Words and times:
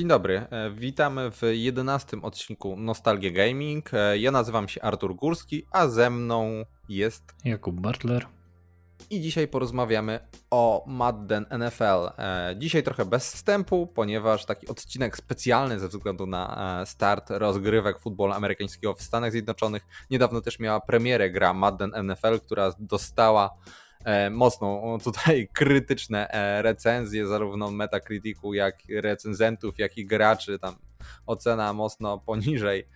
Dzień 0.00 0.08
dobry, 0.08 0.46
e, 0.50 0.70
witamy 0.70 1.30
w 1.30 1.42
jedenastym 1.52 2.24
odcinku 2.24 2.76
Nostalgia 2.76 3.30
Gaming. 3.30 3.94
E, 3.94 4.18
ja 4.18 4.30
nazywam 4.30 4.68
się 4.68 4.82
Artur 4.82 5.16
Górski, 5.16 5.66
a 5.70 5.88
ze 5.88 6.10
mną 6.10 6.64
jest 6.88 7.34
Jakub 7.44 7.80
Bartler. 7.80 8.26
I 9.10 9.20
dzisiaj 9.20 9.48
porozmawiamy 9.48 10.20
o 10.50 10.84
Madden 10.86 11.46
NFL. 11.58 11.84
E, 12.18 12.54
dzisiaj 12.58 12.82
trochę 12.82 13.04
bez 13.04 13.34
wstępu, 13.34 13.86
ponieważ 13.86 14.44
taki 14.44 14.68
odcinek 14.68 15.16
specjalny 15.16 15.78
ze 15.78 15.88
względu 15.88 16.26
na 16.26 16.82
start 16.86 17.30
rozgrywek 17.30 17.98
futbolu 17.98 18.32
amerykańskiego 18.32 18.94
w 18.94 19.02
Stanach 19.02 19.32
Zjednoczonych. 19.32 19.86
Niedawno 20.10 20.40
też 20.40 20.58
miała 20.58 20.80
premierę 20.80 21.30
gra 21.30 21.54
Madden 21.54 21.92
NFL, 22.04 22.40
która 22.40 22.72
dostała 22.78 23.50
mocno 24.30 24.98
tutaj 25.04 25.48
krytyczne 25.52 26.28
e, 26.30 26.62
recenzje 26.62 27.26
zarówno 27.26 27.70
Metacriticu, 27.70 28.54
jak 28.54 28.78
recenzentów, 28.88 29.78
jak 29.78 29.98
i 29.98 30.06
graczy. 30.06 30.58
Tam 30.58 30.74
ocena 31.26 31.72
mocno 31.72 32.18
poniżej. 32.18 32.86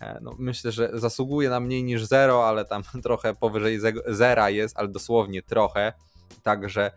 E, 0.00 0.18
no, 0.22 0.34
myślę, 0.38 0.72
że 0.72 0.90
zasługuje 0.94 1.50
na 1.50 1.60
mniej 1.60 1.84
niż 1.84 2.04
zero, 2.04 2.48
ale 2.48 2.64
tam 2.64 2.82
trochę 3.02 3.34
powyżej 3.34 3.78
zera 4.06 4.50
jest, 4.50 4.76
ale 4.78 4.88
dosłownie 4.88 5.42
trochę. 5.42 5.92
Także 6.42 6.90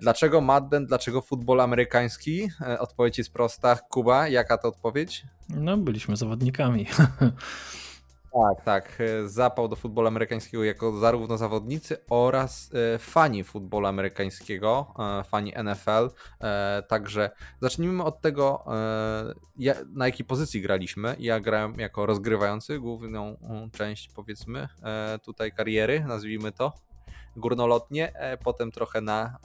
dlaczego 0.00 0.40
Madden, 0.40 0.86
dlaczego 0.86 1.22
futbol 1.22 1.60
amerykański? 1.60 2.48
Odpowiedź 2.78 3.18
jest 3.18 3.32
prosta. 3.32 3.76
Kuba, 3.76 4.28
jaka 4.28 4.58
to 4.58 4.68
odpowiedź? 4.68 5.24
No, 5.48 5.76
byliśmy 5.76 6.16
zawodnikami. 6.16 6.86
Tak, 8.34 8.64
tak. 8.64 9.00
E, 9.00 9.28
zapał 9.28 9.68
do 9.68 9.76
futbolu 9.76 10.08
amerykańskiego 10.08 10.64
jako 10.64 10.92
zarówno 10.98 11.38
zawodnicy 11.38 11.96
oraz 12.10 12.70
e, 12.94 12.98
fani 12.98 13.44
futbolu 13.44 13.86
amerykańskiego, 13.86 14.94
e, 14.98 15.24
fani 15.24 15.52
NFL. 15.64 16.10
Także 16.88 17.30
zacznijmy 17.60 18.04
od 18.04 18.20
tego, 18.20 18.64
na 19.94 20.06
jakiej 20.06 20.26
pozycji 20.26 20.62
graliśmy. 20.62 21.16
Ja 21.18 21.40
grałem 21.40 21.74
jako 21.74 22.06
rozgrywający 22.06 22.78
główną 22.78 23.36
część, 23.72 24.08
powiedzmy, 24.14 24.68
tutaj 25.24 25.52
kariery, 25.52 26.04
nazwijmy 26.08 26.52
to 26.52 26.72
górnolotnie, 27.36 28.12
potem 28.44 28.72
trochę 28.72 29.00
na, 29.00 29.38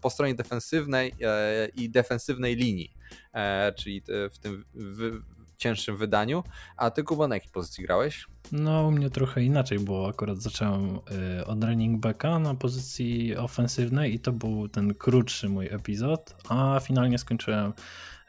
po 0.00 0.10
stronie 0.10 0.34
defensywnej 0.34 1.14
i 1.76 1.90
defensywnej 1.90 2.56
linii, 2.56 2.90
czyli 3.76 4.02
w 4.30 4.38
tym 4.38 4.64
cięższym 5.58 5.96
wydaniu. 5.96 6.44
A 6.76 6.90
ty, 6.90 7.02
Kuba, 7.02 7.28
na 7.28 7.34
jakiej 7.34 7.50
pozycji 7.50 7.84
grałeś? 7.84 8.26
No, 8.52 8.86
u 8.86 8.90
mnie 8.90 9.10
trochę 9.10 9.42
inaczej, 9.42 9.78
bo 9.78 10.08
akurat 10.08 10.38
zacząłem 10.38 10.98
y, 11.40 11.46
od 11.46 11.64
running 11.64 12.00
backa 12.00 12.38
na 12.38 12.54
pozycji 12.54 13.36
ofensywnej 13.36 14.14
i 14.14 14.20
to 14.20 14.32
był 14.32 14.68
ten 14.68 14.94
krótszy 14.94 15.48
mój 15.48 15.66
epizod, 15.66 16.36
a 16.48 16.80
finalnie 16.80 17.18
skończyłem 17.18 17.72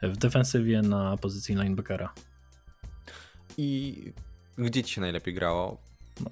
w 0.02 0.16
defensywie 0.16 0.82
na 0.82 1.16
pozycji 1.16 1.54
linebackera. 1.54 2.12
I 3.58 3.96
gdzie 4.58 4.82
ci 4.82 4.94
się 4.94 5.00
najlepiej 5.00 5.34
grało? 5.34 5.76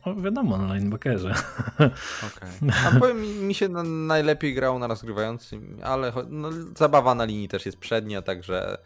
No 0.07 0.15
wiadomo, 0.15 0.59
na 0.59 0.75
linebackerze. 0.75 1.35
Okay. 1.77 2.51
A 2.87 3.01
powiem 3.01 3.23
mi, 3.23 3.29
mi 3.29 3.55
się 3.55 3.69
najlepiej 3.69 4.55
grało 4.55 4.79
na 4.79 4.87
rozgrywającym, 4.87 5.79
ale 5.83 6.13
no, 6.29 6.49
zabawa 6.77 7.15
na 7.15 7.25
linii 7.25 7.49
też 7.49 7.67
jest 7.67 7.79
przednia, 7.79 8.23
także 8.23 8.79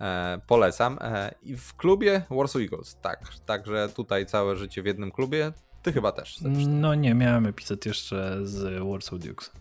e, 0.00 0.40
polecam. 0.46 0.98
E, 1.00 1.34
I 1.42 1.56
w 1.56 1.76
klubie 1.76 2.22
Warsaw 2.30 2.62
Eagles, 2.62 2.96
tak. 3.02 3.20
Także 3.46 3.88
tutaj 3.88 4.26
całe 4.26 4.56
życie 4.56 4.82
w 4.82 4.86
jednym 4.86 5.10
klubie. 5.10 5.52
Ty 5.82 5.92
chyba 5.92 6.12
też. 6.12 6.38
Zresztą. 6.38 6.70
No 6.70 6.94
nie, 6.94 7.14
miałem 7.14 7.46
epizod 7.46 7.86
jeszcze 7.86 8.46
z 8.46 8.82
Warsaw 8.92 9.18
Dukes. 9.18 9.52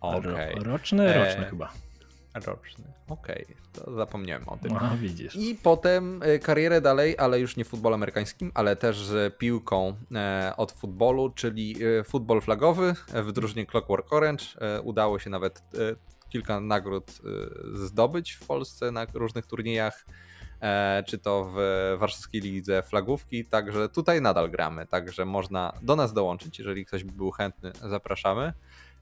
Okay. 0.00 0.54
Ro, 0.54 0.62
roczny, 0.64 1.14
roczny 1.14 1.46
e, 1.46 1.50
chyba. 1.50 1.72
Roczny. 2.34 2.84
Okej, 3.08 3.44
okay. 3.44 3.56
to 3.72 3.94
zapomniałem 3.94 4.48
o 4.48 4.56
tym. 4.56 4.76
A, 4.76 4.96
widzisz. 4.96 5.36
I 5.36 5.54
potem 5.62 6.22
e, 6.22 6.38
karierę 6.38 6.80
dalej, 6.80 7.18
ale 7.18 7.40
już 7.40 7.56
nie 7.56 7.64
w 7.64 7.68
futbolu 7.68 7.94
amerykańskim, 7.94 8.52
ale 8.54 8.76
też 8.76 9.12
piłką 9.38 9.96
e, 10.14 10.52
od 10.56 10.72
futbolu, 10.72 11.30
czyli 11.30 11.76
e, 11.84 12.04
futbol 12.04 12.40
flagowy 12.40 12.94
w 13.08 13.32
drużynie 13.32 13.66
Clockwork 13.66 14.12
Orange. 14.12 14.44
Udało 14.82 15.18
się 15.18 15.30
nawet 15.30 15.62
kilka 16.28 16.60
nagród 16.60 17.12
zdobyć 17.74 18.32
w 18.32 18.46
Polsce 18.46 18.90
na 18.90 19.06
różnych 19.14 19.46
turniejach, 19.46 20.06
czy 21.06 21.18
to 21.18 21.52
w 21.54 21.58
warszawskiej 21.98 22.40
lidze 22.40 22.82
flagówki, 22.82 23.44
także 23.44 23.88
tutaj 23.88 24.20
nadal 24.20 24.50
gramy, 24.50 24.86
także 24.86 25.24
można 25.24 25.72
do 25.82 25.96
nas 25.96 26.12
dołączyć, 26.12 26.58
jeżeli 26.58 26.86
ktoś 26.86 27.04
by 27.04 27.12
był 27.12 27.30
chętny, 27.30 27.72
zapraszamy. 27.88 28.52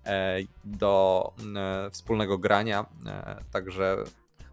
E, 0.07 0.39
do 0.65 1.33
e, 1.57 1.91
wspólnego 1.91 2.39
grania, 2.39 2.87
e, 3.07 3.37
także 3.53 3.97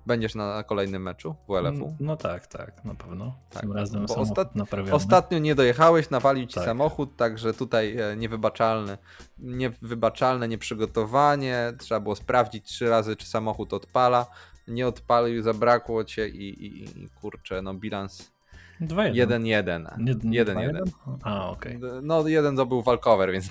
będziesz 0.05 0.35
na 0.35 0.63
kolejnym 0.63 1.01
meczu 1.01 1.35
WLF-u? 1.47 1.85
Mm, 1.85 1.95
no 1.99 2.17
tak, 2.17 2.47
tak, 2.47 2.85
na 2.85 2.95
pewno. 2.95 3.35
Tak, 3.49 3.61
Tym 3.61 3.71
razem 3.73 4.05
bo 4.05 4.15
ostat... 4.15 4.53
Ostatnio 4.91 5.39
nie 5.39 5.55
dojechałeś, 5.55 6.09
nawalił 6.09 6.45
ci 6.45 6.55
tak. 6.55 6.65
samochód, 6.65 7.15
także 7.15 7.53
tutaj 7.53 7.97
niewybaczalne, 8.17 8.97
niewybaczalne 9.37 10.47
nieprzygotowanie. 10.47 11.73
Trzeba 11.79 11.99
było 11.99 12.15
sprawdzić 12.15 12.65
trzy 12.65 12.89
razy, 12.89 13.15
czy 13.15 13.27
samochód 13.27 13.73
odpala. 13.73 14.25
Nie 14.67 14.87
odpalił, 14.87 15.43
zabrakło 15.43 16.03
cię 16.03 16.27
i, 16.29 16.65
i, 16.65 16.83
i 17.03 17.09
kurczę, 17.09 17.61
no 17.61 17.73
bilans 17.73 18.33
1-1. 18.81 19.85
1-1. 19.97 20.83
A, 21.23 21.49
okej. 21.49 21.77
Okay. 21.77 22.01
No, 22.03 22.27
jeden 22.27 22.55
to 22.55 22.65
był 22.65 22.81
walkover, 22.81 23.31
więc 23.31 23.49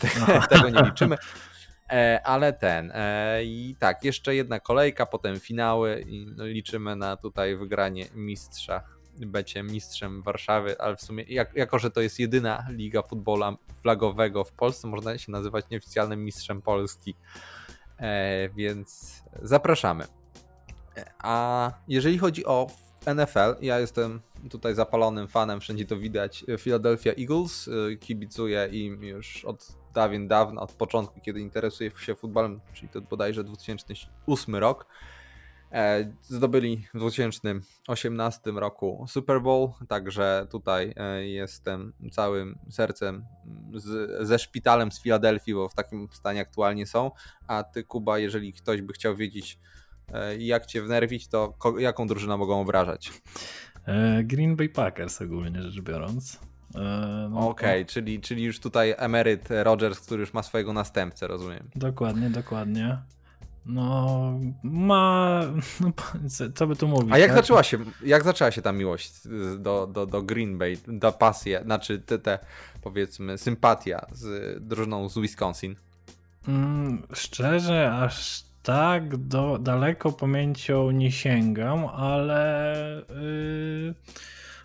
tego 0.48 0.68
nie 0.68 0.82
liczymy. 0.82 1.16
E, 1.92 2.20
ale 2.24 2.52
ten. 2.52 2.92
E, 2.94 3.44
I 3.44 3.76
tak, 3.78 4.04
jeszcze 4.04 4.34
jedna 4.34 4.60
kolejka, 4.60 5.06
potem 5.06 5.40
finały 5.40 6.04
i 6.08 6.26
no, 6.36 6.46
liczymy 6.46 6.96
na 6.96 7.16
tutaj 7.16 7.56
wygranie 7.56 8.06
mistrza. 8.14 8.82
Będzie 9.18 9.62
mistrzem 9.62 10.22
Warszawy, 10.22 10.80
ale 10.80 10.96
w 10.96 11.02
sumie, 11.02 11.24
jak, 11.28 11.54
jako 11.56 11.78
że 11.78 11.90
to 11.90 12.00
jest 12.00 12.18
jedyna 12.18 12.66
liga 12.70 13.02
futbola 13.02 13.56
flagowego 13.82 14.44
w 14.44 14.52
Polsce, 14.52 14.88
można 14.88 15.18
się 15.18 15.32
nazywać 15.32 15.64
nieoficjalnym 15.70 16.24
mistrzem 16.24 16.62
Polski. 16.62 17.14
E, 17.98 18.48
więc 18.48 19.22
zapraszamy. 19.42 20.04
A 21.18 21.72
jeżeli 21.88 22.18
chodzi 22.18 22.46
o 22.46 22.66
NFL, 23.06 23.56
ja 23.60 23.78
jestem 23.78 24.20
tutaj 24.50 24.74
zapalonym 24.74 25.28
fanem, 25.28 25.60
wszędzie 25.60 25.84
to 25.84 25.96
widać. 25.96 26.44
Philadelphia 26.58 27.12
Eagles, 27.12 27.70
kibicuję 28.00 28.68
im 28.72 29.04
już 29.04 29.44
od 29.44 29.81
dawien 29.94 30.28
dawna, 30.28 30.60
od 30.60 30.72
początku, 30.72 31.20
kiedy 31.20 31.40
interesuje 31.40 31.90
się 31.96 32.14
futbolem, 32.14 32.60
czyli 32.72 32.88
to 32.88 33.00
bodajże 33.00 33.44
2008 33.44 34.56
rok. 34.56 34.86
E, 35.72 36.12
zdobyli 36.22 36.86
w 36.94 36.98
2018 36.98 38.50
roku 38.50 39.04
Super 39.08 39.40
Bowl, 39.40 39.68
także 39.88 40.46
tutaj 40.50 40.94
e, 40.96 41.26
jestem 41.26 41.92
całym 42.12 42.58
sercem 42.70 43.24
z, 43.74 44.28
ze 44.28 44.38
szpitalem 44.38 44.92
z 44.92 45.02
Filadelfii, 45.02 45.54
bo 45.54 45.68
w 45.68 45.74
takim 45.74 46.08
stanie 46.12 46.40
aktualnie 46.40 46.86
są. 46.86 47.10
A 47.46 47.62
ty, 47.62 47.84
Kuba, 47.84 48.18
jeżeli 48.18 48.52
ktoś 48.52 48.82
by 48.82 48.92
chciał 48.92 49.16
wiedzieć, 49.16 49.58
e, 50.12 50.36
jak 50.36 50.66
cię 50.66 50.82
wnerwić, 50.82 51.28
to 51.28 51.54
jaką 51.78 52.06
drużynę 52.06 52.36
mogą 52.36 52.60
obrażać? 52.60 53.12
Green 54.24 54.56
Bay 54.56 54.68
Packers 54.68 55.22
ogólnie 55.22 55.62
rzecz 55.62 55.80
biorąc. 55.80 56.51
E, 56.74 57.28
no, 57.30 57.48
Okej, 57.48 57.82
okay, 57.82 57.84
czyli, 57.84 58.20
czyli 58.20 58.42
już 58.42 58.60
tutaj 58.60 58.94
emeryt 58.98 59.48
Rogers, 59.50 60.00
który 60.00 60.20
już 60.20 60.34
ma 60.34 60.42
swojego 60.42 60.72
następcę, 60.72 61.26
rozumiem. 61.26 61.68
Dokładnie, 61.76 62.30
dokładnie. 62.30 62.98
No, 63.66 64.40
ma. 64.62 65.40
No, 65.80 65.92
co 66.54 66.66
by 66.66 66.76
tu 66.76 66.88
mówić? 66.88 67.12
A 67.12 67.18
jak, 67.18 67.30
tak? 67.30 67.36
zaczęła 67.36 67.62
się, 67.62 67.78
jak 68.04 68.24
zaczęła 68.24 68.50
się 68.50 68.62
ta 68.62 68.72
miłość 68.72 69.12
do, 69.58 69.86
do, 69.86 70.06
do 70.06 70.22
Green 70.22 70.58
Bay, 70.58 70.78
ta 71.00 71.12
pasja, 71.12 71.62
znaczy 71.62 71.98
te, 71.98 72.18
te 72.18 72.38
powiedzmy 72.82 73.38
sympatia 73.38 74.06
z 74.12 74.58
drużyną 74.64 75.08
z 75.08 75.18
Wisconsin? 75.18 75.76
Mm, 76.48 77.02
szczerze, 77.14 77.92
aż 77.92 78.44
tak 78.62 79.16
do, 79.16 79.58
daleko 79.58 80.12
pamięcią 80.12 80.90
nie 80.90 81.12
sięgam, 81.12 81.86
ale. 81.86 82.74
Yy 83.08 83.94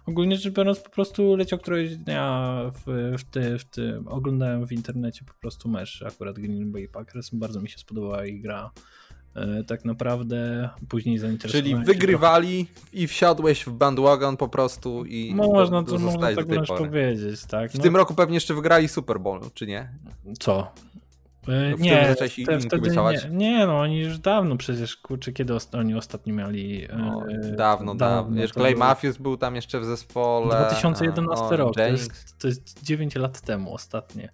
ogólnie 0.08 0.36
rzecz 0.36 0.54
biorąc 0.54 0.80
po 0.80 0.90
prostu 0.90 1.36
leciał 1.36 1.60
któregoś 1.60 1.98
dnia 1.98 2.62
w, 2.74 3.14
w, 3.18 3.24
ty, 3.24 3.60
w 3.60 3.66
tym, 3.66 4.08
oglądałem 4.08 4.68
w 4.68 4.72
internecie 4.72 5.26
po 5.26 5.34
prostu 5.34 5.70
mecz 5.70 6.04
akurat 6.08 6.40
Green 6.40 6.72
Bay 6.72 6.88
Packers, 6.88 7.30
bardzo 7.34 7.62
mi 7.62 7.70
się 7.70 7.78
spodobała 7.78 8.26
ich 8.26 8.42
gra. 8.42 8.72
E, 9.36 9.64
tak 9.64 9.86
naprawdę 9.86 10.70
później 10.90 11.18
zainteresowałem 11.18 11.84
Czyli 11.84 11.86
wygrywali 11.86 12.68
i 12.94 13.08
wsiadłeś 13.08 13.64
w 13.64 13.72
bandwagon 13.72 14.38
po 14.38 14.50
prostu 14.50 15.06
i 15.06 15.34
no, 15.36 15.48
można, 15.48 15.84
to, 15.84 16.00
można 16.00 16.36
tak 16.36 16.48
powiedzieć, 16.78 17.46
tak. 17.46 17.72
W 17.72 17.78
no. 17.78 17.84
tym 17.84 17.96
roku 17.96 18.14
pewnie 18.14 18.36
jeszcze 18.36 18.54
wygrali 18.54 18.88
Super 18.88 19.20
Bowl, 19.20 19.42
czy 19.54 19.68
nie? 19.68 19.90
Co? 20.40 20.72
E, 21.48 21.76
w 21.76 21.80
nie, 21.80 22.16
te, 22.16 22.60
wtedy 22.60 22.90
nie, 22.90 23.30
nie, 23.32 23.66
no 23.66 23.80
oni 23.80 24.00
już 24.00 24.20
dawno 24.20 24.58
przecież, 24.58 24.98
kurczę, 24.98 25.32
kiedy 25.32 25.54
oni 25.74 25.96
ostatnio 25.96 26.34
mieli... 26.34 26.88
No, 26.98 27.24
dawno, 27.56 27.96
dawno. 27.96 28.36
Wiesz, 28.36 28.52
Clay 28.52 28.76
Matthews 28.76 29.18
był 29.18 29.38
tam 29.38 29.56
jeszcze 29.56 29.80
w 29.80 29.86
zespole. 29.86 30.56
2011 30.68 31.58
rok, 31.58 31.76
to 31.76 31.82
jest, 31.82 32.40
to 32.40 32.48
jest 32.48 32.84
9 32.84 33.16
lat 33.16 33.42
temu 33.42 33.74
ostatnie. 33.74 34.30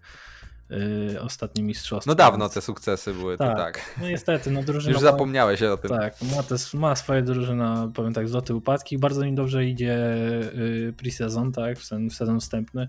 Yy, 1.12 1.22
ostatnie 1.22 1.64
mistrzostwa. 1.64 2.12
No 2.12 2.16
dawno 2.16 2.50
te 2.50 2.62
sukcesy 2.62 3.14
były, 3.14 3.38
tak. 3.38 3.58
to 3.58 3.64
tak. 3.64 3.96
No 4.02 4.10
niestety, 4.10 4.52
no 4.52 4.64
drużyna... 4.64 4.94
Już 4.94 5.02
zapomniałeś 5.02 5.62
o 5.62 5.78
tym. 5.78 5.90
Tak, 5.90 6.16
ma, 6.22 6.44
te, 6.44 6.56
ma 6.74 6.96
swoje 6.96 7.22
drużyna, 7.22 7.92
powiem 7.94 8.14
tak, 8.14 8.30
złote 8.30 8.56
upadki. 8.56 8.98
Bardzo 8.98 9.26
mi 9.26 9.36
dobrze 9.36 9.66
idzie 9.66 10.16
yy, 10.56 10.94
pre-sezon, 10.98 11.52
tak, 11.52 11.80
w, 11.80 11.86
sen, 11.86 12.10
w 12.10 12.14
sezon 12.14 12.40
wstępny, 12.40 12.88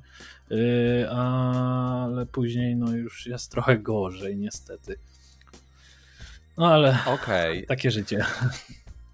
yy, 0.50 1.10
ale 1.10 2.26
później 2.26 2.76
no 2.76 2.92
już 2.92 3.26
jest 3.26 3.50
trochę 3.50 3.78
gorzej 3.78 4.36
niestety. 4.36 4.96
No 6.56 6.72
ale 6.72 6.98
okay. 7.06 7.64
takie 7.68 7.90
życie. 7.90 8.24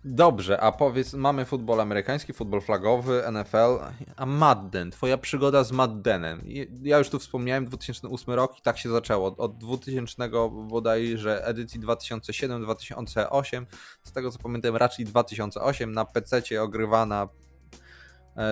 Dobrze, 0.04 0.60
a 0.60 0.72
powiedz, 0.72 1.14
mamy 1.14 1.44
futbol 1.44 1.80
amerykański, 1.80 2.32
futbol 2.32 2.60
flagowy, 2.60 3.22
NFL, 3.32 3.78
a 4.16 4.26
Madden, 4.26 4.90
twoja 4.90 5.18
przygoda 5.18 5.64
z 5.64 5.72
Maddenem. 5.72 6.42
Ja 6.82 6.98
już 6.98 7.10
tu 7.10 7.18
wspomniałem, 7.18 7.66
2008 7.66 8.34
rok 8.34 8.58
i 8.58 8.62
tak 8.62 8.78
się 8.78 8.88
zaczęło. 8.88 9.36
Od 9.36 9.58
2000 9.58 10.30
bodajże 10.68 11.46
edycji 11.46 11.80
2007-2008, 11.80 13.66
z 14.02 14.12
tego 14.12 14.30
co 14.30 14.38
pamiętam 14.38 14.76
raczej 14.76 15.04
2008, 15.04 15.92
na 15.92 16.04
PC 16.04 16.62
ogrywana 16.62 17.28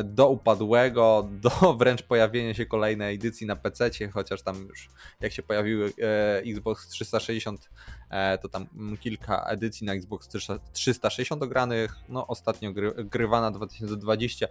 do 0.04 0.28
upadłego, 0.28 1.28
do 1.42 1.74
wręcz 1.74 2.02
pojawienia 2.02 2.54
się 2.54 2.66
kolejnej 2.66 3.14
edycji 3.14 3.46
na 3.46 3.56
PC, 3.56 3.90
chociaż 4.12 4.42
tam 4.42 4.66
już 4.68 4.88
jak 5.20 5.32
się 5.32 5.42
pojawiły 5.42 5.92
e, 6.02 6.38
Xbox 6.38 6.88
360, 6.88 7.70
e, 8.10 8.38
to 8.38 8.48
tam 8.48 8.66
kilka 9.00 9.44
edycji 9.44 9.86
na 9.86 9.92
Xbox 9.92 10.28
360 10.72 11.42
ogranych, 11.42 11.96
no 12.08 12.26
ostatnio 12.26 12.72
gry, 12.72 12.94
grywana 13.04 13.50
2020 13.50 14.46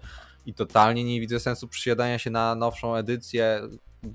i 0.45 0.53
totalnie 0.53 1.03
nie 1.03 1.19
widzę 1.19 1.39
sensu 1.39 1.67
przysiadania 1.67 2.19
się 2.19 2.29
na 2.29 2.55
nowszą 2.55 2.95
edycję, 2.95 3.61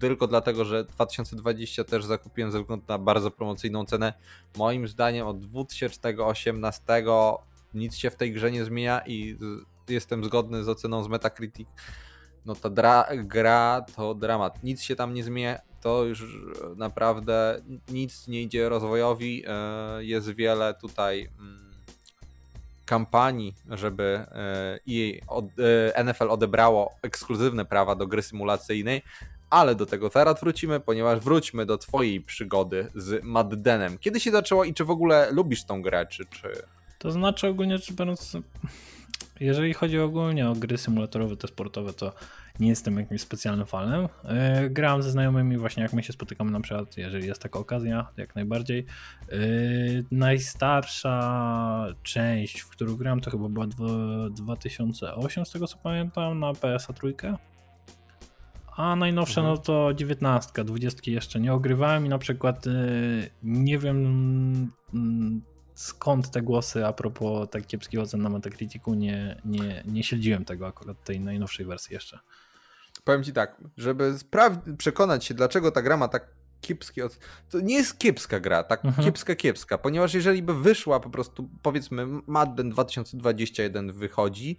tylko 0.00 0.26
dlatego, 0.26 0.64
że 0.64 0.84
2020 0.84 1.84
też 1.84 2.04
zakupiłem 2.04 2.52
ze 2.52 2.60
względu 2.60 2.84
na 2.88 2.98
bardzo 2.98 3.30
promocyjną 3.30 3.84
cenę. 3.84 4.12
Moim 4.56 4.88
zdaniem 4.88 5.26
od 5.26 5.40
2018 5.40 6.82
nic 7.74 7.96
się 7.96 8.10
w 8.10 8.16
tej 8.16 8.32
grze 8.32 8.50
nie 8.50 8.64
zmienia 8.64 9.02
i 9.06 9.36
jestem 9.88 10.24
zgodny 10.24 10.64
z 10.64 10.68
oceną 10.68 11.02
z 11.02 11.08
Metacritic. 11.08 11.68
No 12.46 12.54
ta 12.54 12.70
dra, 12.70 13.06
gra 13.14 13.84
to 13.96 14.14
dramat. 14.14 14.62
Nic 14.62 14.82
się 14.82 14.96
tam 14.96 15.14
nie 15.14 15.24
zmienia. 15.24 15.58
To 15.80 16.04
już 16.04 16.24
naprawdę 16.76 17.62
nic 17.88 18.28
nie 18.28 18.42
idzie 18.42 18.68
rozwojowi. 18.68 19.44
E, 19.46 20.04
jest 20.04 20.30
wiele 20.30 20.74
tutaj 20.74 21.28
mm, 21.38 21.72
kampanii, 22.84 23.54
żeby 23.70 24.26
jej 24.86 25.22
e, 25.94 26.04
NFL 26.04 26.30
odebrało 26.30 26.94
ekskluzywne 27.02 27.64
prawa 27.64 27.94
do 27.94 28.06
gry 28.06 28.22
symulacyjnej, 28.22 29.02
ale 29.50 29.74
do 29.74 29.86
tego 29.86 30.10
teraz 30.10 30.40
wrócimy, 30.40 30.80
ponieważ 30.80 31.20
wróćmy 31.20 31.66
do 31.66 31.78
twojej 31.78 32.20
przygody 32.20 32.88
z 32.94 33.24
Maddenem. 33.24 33.98
Kiedy 33.98 34.20
się 34.20 34.30
zaczęło 34.30 34.64
i 34.64 34.74
czy 34.74 34.84
w 34.84 34.90
ogóle 34.90 35.30
lubisz 35.30 35.64
tą 35.64 35.82
grę, 35.82 36.06
czy... 36.06 36.26
czy... 36.26 36.52
To 36.98 37.10
znaczy 37.10 37.48
ogólnie 37.48 37.78
rzecz 37.78 37.92
biorąc 37.92 38.36
jeżeli 39.42 39.74
chodzi 39.74 39.98
ogólnie 39.98 40.48
o 40.48 40.54
gry 40.54 40.78
symulatorowe, 40.78 41.36
te 41.36 41.48
sportowe, 41.48 41.92
to 41.92 42.12
nie 42.60 42.68
jestem 42.68 42.98
jakimś 42.98 43.20
specjalnym 43.20 43.66
fanem. 43.66 44.08
Yy, 44.60 44.70
grałem 44.70 45.02
ze 45.02 45.10
znajomymi 45.10 45.58
właśnie 45.58 45.82
jak 45.82 45.92
my 45.92 46.02
się 46.02 46.12
spotykamy 46.12 46.50
na 46.50 46.60
przykład, 46.60 46.96
jeżeli 46.96 47.26
jest 47.26 47.42
taka 47.42 47.58
okazja, 47.58 48.06
jak 48.16 48.34
najbardziej. 48.34 48.86
Yy, 49.28 50.04
najstarsza 50.10 51.86
część, 52.02 52.60
w 52.60 52.68
którą 52.68 52.96
grałem 52.96 53.20
to 53.20 53.30
chyba 53.30 53.48
była 53.48 53.66
2008 54.30 55.46
z 55.46 55.50
tego 55.50 55.66
co 55.66 55.76
pamiętam 55.76 56.38
na 56.38 56.52
PSA 56.52 56.92
trójkę. 56.92 57.36
A 58.76 58.96
najnowsze 58.96 59.40
mhm. 59.40 59.56
no 59.56 59.62
to 59.62 59.94
19, 59.94 60.64
20 60.64 61.10
jeszcze 61.10 61.40
nie 61.40 61.52
ogrywałem 61.52 62.06
i 62.06 62.08
na 62.08 62.18
przykład 62.18 62.66
yy, 62.66 62.72
nie 63.42 63.78
wiem 63.78 63.96
mm, 64.94 65.42
skąd 65.74 66.30
te 66.30 66.42
głosy 66.42 66.86
a 66.86 66.92
propos 66.92 67.50
tak 67.50 67.66
kiepskich 67.66 68.00
ocen 68.00 68.22
na 68.22 68.28
Metacriticu, 68.28 68.94
nie, 68.94 69.40
nie, 69.44 69.82
nie 69.86 70.02
śledziłem 70.02 70.44
tego 70.44 70.66
akurat 70.66 71.04
tej 71.04 71.20
najnowszej 71.20 71.66
wersji 71.66 71.94
jeszcze. 71.94 72.18
Powiem 73.04 73.24
ci 73.24 73.32
tak, 73.32 73.60
żeby 73.76 74.14
przekonać 74.78 75.24
się, 75.24 75.34
dlaczego 75.34 75.70
ta 75.70 75.82
gra 75.82 75.96
ma 75.96 76.08
tak 76.08 76.26
kiepskie 76.60 77.04
oceny. 77.04 77.24
To 77.50 77.60
nie 77.60 77.74
jest 77.74 77.98
kiepska 77.98 78.40
gra, 78.40 78.62
tak 78.62 78.84
mhm. 78.84 79.04
kiepska, 79.04 79.34
kiepska, 79.34 79.78
ponieważ 79.78 80.14
jeżeli 80.14 80.42
by 80.42 80.54
wyszła 80.54 81.00
po 81.00 81.10
prostu, 81.10 81.48
powiedzmy, 81.62 82.06
Madden 82.26 82.70
2021 82.70 83.92
wychodzi, 83.92 84.56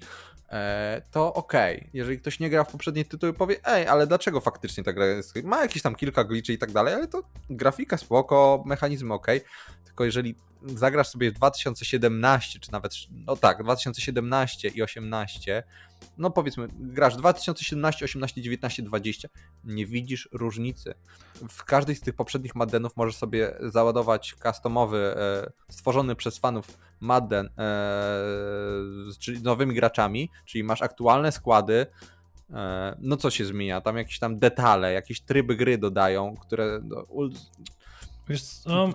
to 1.11 1.33
okej. 1.33 1.77
Okay. 1.77 1.89
Jeżeli 1.93 2.19
ktoś 2.19 2.39
nie 2.39 2.49
gra 2.49 2.63
w 2.63 2.71
poprzednie 2.71 3.05
tytuły, 3.05 3.33
powie, 3.33 3.55
ej, 3.65 3.87
ale 3.87 4.07
dlaczego 4.07 4.41
faktycznie 4.41 4.83
ta 4.83 4.93
gra 4.93 5.05
jest. 5.05 5.43
Ma 5.43 5.61
jakieś 5.61 5.81
tam 5.81 5.95
kilka 5.95 6.23
glitchy 6.23 6.53
i 6.53 6.57
tak 6.57 6.71
dalej, 6.71 6.93
ale 6.93 7.07
to 7.07 7.23
grafika 7.49 7.97
spoko, 7.97 8.63
mechanizmy 8.65 9.13
ok. 9.13 9.27
Tylko 9.85 10.05
jeżeli 10.05 10.35
zagrasz 10.65 11.07
sobie 11.07 11.31
w 11.31 11.33
2017, 11.33 12.59
czy 12.59 12.71
nawet, 12.71 12.93
no 13.11 13.35
tak, 13.35 13.63
2017 13.63 14.67
i 14.67 14.81
18, 14.81 15.63
no 16.17 16.31
powiedzmy, 16.31 16.67
grasz 16.79 17.15
2017, 17.15 18.05
18, 18.05 18.41
19, 18.41 18.83
20, 18.83 19.27
nie 19.63 19.85
widzisz 19.85 20.29
różnicy. 20.31 20.93
W 21.49 21.63
każdej 21.63 21.95
z 21.95 22.01
tych 22.01 22.15
poprzednich 22.15 22.55
Maddenów 22.55 22.97
możesz 22.97 23.15
sobie 23.15 23.53
załadować 23.59 24.35
customowy, 24.43 24.97
e, 24.97 25.51
stworzony 25.69 26.15
przez 26.15 26.37
fanów 26.37 26.77
Madden, 27.03 27.49
e, 27.57 27.71
czyli 29.19 29.41
nowymi 29.41 29.75
graczami, 29.75 30.29
czyli 30.45 30.63
masz 30.63 30.81
aktualne 30.81 31.31
składy, 31.31 31.85
e, 32.53 32.95
no 32.99 33.17
co 33.17 33.29
się 33.29 33.45
zmienia? 33.45 33.81
Tam 33.81 33.97
jakieś 33.97 34.19
tam 34.19 34.39
detale, 34.39 34.93
jakieś 34.93 35.21
tryby 35.21 35.55
gry 35.55 35.77
dodają, 35.77 36.35
które 36.35 36.79
no, 36.83 37.05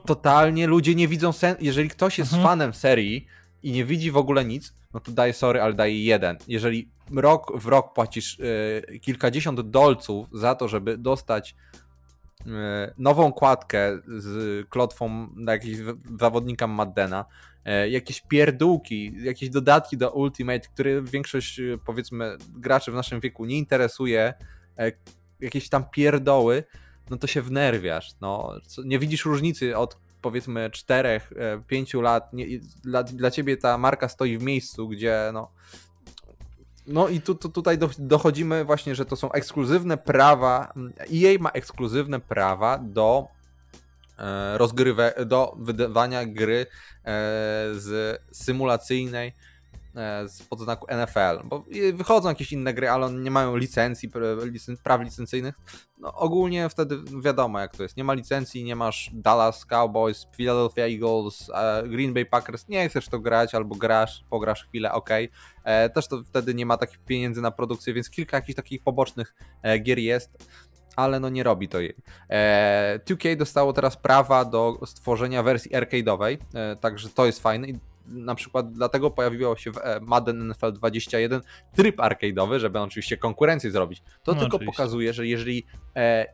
Totalnie 0.07 0.67
ludzie 0.67 0.95
nie 0.95 1.09
widzą 1.09 1.33
sensu. 1.33 1.65
Jeżeli 1.65 1.89
ktoś 1.89 2.19
jest 2.19 2.33
mhm. 2.33 2.49
fanem 2.49 2.75
serii 2.75 3.27
i 3.63 3.73
nie 3.73 3.85
widzi 3.85 4.11
w 4.11 4.17
ogóle 4.17 4.45
nic, 4.45 4.75
no 4.95 5.01
to 5.01 5.13
daje 5.13 5.33
sorry, 5.33 5.61
ale 5.61 5.75
daje 5.75 6.05
jeden. 6.05 6.37
Jeżeli 6.49 6.89
rok 7.17 7.59
w 7.61 7.67
rok 7.67 7.95
płacisz 7.95 8.39
y, 8.39 8.99
kilkadziesiąt 9.01 9.61
dolców 9.61 10.29
za 10.33 10.55
to, 10.55 10.69
żeby 10.69 10.99
dostać 10.99 11.55
nową 12.99 13.33
kładkę 13.33 13.99
z 14.07 14.69
klotwą 14.69 15.29
na 15.37 15.53
jakiegoś 15.53 15.97
zawodnika 16.19 16.67
Maddena, 16.67 17.25
y, 17.85 17.91
jakieś 17.91 18.21
pierdółki, 18.21 19.13
jakieś 19.25 19.51
dodatki 19.51 19.97
do 19.97 20.11
Ultimate, 20.11 20.61
które 20.61 21.03
większość 21.03 21.61
powiedzmy 21.85 22.37
graczy 22.49 22.93
w 22.93 22.95
naszym 22.95 23.21
wieku 23.21 23.45
nie 23.45 23.59
interesuje, 23.59 24.35
jakieś 25.41 25.69
tam 25.69 25.85
pierdoły, 25.91 26.65
no 27.11 27.17
to 27.17 27.27
się 27.27 27.43
wnerwiasz. 27.43 28.15
No. 28.21 28.55
Nie 28.85 28.99
widzisz 28.99 29.25
różnicy 29.25 29.77
od 29.77 29.99
powiedzmy 30.23 30.71
4-5 30.71 31.99
e, 31.99 32.03
lat. 32.03 32.33
Nie, 32.33 32.47
dla, 32.85 33.03
dla 33.03 33.31
ciebie 33.31 33.57
ta 33.57 33.79
marka 33.79 34.09
stoi 34.09 34.39
w 34.39 34.43
miejscu, 34.43 34.89
gdzie 34.89 35.31
no. 35.33 35.53
No 36.89 37.09
i 37.09 37.21
tu, 37.21 37.35
tu, 37.35 37.49
tutaj 37.49 37.79
dochodzimy 37.99 38.65
właśnie, 38.65 38.95
że 38.95 39.05
to 39.05 39.17
są 39.17 39.33
ekskluzywne 39.33 39.97
prawa. 39.97 40.73
EA 41.15 41.39
ma 41.41 41.51
ekskluzywne 41.51 42.21
prawa 42.21 42.79
do 42.79 43.29
e, 44.19 44.59
rozgrywek, 44.59 45.25
do 45.25 45.57
wydawania 45.59 46.27
gry 46.27 46.61
e, 46.61 46.67
z 47.75 48.21
symulacyjnej 48.33 49.33
z 50.27 50.43
podznaku 50.43 50.87
NFL, 50.97 51.49
bo 51.49 51.65
wychodzą 51.95 52.29
jakieś 52.29 52.53
inne 52.53 52.75
gry, 52.75 52.89
ale 52.89 53.07
one 53.07 53.21
nie 53.21 53.31
mają 53.31 53.57
licencji, 53.57 54.11
praw 54.83 55.01
licencyjnych. 55.01 55.55
No, 55.99 56.15
ogólnie 56.15 56.69
wtedy 56.69 56.99
wiadomo 57.23 57.61
jak 57.61 57.77
to 57.77 57.83
jest. 57.83 57.97
Nie 57.97 58.05
ma 58.05 58.13
licencji, 58.13 58.65
nie 58.65 58.77
masz 58.77 59.11
Dallas 59.15 59.65
Cowboys, 59.65 60.27
Philadelphia 60.37 60.85
Eagles, 60.85 61.51
e, 61.55 61.83
Green 61.89 62.15
Bay 62.15 62.27
Packers, 62.27 62.69
nie 62.69 62.89
chcesz 62.89 63.09
to 63.09 63.19
grać 63.19 63.55
albo 63.55 63.75
grasz, 63.75 64.25
pograsz 64.31 64.65
chwilę, 64.65 64.93
ok. 64.93 65.11
E, 65.65 65.91
też 65.91 66.09
to 66.09 66.23
wtedy 66.25 66.55
nie 66.55 66.67
ma 66.67 66.77
takich 66.77 66.99
pieniędzy 66.99 67.41
na 67.41 67.51
produkcję, 67.51 67.95
więc 67.95 68.11
kilka 68.11 68.37
jakichś 68.37 68.57
takich 68.57 68.83
pobocznych 68.83 69.35
gier 69.83 69.99
jest 69.99 70.31
ale 70.97 71.21
no 71.21 71.29
nie 71.29 71.43
robi 71.43 71.69
to 71.69 71.81
jej. 71.81 71.95
2K 73.07 73.37
dostało 73.37 73.73
teraz 73.73 73.97
prawa 73.97 74.45
do 74.45 74.79
stworzenia 74.87 75.43
wersji 75.43 75.71
arcade'owej, 75.71 76.39
także 76.81 77.09
to 77.09 77.27
jest 77.27 77.43
fajne 77.43 77.67
na 78.09 78.35
przykład 78.35 78.73
dlatego 78.73 79.11
pojawiło 79.11 79.57
się 79.57 79.73
w 79.73 79.79
e, 79.79 80.01
Madden 80.01 80.49
NFL 80.49 80.73
21 80.73 81.41
tryb 81.75 81.97
arcade'owy, 81.97 82.59
żeby 82.59 82.81
oczywiście 82.81 83.17
konkurencję 83.17 83.71
zrobić. 83.71 84.03
To 84.23 84.33
no, 84.33 84.41
tylko 84.41 84.57
oczywiście. 84.57 84.77
pokazuje, 84.77 85.13
że 85.13 85.27
jeżeli 85.27 85.67
e, 85.97 86.27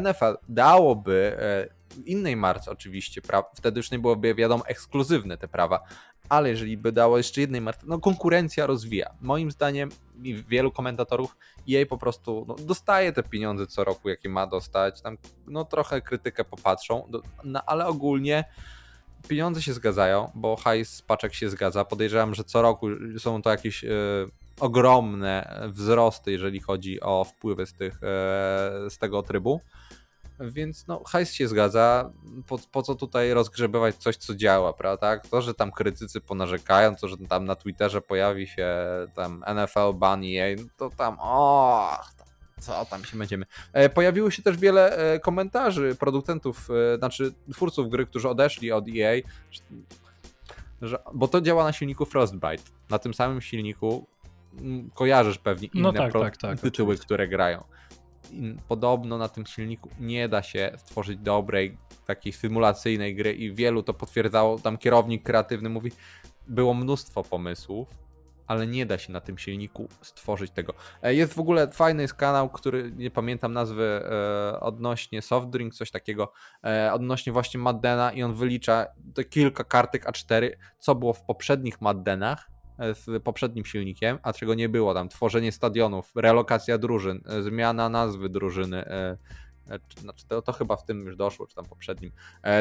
NFL 0.00 0.36
dałoby 0.48 1.36
e, 1.38 1.68
innej 2.04 2.36
marce 2.36 2.70
oczywiście, 2.70 3.22
pra, 3.22 3.44
wtedy 3.54 3.78
już 3.78 3.90
nie 3.90 3.98
byłoby 3.98 4.34
wiadomo 4.34 4.66
ekskluzywne 4.66 5.38
te 5.38 5.48
prawa, 5.48 5.80
ale 6.28 6.48
jeżeli 6.48 6.76
by 6.76 6.92
dało 6.92 7.16
jeszcze 7.18 7.40
jednej 7.40 7.60
marce, 7.60 7.86
no 7.86 7.98
konkurencja 7.98 8.66
rozwija. 8.66 9.14
Moim 9.20 9.50
zdaniem 9.50 9.88
i 10.22 10.34
wielu 10.34 10.72
komentatorów 10.72 11.36
jej 11.66 11.86
po 11.86 11.98
prostu 11.98 12.44
no, 12.48 12.54
dostaje 12.54 13.12
te 13.12 13.22
pieniądze 13.22 13.66
co 13.66 13.84
roku, 13.84 14.08
jakie 14.08 14.28
ma 14.28 14.46
dostać, 14.46 15.02
tam 15.02 15.18
no 15.46 15.64
trochę 15.64 16.00
krytykę 16.00 16.44
popatrzą, 16.44 17.08
no, 17.44 17.62
ale 17.66 17.86
ogólnie 17.86 18.44
pieniądze 19.28 19.62
się 19.62 19.72
zgadzają, 19.72 20.30
bo 20.34 20.56
hajs 20.56 20.94
z 20.94 21.02
paczek 21.02 21.34
się 21.34 21.48
zgadza. 21.48 21.84
Podejrzewam, 21.84 22.34
że 22.34 22.44
co 22.44 22.62
roku 22.62 22.86
są 23.18 23.42
to 23.42 23.50
jakieś 23.50 23.84
e, 23.84 23.88
ogromne 24.60 25.60
wzrosty, 25.68 26.32
jeżeli 26.32 26.60
chodzi 26.60 27.00
o 27.00 27.24
wpływy 27.24 27.66
z, 27.66 27.72
tych, 27.72 27.94
e, 27.94 27.98
z 28.90 28.98
tego 28.98 29.22
trybu. 29.22 29.60
Więc 30.40 30.86
no, 30.86 31.02
hajs 31.06 31.32
się 31.32 31.48
zgadza. 31.48 32.10
Po, 32.46 32.58
po 32.72 32.82
co 32.82 32.94
tutaj 32.94 33.32
rozgrzebywać 33.34 33.96
coś, 33.96 34.16
co 34.16 34.34
działa, 34.34 34.72
prawda? 34.72 35.18
To, 35.18 35.42
że 35.42 35.54
tam 35.54 35.72
krytycy 35.72 36.20
ponarzekają, 36.20 36.96
to, 36.96 37.08
że 37.08 37.16
tam 37.16 37.44
na 37.44 37.56
Twitterze 37.56 38.00
pojawi 38.00 38.46
się 38.46 38.68
tam 39.14 39.44
NFL 39.54 39.98
no 40.58 40.64
to 40.76 40.90
tam 40.90 41.16
o, 41.20 41.98
co 42.62 42.84
tam 42.84 43.04
się 43.04 43.18
będziemy. 43.18 43.46
E, 43.72 43.88
pojawiło 43.88 44.30
się 44.30 44.42
też 44.42 44.56
wiele 44.56 44.96
e, 44.96 45.20
komentarzy 45.20 45.94
producentów, 45.94 46.68
e, 46.94 46.98
znaczy 46.98 47.32
twórców 47.52 47.88
gry, 47.88 48.06
którzy 48.06 48.28
odeszli 48.28 48.72
od 48.72 48.84
EA, 48.96 49.20
że, 50.82 50.98
bo 51.14 51.28
to 51.28 51.40
działa 51.40 51.64
na 51.64 51.72
silniku 51.72 52.04
Frostbite. 52.04 52.62
Na 52.90 52.98
tym 52.98 53.14
samym 53.14 53.40
silniku 53.40 54.06
mm, 54.60 54.90
kojarzysz 54.90 55.38
pewnie 55.38 55.68
no 55.74 55.80
inne 55.80 55.92
no 55.92 56.10
tak, 56.10 56.12
tak, 56.12 56.36
tak, 56.36 56.60
tytuły, 56.60 56.98
które 56.98 57.28
grają. 57.28 57.64
Podobno 58.68 59.18
na 59.18 59.28
tym 59.28 59.46
silniku 59.46 59.88
nie 60.00 60.28
da 60.28 60.42
się 60.42 60.72
stworzyć 60.76 61.18
dobrej, 61.18 61.78
takiej 62.06 62.32
symulacyjnej 62.32 63.14
gry 63.14 63.32
i 63.32 63.54
wielu 63.54 63.82
to 63.82 63.94
potwierdzało. 63.94 64.58
Tam 64.58 64.78
kierownik 64.78 65.22
kreatywny 65.22 65.68
mówi, 65.68 65.92
było 66.48 66.74
mnóstwo 66.74 67.22
pomysłów, 67.22 67.88
ale 68.46 68.66
nie 68.66 68.86
da 68.86 68.98
się 68.98 69.12
na 69.12 69.20
tym 69.20 69.38
silniku 69.38 69.88
stworzyć 70.02 70.50
tego. 70.50 70.74
E, 71.02 71.14
jest 71.14 71.34
w 71.34 71.38
ogóle 71.38 71.70
fajny 71.70 72.08
kanał, 72.08 72.50
który 72.50 72.92
nie 72.96 73.10
pamiętam 73.10 73.52
nazwy 73.52 73.84
e, 73.84 74.60
odnośnie 74.60 75.22
soft 75.22 75.48
drink, 75.48 75.74
coś 75.74 75.90
takiego, 75.90 76.32
e, 76.64 76.92
odnośnie 76.92 77.32
właśnie 77.32 77.60
Maddena 77.60 78.12
i 78.12 78.22
on 78.22 78.34
wylicza 78.34 78.86
te 79.14 79.24
kilka 79.24 79.64
kartek 79.64 80.06
A4, 80.06 80.50
co 80.78 80.94
było 80.94 81.12
w 81.12 81.22
poprzednich 81.22 81.80
Maddenach 81.80 82.50
e, 82.78 82.94
z 82.94 83.22
poprzednim 83.22 83.64
silnikiem, 83.64 84.18
a 84.22 84.32
czego 84.32 84.54
nie 84.54 84.68
było 84.68 84.94
tam, 84.94 85.08
tworzenie 85.08 85.52
stadionów, 85.52 86.12
relokacja 86.14 86.78
drużyn, 86.78 87.20
e, 87.26 87.42
zmiana 87.42 87.88
nazwy 87.88 88.28
drużyny, 88.28 88.84
znaczy 90.00 90.26
to, 90.28 90.42
to, 90.42 90.52
chyba 90.52 90.76
w 90.76 90.84
tym 90.84 91.06
już 91.06 91.16
doszło, 91.16 91.46
czy 91.46 91.54
tam 91.54 91.64
poprzednim, 91.64 92.12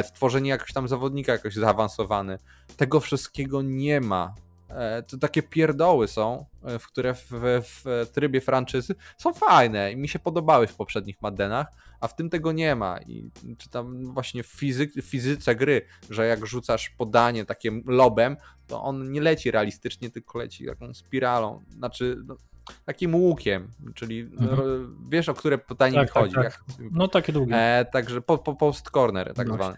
stworzenie 0.04 0.50
jakiegoś 0.50 0.74
tam 0.74 0.88
zawodnika 0.88 1.32
jakoś 1.32 1.54
zaawansowany. 1.54 2.38
Tego 2.78 3.00
wszystkiego 3.00 3.62
nie 3.62 4.02
ma 4.02 4.36
to 5.08 5.18
takie 5.18 5.44
pierdoły 5.44 6.08
są, 6.08 6.46
e, 6.64 6.80
w 6.80 6.88
które 6.88 7.14
w, 7.14 7.30
w, 7.64 8.06
trybie 8.14 8.42
franczyzy 8.42 8.96
są 9.18 9.34
fajne 9.34 9.92
i 9.92 9.98
mi 9.98 10.08
się 10.08 10.20
podobały 10.20 10.68
w 10.68 10.76
poprzednich 10.76 11.22
Maddenach, 11.22 11.68
a 12.00 12.08
w 12.08 12.16
tym 12.16 12.30
tego 12.30 12.52
nie 12.52 12.76
ma. 12.76 13.00
I 13.08 13.32
czy 13.58 13.70
tam 13.70 14.14
właśnie 14.14 14.44
w, 14.44 14.48
fizyk, 14.48 14.94
w 14.94 15.06
fizyce 15.06 15.56
gry, 15.56 15.82
że 16.10 16.28
jak 16.28 16.46
rzucasz 16.46 16.90
podanie 16.90 17.46
takim 17.46 17.84
lobem, 17.86 18.38
to 18.68 18.84
on 18.84 19.12
nie 19.12 19.22
leci 19.22 19.52
realistycznie, 19.52 20.10
tylko 20.10 20.40
leci 20.40 20.66
taką 20.66 20.94
spiralą, 20.94 21.64
znaczy 21.70 22.18
no, 22.26 22.36
takim 22.86 23.16
łukiem, 23.16 23.72
czyli 23.96 24.20
mhm. 24.20 24.98
wiesz 25.10 25.30
o 25.30 25.34
które 25.34 25.58
pytanie 25.58 25.94
tak, 25.94 26.04
mi 26.04 26.14
tak, 26.14 26.24
chodzi. 26.24 26.36
Tak, 26.36 26.44
tak. 26.44 26.64
No 26.92 27.08
takie 27.08 27.34
długie. 27.34 27.56
E, 27.56 27.86
także 27.86 28.22
po, 28.22 28.38
po, 28.38 28.56
post 28.56 28.90
corner 28.90 29.34
tak 29.34 29.48
no. 29.48 29.54
zwany. 29.54 29.78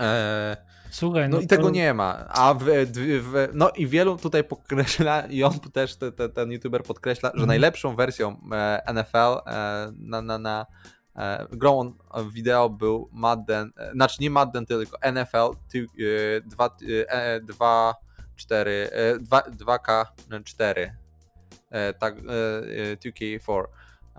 E, 0.00 0.56
Słuchaj, 0.90 1.28
no, 1.28 1.36
no 1.36 1.42
i 1.42 1.46
to... 1.46 1.56
tego 1.56 1.70
nie 1.70 1.94
ma. 1.94 2.26
A 2.28 2.54
w, 2.54 2.64
w, 2.64 3.48
no 3.52 3.70
i 3.70 3.86
wielu 3.86 4.16
tutaj 4.16 4.44
podkreśla, 4.44 5.20
i 5.36 5.42
on 5.42 5.60
też, 5.60 5.96
te, 5.96 6.12
te, 6.12 6.28
ten 6.28 6.52
youtuber 6.52 6.82
podkreśla, 6.82 7.28
że 7.28 7.32
mhm. 7.32 7.48
najlepszą 7.48 7.96
wersją 7.96 8.40
e, 8.52 8.92
NFL 8.94 9.16
e, 9.16 9.92
na, 9.98 10.22
na, 10.22 10.38
na 10.38 10.66
grą 11.50 11.94
wideo 12.32 12.70
był 12.70 13.08
Madden, 13.12 13.72
znaczy 13.94 14.16
nie 14.20 14.30
Madden, 14.30 14.66
tylko 14.66 14.98
NFL 15.12 15.56
2, 16.44 16.76
2, 17.42 17.94
4, 18.36 18.90
2, 19.20 19.40
2K4, 19.40 20.90
tak, 21.98 22.14
2K4. 22.20 23.64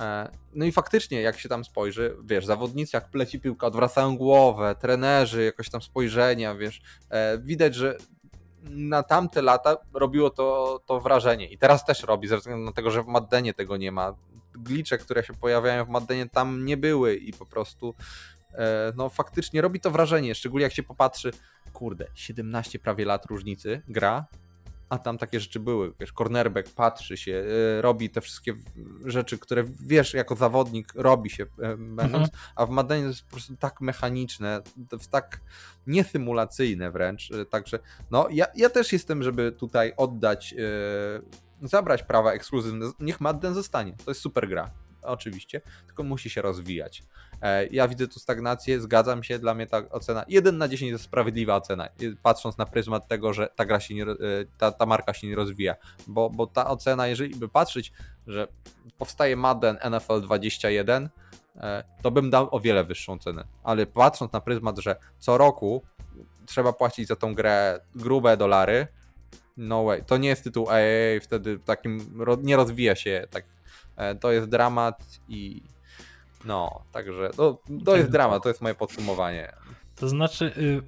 E, 0.01 0.31
no 0.53 0.65
i 0.65 0.71
faktycznie, 0.71 1.21
jak 1.21 1.39
się 1.39 1.49
tam 1.49 1.63
spojrzy, 1.63 2.17
wiesz, 2.23 2.45
zawodnicy 2.45 2.97
jak 2.97 3.09
pleci 3.09 3.39
piłka, 3.39 3.67
odwracają 3.67 4.17
głowę, 4.17 4.75
trenerzy, 4.79 5.43
jakoś 5.43 5.69
tam 5.69 5.81
spojrzenia, 5.81 6.55
wiesz, 6.55 6.81
e, 7.09 7.37
widać, 7.37 7.75
że 7.75 7.97
na 8.69 9.03
tamte 9.03 9.41
lata 9.41 9.77
robiło 9.93 10.29
to, 10.29 10.79
to 10.85 11.01
wrażenie 11.01 11.47
i 11.47 11.57
teraz 11.57 11.85
też 11.85 12.03
robi, 12.03 12.27
ze 12.27 12.37
względu 12.37 12.65
na 12.65 12.71
to, 12.71 12.91
że 12.91 13.03
w 13.03 13.07
Maddenie 13.07 13.53
tego 13.53 13.77
nie 13.77 13.91
ma. 13.91 14.15
Glicze, 14.53 14.97
które 14.97 15.23
się 15.23 15.33
pojawiają 15.33 15.85
w 15.85 15.89
Maddenie 15.89 16.29
tam 16.29 16.65
nie 16.65 16.77
były 16.77 17.15
i 17.15 17.33
po 17.33 17.45
prostu 17.45 17.95
e, 18.53 18.93
no 18.95 19.09
faktycznie 19.09 19.61
robi 19.61 19.79
to 19.79 19.91
wrażenie, 19.91 20.35
szczególnie 20.35 20.63
jak 20.63 20.73
się 20.73 20.83
popatrzy, 20.83 21.31
kurde, 21.73 22.07
17 22.15 22.79
prawie 22.79 23.05
lat 23.05 23.25
różnicy 23.25 23.81
gra 23.87 24.25
a 24.91 24.97
tam 24.97 25.17
takie 25.17 25.39
rzeczy 25.39 25.59
były. 25.59 25.93
Wiesz, 25.99 26.13
cornerback 26.13 26.69
patrzy 26.69 27.17
się, 27.17 27.31
y, 27.31 27.81
robi 27.81 28.09
te 28.09 28.21
wszystkie 28.21 28.53
rzeczy, 29.05 29.37
które 29.37 29.63
wiesz, 29.79 30.13
jako 30.13 30.35
zawodnik 30.35 30.93
robi 30.95 31.29
się 31.29 31.43
y, 31.43 31.47
będąc, 31.77 32.23
mhm. 32.23 32.29
a 32.55 32.65
w 32.65 32.69
Madenie 32.69 33.03
to 33.03 33.07
jest 33.07 33.23
po 33.23 33.31
prostu 33.31 33.55
tak 33.55 33.81
mechaniczne, 33.81 34.61
tak 35.11 35.41
niesymulacyjne 35.87 36.91
wręcz. 36.91 37.31
Y, 37.31 37.45
także 37.45 37.79
no, 38.11 38.27
ja, 38.31 38.45
ja 38.55 38.69
też 38.69 38.93
jestem, 38.93 39.23
żeby 39.23 39.51
tutaj 39.51 39.93
oddać, 39.97 40.55
zabrać 41.61 42.03
prawa 42.03 42.31
ekskluzywne. 42.31 42.91
Niech 42.99 43.21
Madden 43.21 43.53
zostanie. 43.53 43.93
To 44.05 44.11
jest 44.11 44.21
super 44.21 44.49
gra 44.49 44.71
oczywiście, 45.11 45.61
tylko 45.85 46.03
musi 46.03 46.29
się 46.29 46.41
rozwijać. 46.41 47.03
E, 47.41 47.67
ja 47.67 47.87
widzę 47.87 48.07
tu 48.07 48.19
stagnację, 48.19 48.81
zgadzam 48.81 49.23
się, 49.23 49.39
dla 49.39 49.53
mnie 49.53 49.67
ta 49.67 49.89
ocena 49.89 50.25
1 50.27 50.57
na 50.57 50.67
10 50.67 50.91
to 50.91 50.99
sprawiedliwa 50.99 51.55
ocena, 51.55 51.89
patrząc 52.23 52.57
na 52.57 52.65
pryzmat 52.65 53.07
tego, 53.07 53.33
że 53.33 53.49
ta 53.55 53.65
gra 53.65 53.79
się 53.79 53.95
nie, 53.95 54.03
e, 54.03 54.15
ta, 54.57 54.71
ta 54.71 54.85
marka 54.85 55.13
się 55.13 55.27
nie 55.27 55.35
rozwija, 55.35 55.75
bo, 56.07 56.29
bo 56.29 56.47
ta 56.47 56.69
ocena, 56.69 57.07
jeżeli 57.07 57.35
by 57.35 57.49
patrzeć, 57.49 57.91
że 58.27 58.47
powstaje 58.97 59.35
Madden 59.35 59.77
NFL 59.89 60.21
21, 60.21 61.09
e, 61.55 61.83
to 62.01 62.11
bym 62.11 62.29
dał 62.29 62.55
o 62.55 62.59
wiele 62.59 62.83
wyższą 62.83 63.19
cenę, 63.19 63.43
ale 63.63 63.85
patrząc 63.85 64.33
na 64.33 64.41
pryzmat, 64.41 64.79
że 64.79 64.95
co 65.19 65.37
roku 65.37 65.81
trzeba 66.45 66.73
płacić 66.73 67.07
za 67.07 67.15
tą 67.15 67.35
grę 67.35 67.79
grube 67.95 68.37
dolary, 68.37 68.87
no 69.57 69.83
way, 69.83 70.03
to 70.03 70.17
nie 70.17 70.29
jest 70.29 70.43
tytuł 70.43 70.69
AAA, 70.69 71.19
wtedy 71.21 71.59
takim 71.59 72.25
nie 72.43 72.55
rozwija 72.55 72.95
się 72.95 73.27
tak 73.29 73.45
to 74.19 74.31
jest 74.31 74.49
dramat 74.49 75.19
i 75.27 75.63
no, 76.45 76.83
także 76.91 77.29
to, 77.29 77.61
to 77.85 77.95
jest 77.95 78.09
dramat, 78.09 78.43
to 78.43 78.49
jest 78.49 78.61
moje 78.61 78.75
podsumowanie. 78.75 79.53
To 79.95 80.09
znaczy, 80.09 80.51
y, 80.57 80.81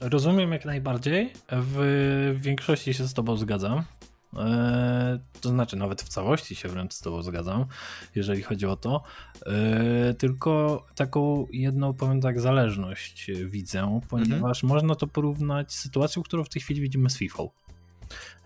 rozumiem 0.00 0.52
jak 0.52 0.64
najbardziej, 0.64 1.32
w 1.52 2.36
większości 2.40 2.94
się 2.94 3.04
z 3.04 3.14
Tobą 3.14 3.36
zgadzam. 3.36 3.84
E, 4.36 5.18
to 5.40 5.48
znaczy, 5.48 5.76
nawet 5.76 6.02
w 6.02 6.08
całości 6.08 6.54
się 6.54 6.68
wręcz 6.68 6.92
z 6.92 7.00
Tobą 7.00 7.22
zgadzam, 7.22 7.66
jeżeli 8.14 8.42
chodzi 8.42 8.66
o 8.66 8.76
to. 8.76 9.02
E, 9.46 10.14
tylko 10.14 10.84
taką 10.94 11.46
jedną, 11.52 11.94
powiem 11.94 12.20
tak, 12.20 12.40
zależność 12.40 13.30
widzę, 13.44 14.00
ponieważ 14.08 14.64
mhm. 14.64 14.68
można 14.68 14.94
to 14.94 15.06
porównać 15.06 15.72
z 15.72 15.78
sytuacją, 15.78 16.22
którą 16.22 16.44
w 16.44 16.48
tej 16.48 16.62
chwili 16.62 16.80
widzimy 16.80 17.10
z 17.10 17.18
FIFA. 17.18 17.42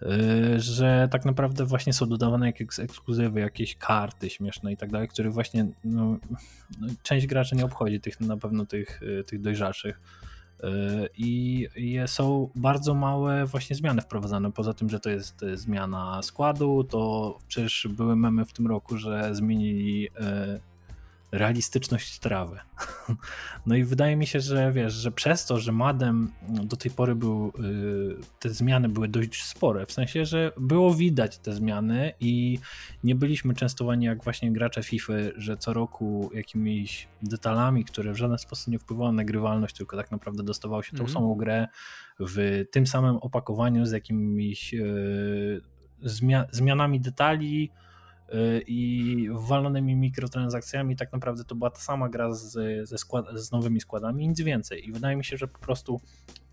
Y, 0.03 0.61
że 0.61 1.09
tak 1.11 1.25
naprawdę 1.25 1.65
właśnie 1.65 1.93
są 1.93 2.07
dodawane 2.07 2.47
jakieś 2.47 2.79
ekskluzywy, 2.79 3.41
jakieś 3.41 3.77
karty 3.77 4.31
śmieszne 4.31 4.73
i 4.73 4.77
tak 4.77 4.91
dalej, 4.91 5.09
które 5.09 5.31
właśnie 5.31 5.67
no, 5.85 6.19
no, 6.81 6.89
część 7.03 7.27
graczy 7.27 7.57
nie 7.57 7.65
obchodzi, 7.65 8.01
tych 8.01 8.21
na 8.21 8.37
pewno 8.37 8.67
tych, 8.67 9.03
y, 9.03 9.25
tych 9.25 9.41
dojrzalszych. 9.41 10.01
Y, 10.65 10.67
I 11.17 11.69
są 12.07 12.51
bardzo 12.55 12.95
małe 12.95 13.47
właśnie 13.47 13.77
zmiany 13.77 14.03
wprowadzane. 14.03 14.53
Poza 14.53 14.75
tym, 14.75 14.91
że 14.91 15.01
to 15.01 15.11
jest 15.11 15.45
zmiana 15.55 16.23
składu, 16.23 16.85
to 16.85 17.39
przecież 17.49 17.89
były 17.91 18.17
memy 18.17 18.45
w 18.45 18.53
tym 18.53 18.67
roku, 18.67 18.97
że 18.99 19.35
zmienili 19.35 20.09
realistyczność 21.39 22.19
trawy. 22.19 22.59
No 23.67 23.75
i 23.75 23.85
wydaje 23.85 24.17
mi 24.17 24.27
się, 24.27 24.41
że 24.41 24.73
wiesz, 24.73 24.93
że 24.93 25.13
przez 25.13 25.47
to, 25.47 25.59
że 25.59 25.73
Madem 25.73 26.33
do 26.49 26.77
tej 26.77 26.91
pory 26.91 27.15
był, 27.15 27.49
y, 27.49 28.17
te 28.41 28.51
zmiany 28.51 28.89
były 28.89 29.09
dość 29.09 29.43
spore, 29.43 29.87
w 29.87 29.93
sensie, 29.93 30.25
że 30.25 30.53
było 30.57 30.95
widać 30.95 31.39
te 31.39 31.53
zmiany 31.53 32.13
i 32.21 32.59
nie 33.05 33.15
byliśmy 33.15 33.55
częstowani 33.55 34.07
jak 34.07 34.25
właśnie 34.25 34.53
gracze 34.53 34.83
FIFA, 34.83 35.13
że 35.37 35.57
co 35.57 35.73
roku 35.73 36.31
jakimiś 36.35 37.09
detalami, 37.23 37.85
które 37.85 38.13
w 38.13 38.17
żaden 38.17 38.39
sposób 38.39 38.69
nie 38.69 38.79
wpływały 38.79 39.13
na 39.13 39.25
grywalność, 39.25 39.77
tylko 39.77 39.97
tak 39.97 40.11
naprawdę 40.11 40.43
dostawało 40.43 40.83
się 40.83 40.93
tą 40.93 40.99
mm 40.99 41.11
-hmm. 41.11 41.15
samą 41.15 41.35
grę 41.35 41.69
w 42.21 42.65
tym 42.71 42.87
samym 42.87 43.17
opakowaniu 43.17 43.87
z 43.87 43.93
jakimiś 43.93 44.75
y, 44.75 45.61
zmianami 46.53 47.01
detali, 47.01 47.71
i 48.67 49.29
walonymi 49.33 49.97
mikrotransakcjami 49.97 50.97
tak 50.97 51.13
naprawdę 51.13 51.45
to 51.45 51.55
była 51.55 51.71
ta 51.71 51.81
sama 51.81 52.09
gra 52.09 52.33
z, 52.33 52.89
ze 52.89 52.99
skład, 52.99 53.27
z 53.35 53.53
nowymi 53.53 53.81
składami, 53.81 54.29
nic 54.29 54.41
więcej. 54.41 54.89
I 54.89 54.93
wydaje 54.93 55.17
mi 55.17 55.25
się, 55.25 55.37
że 55.37 55.49
po 55.49 55.59
prostu 55.59 56.01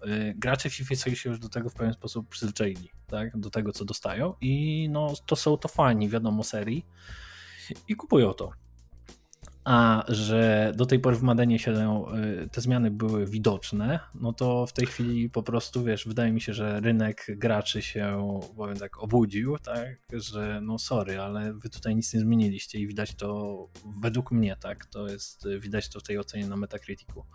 y, 0.05 0.33
gracze 0.37 0.69
FIFA 0.69 0.95
się 0.95 1.29
już 1.29 1.39
do 1.39 1.49
tego 1.49 1.69
w 1.69 1.73
pewien 1.73 1.93
sposób 1.93 2.29
przyzwyczaili, 2.29 2.89
tak? 3.07 3.37
do 3.37 3.49
tego 3.49 3.71
co 3.71 3.85
dostają 3.85 4.33
i 4.41 4.87
no, 4.91 5.13
to 5.25 5.35
są 5.35 5.57
to 5.57 5.67
fani, 5.67 6.09
wiadomo, 6.09 6.43
serii 6.43 6.85
i 7.87 7.95
kupują 7.95 8.33
to. 8.33 8.51
A 9.63 10.03
że 10.07 10.71
do 10.75 10.85
tej 10.85 10.99
pory 10.99 11.15
w 11.15 11.21
Madenie 11.21 11.59
się 11.59 11.71
y, 11.73 12.49
te 12.49 12.61
zmiany 12.61 12.91
były 12.91 13.25
widoczne, 13.25 13.99
no 14.15 14.33
to 14.33 14.67
w 14.67 14.73
tej 14.73 14.85
chwili 14.85 15.29
po 15.29 15.43
prostu, 15.43 15.83
wiesz, 15.83 16.07
wydaje 16.07 16.31
mi 16.31 16.41
się, 16.41 16.53
że 16.53 16.79
rynek 16.79 17.25
graczy 17.29 17.81
się, 17.81 18.29
powiem 18.57 18.77
tak, 18.77 19.03
obudził, 19.03 19.57
tak, 19.57 19.87
że 20.13 20.59
no 20.63 20.79
sorry, 20.79 21.19
ale 21.19 21.53
wy 21.53 21.69
tutaj 21.69 21.95
nic 21.95 22.13
nie 22.13 22.19
zmieniliście 22.19 22.79
i 22.79 22.87
widać 22.87 23.15
to, 23.15 23.67
według 24.01 24.31
mnie, 24.31 24.55
tak, 24.59 24.85
to 24.85 25.07
jest, 25.07 25.47
widać 25.59 25.89
to 25.89 25.99
w 25.99 26.03
tej 26.03 26.17
ocenie 26.17 26.47
na 26.47 26.57
Metacriticu. 26.57 27.25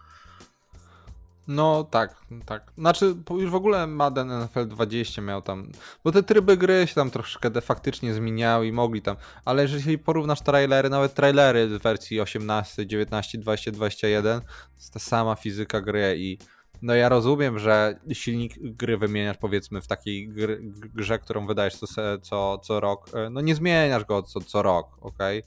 No 1.48 1.84
tak, 1.84 2.16
tak. 2.46 2.72
Znaczy 2.78 3.14
już 3.30 3.50
w 3.50 3.54
ogóle 3.54 3.86
Madden 3.86 4.28
NFL 4.28 4.66
20 4.68 5.22
miał 5.22 5.42
tam, 5.42 5.68
bo 6.04 6.12
te 6.12 6.22
tryby 6.22 6.56
gry 6.56 6.86
się 6.86 6.94
tam 6.94 7.10
troszkę 7.10 7.50
defaktycznie 7.50 8.14
zmieniały 8.14 8.66
i 8.66 8.72
mogli 8.72 9.02
tam, 9.02 9.16
ale 9.44 9.62
jeżeli 9.62 9.98
porównasz 9.98 10.40
trailery, 10.40 10.90
nawet 10.90 11.14
trailery 11.14 11.68
w 11.68 11.82
wersji 11.82 12.20
18, 12.20 12.86
19, 12.86 13.38
20, 13.38 13.70
21, 13.70 14.40
to 14.40 14.46
jest 14.76 14.92
ta 14.92 15.00
sama 15.00 15.34
fizyka 15.34 15.80
gry 15.80 16.14
i 16.18 16.38
no 16.82 16.94
ja 16.94 17.08
rozumiem, 17.08 17.58
że 17.58 18.00
silnik 18.12 18.54
gry 18.58 18.98
wymieniasz 18.98 19.36
powiedzmy 19.36 19.80
w 19.80 19.86
takiej 19.86 20.28
gry, 20.28 20.60
grze, 20.94 21.18
którą 21.18 21.46
wydajesz 21.46 21.76
co, 21.76 21.86
co, 22.18 22.58
co 22.58 22.80
rok, 22.80 23.10
e, 23.14 23.30
no 23.30 23.40
nie 23.40 23.54
zmieniasz 23.54 24.04
go 24.04 24.22
co, 24.22 24.40
co 24.40 24.62
rok, 24.62 24.98
ok? 25.00 25.18
E, 25.22 25.42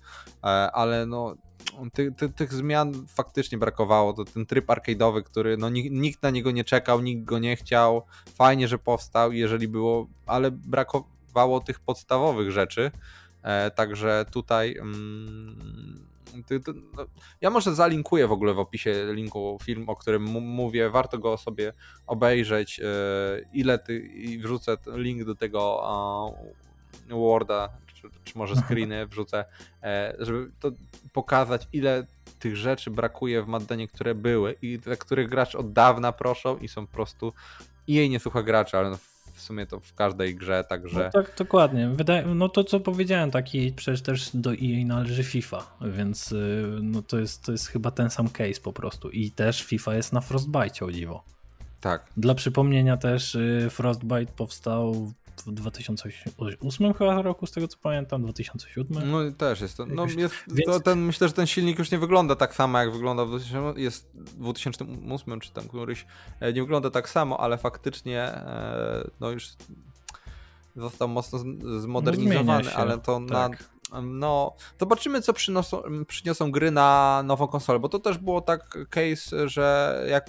ale 0.72 1.06
no 1.06 1.36
ty, 1.94 2.12
ty, 2.12 2.30
tych 2.30 2.54
zmian 2.54 3.08
faktycznie 3.08 3.58
brakowało. 3.58 4.14
To 4.14 4.26
ten 4.26 4.46
tryb 4.46 4.68
arcade'owy, 4.68 5.24
który 5.24 5.58
no, 5.58 5.70
nikt, 5.70 5.92
nikt, 5.92 6.24
na 6.24 6.30
niego 6.30 6.52
nie 6.52 6.64
czekał, 6.64 7.02
nikt 7.02 7.24
go 7.24 7.40
nie 7.40 7.56
chciał. 7.56 8.06
Fajnie, 8.36 8.68
że 8.68 8.80
powstał, 8.80 9.32
jeżeli 9.32 9.68
było, 9.68 10.08
ale 10.26 10.52
brakowało 10.52 11.60
tych 11.60 11.80
podstawowych 11.80 12.52
rzeczy. 12.52 12.92
E, 13.44 13.72
także 13.72 14.26
tutaj. 14.32 14.78
Mm, 14.78 16.10
ja 17.42 17.50
może 17.50 17.76
zalinkuję 17.76 18.28
w 18.28 18.32
ogóle 18.32 18.54
w 18.54 18.60
opisie 18.60 19.14
linku 19.14 19.58
film, 19.64 19.90
o 19.90 19.96
którym 19.96 20.24
mówię. 20.24 20.90
Warto 20.90 21.18
go 21.18 21.38
sobie 21.38 21.74
obejrzeć. 22.08 22.80
E, 22.80 22.84
ile 23.54 23.80
ty 23.80 24.00
i 24.00 24.40
wrzucę 24.40 24.78
link 24.88 25.24
do 25.24 25.36
tego 25.36 25.84
Worda 27.10 27.70
czy, 28.02 28.10
czy 28.24 28.38
może 28.38 28.56
screeny 28.62 29.08
wrzucę, 29.08 29.46
e, 29.84 30.16
żeby 30.20 30.52
to 30.60 30.72
pokazać, 31.14 31.68
ile 31.74 32.06
tych 32.40 32.58
rzeczy 32.58 32.92
brakuje 32.92 33.44
w 33.44 33.48
Maddenie, 33.48 33.88
które 33.88 34.16
były 34.16 34.56
i 34.62 34.80
te, 34.80 34.98
których 34.98 35.30
gracz 35.30 35.56
od 35.56 35.74
dawna 35.74 36.12
proszą 36.12 36.58
i 36.58 36.68
są 36.68 36.88
po 36.88 36.94
prostu 36.94 37.34
i 37.88 37.94
jej 37.94 38.10
nie 38.10 38.20
słucha 38.20 38.44
gracza, 38.44 38.80
ale 38.80 38.98
w 39.40 39.42
sumie 39.42 39.66
to 39.66 39.80
w 39.80 39.94
każdej 39.94 40.36
grze, 40.36 40.64
także... 40.64 41.04
No 41.16 41.22
tak, 41.24 41.36
dokładnie. 41.38 41.90
Wydaje, 41.90 42.26
no 42.26 42.50
to 42.50 42.64
co 42.64 42.80
powiedziałem, 42.80 43.32
taki 43.32 43.72
przecież 43.72 44.02
też 44.02 44.30
do 44.34 44.54
EA 44.54 44.86
należy 44.86 45.24
FIFA, 45.24 45.78
więc 45.82 46.32
y, 46.32 46.64
no 46.82 47.02
to 47.02 47.20
jest, 47.20 47.46
to 47.46 47.52
jest 47.52 47.68
chyba 47.68 47.92
ten 47.92 48.10
sam 48.10 48.30
case 48.30 48.62
po 48.64 48.74
prostu 48.74 49.10
i 49.10 49.32
też 49.32 49.64
FIFA 49.64 49.96
jest 49.96 50.14
na 50.14 50.22
Frostbite, 50.22 50.86
o 50.86 50.92
dziwo. 50.92 51.24
Tak. 51.82 52.06
Dla 52.18 52.36
przypomnienia 52.36 52.98
też 52.98 53.36
y, 53.36 53.68
Frostbite 53.70 54.34
powstał 54.36 55.12
w 55.46 55.52
2008 55.52 56.94
chyba 56.94 57.22
roku, 57.22 57.46
z 57.46 57.52
tego 57.52 57.68
co 57.68 57.78
pamiętam, 57.78 58.24
2007. 58.24 59.12
No 59.12 59.32
też 59.32 59.62
jest 59.62 59.78
to. 59.78 59.86
No 59.86 60.06
jest, 60.18 60.36
Więc... 60.48 60.66
to 60.66 60.80
ten, 60.80 61.00
myślę, 61.00 61.28
że 61.28 61.34
ten 61.34 61.48
silnik 61.48 61.80
już 61.80 61.92
nie 61.92 61.98
wygląda 61.98 62.36
tak 62.36 62.56
samo, 62.56 62.80
jak 62.80 62.92
wyglądał 62.92 63.26
w 63.26 63.30
2008, 63.30 63.84
jest 63.84 64.12
2008 64.14 65.40
czy 65.40 65.52
tam 65.52 65.68
któryś, 65.68 66.06
e, 66.40 66.54
nie 66.54 66.62
wygląda 66.62 66.90
tak 66.90 67.10
samo, 67.10 67.40
ale 67.40 67.58
faktycznie 67.58 68.22
e, 68.22 69.10
no 69.20 69.32
już 69.32 69.48
został 70.76 71.08
mocno 71.08 71.40
zmodernizowany, 71.80 72.64
no 72.64 72.72
ale 72.72 72.98
to 72.98 73.20
tak. 73.20 73.30
na 73.30 73.58
no, 74.04 74.56
zobaczymy, 74.80 75.22
co 75.22 75.34
przyniosą, 75.34 75.82
przyniosą 76.08 76.52
gry 76.52 76.72
na 76.72 77.22
nową 77.26 77.48
konsolę, 77.48 77.80
bo 77.80 77.90
to 77.90 78.00
też 78.00 78.18
było 78.18 78.42
tak 78.42 78.78
case, 78.90 79.50
że 79.50 80.06
jak 80.10 80.26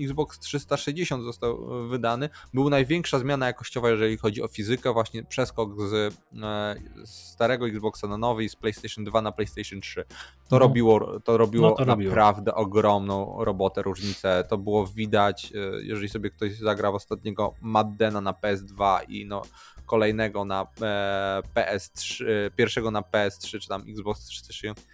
Xbox 0.00 0.38
360 0.38 1.24
został 1.24 1.66
wydany, 1.88 2.28
był 2.54 2.70
największa 2.70 3.18
zmiana 3.18 3.46
jakościowa, 3.46 3.90
jeżeli 3.90 4.16
chodzi 4.16 4.42
o 4.42 4.48
fizykę, 4.48 4.92
właśnie 4.92 5.24
przeskok 5.24 5.80
z, 5.88 6.14
e, 6.42 6.76
starego 7.04 7.68
Xboxa 7.68 8.06
na 8.08 8.18
nowy 8.18 8.44
i 8.44 8.48
z 8.48 8.56
PlayStation 8.56 9.04
2 9.04 9.22
na 9.22 9.32
PlayStation 9.32 9.80
3. 9.80 10.04
To 10.48 10.56
no. 10.56 10.58
robiło, 10.58 11.20
to 11.20 11.36
robiło, 11.36 11.70
no 11.70 11.76
to 11.76 11.84
naprawdę 11.84 12.50
robiło. 12.50 12.66
ogromną 12.66 13.44
robotę, 13.44 13.82
różnicę. 13.82 14.44
To 14.48 14.58
było 14.58 14.86
widać, 14.86 15.52
e, 15.54 15.82
jeżeli 15.82 16.08
sobie 16.08 16.30
ktoś 16.30 16.58
zagrał 16.58 16.94
ostatniego 16.94 17.54
Maddena 17.60 18.20
na 18.20 18.32
PS2 18.32 18.98
i 19.08 19.26
no 19.26 19.42
kolejnego 19.86 20.44
na 20.44 20.66
e, 20.82 21.42
PS3, 21.54 22.24
e, 22.24 22.50
pierwszego 22.50 22.90
na 22.90 22.95
PS3 23.00 23.60
czy 23.60 23.68
tam 23.68 23.84
Xbox 23.88 24.24
360 24.24 24.86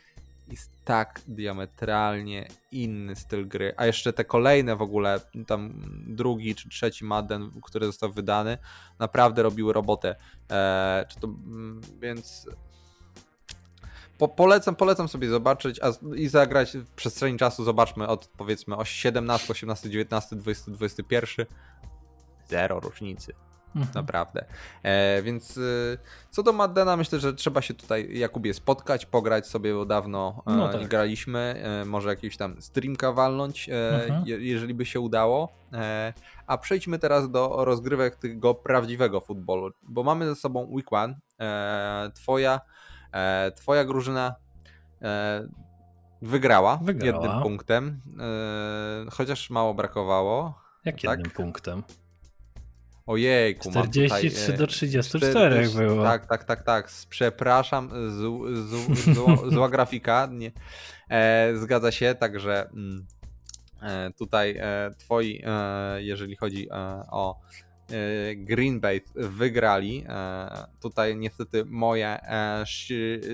jest 0.49 0.71
tak 0.85 1.21
diametralnie 1.29 2.49
inny 2.73 3.17
styl 3.17 3.49
gry. 3.49 3.75
A 3.77 3.87
jeszcze 3.87 4.13
te 4.13 4.25
kolejne 4.25 4.77
w 4.77 4.83
ogóle, 4.83 5.21
tam 5.47 5.73
drugi 6.07 6.55
czy 6.55 6.69
trzeci 6.69 7.05
Madden, 7.05 7.51
który 7.63 7.87
został 7.87 8.13
wydany, 8.13 8.59
naprawdę 8.99 9.43
robiły 9.43 9.73
robotę. 9.73 10.17
E, 10.51 11.07
czy 11.09 11.21
to, 11.21 11.27
mm, 11.27 11.81
więc 12.01 12.47
po, 14.19 14.29
polecam, 14.29 14.77
polecam 14.77 15.09
sobie 15.09 15.29
zobaczyć 15.29 15.81
a, 15.81 16.15
i 16.15 16.29
zagrać 16.29 16.77
w 16.77 16.91
przestrzeni 16.91 17.39
czasu. 17.39 17.65
Zobaczmy 17.65 18.09
od 18.09 18.27
powiedzmy 18.27 18.77
o 18.77 18.85
17, 18.85 19.53
18, 19.53 19.91
19, 19.91 20.37
20, 20.37 20.71
21. 20.71 21.47
Zero 22.49 22.81
różnicy. 22.81 23.33
Mhm. 23.77 23.95
Naprawdę. 23.95 24.45
E, 24.83 25.23
więc 25.23 25.57
y, 25.57 25.99
co 26.31 26.43
do 26.43 26.53
Maddena, 26.53 26.97
myślę, 26.97 27.19
że 27.19 27.35
trzeba 27.35 27.63
się 27.63 27.75
tutaj, 27.75 28.19
Jakubie, 28.19 28.55
spotkać, 28.55 29.07
pograć 29.07 29.47
sobie, 29.47 29.75
bo 29.75 29.85
dawno 29.85 30.43
e, 30.47 30.53
no 30.53 30.73
tak. 30.73 30.89
graliśmy. 30.89 31.63
E, 31.83 31.85
może 31.85 32.09
jakiś 32.09 32.37
tam 32.37 32.63
streamka 32.63 33.13
walnąć, 33.13 33.69
e, 33.69 34.05
mhm. 34.05 34.27
je, 34.27 34.39
jeżeli 34.39 34.75
by 34.75 34.87
się 34.87 35.01
udało. 35.01 35.53
E, 35.73 36.13
a 36.47 36.59
przejdźmy 36.59 36.99
teraz 36.99 37.31
do 37.31 37.65
rozgrywek 37.65 38.17
tego 38.17 38.55
prawdziwego 38.55 39.21
futbolu, 39.21 39.71
bo 39.83 40.03
mamy 40.03 40.27
ze 40.27 40.35
sobą 40.35 40.69
Week 40.71 40.93
One. 40.93 41.15
E, 41.41 42.11
twoja, 42.15 42.61
twoja 43.57 43.85
drużyna 43.85 44.35
wygrała, 46.23 46.77
wygrała, 46.77 47.23
jednym 47.23 47.43
punktem, 47.43 48.01
chociaż 49.11 49.51
mało 49.51 49.75
brakowało. 49.75 50.63
Jak 50.85 50.95
tak? 50.95 51.05
jednym 51.05 51.31
punktem? 51.31 51.83
Ojej, 53.07 53.59
43 53.59 54.41
tutaj, 54.41 54.59
do 54.59 54.67
34 54.67 55.31
40, 55.31 55.77
było. 55.77 56.05
Tak, 56.05 56.27
tak, 56.27 56.45
tak, 56.45 56.63
tak. 56.63 56.91
Przepraszam, 57.09 57.91
z, 57.91 58.21
z, 58.69 58.99
z, 58.99 59.55
zła 59.55 59.69
grafika. 59.69 60.29
Nie, 60.33 60.53
e, 61.11 61.53
zgadza 61.57 61.93
się, 61.93 62.15
także 62.15 62.69
mm, 62.71 63.07
e, 63.83 64.11
tutaj 64.19 64.57
e, 64.61 64.91
twoi, 64.99 65.43
e, 65.47 66.03
jeżeli 66.03 66.37
chodzi 66.37 66.69
e, 66.71 66.75
o 67.11 67.41
E, 67.63 67.72
Green 68.37 68.81
Bay 68.81 69.01
wygrali. 69.15 70.05
E, 70.09 70.67
tutaj 70.81 71.17
niestety 71.17 71.65
moje 71.65 72.07
e, 72.07 72.65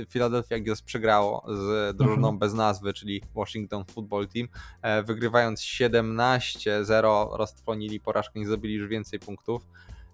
Philadelphia 0.08 0.56
Eagles 0.56 0.82
przegrało 0.82 1.46
z 1.48 1.96
drużyną 1.96 2.28
mhm. 2.28 2.38
bez 2.38 2.54
nazwy, 2.54 2.92
czyli 2.92 3.22
Washington 3.34 3.84
Football 3.84 4.28
Team. 4.28 4.48
Wygrywając 5.04 5.60
17-0 5.60 7.36
roztrwonili 7.36 8.00
porażkę, 8.00 8.40
nie 8.40 8.46
zdobyli 8.46 8.74
już 8.74 8.88
więcej 8.88 9.18
punktów. 9.18 9.66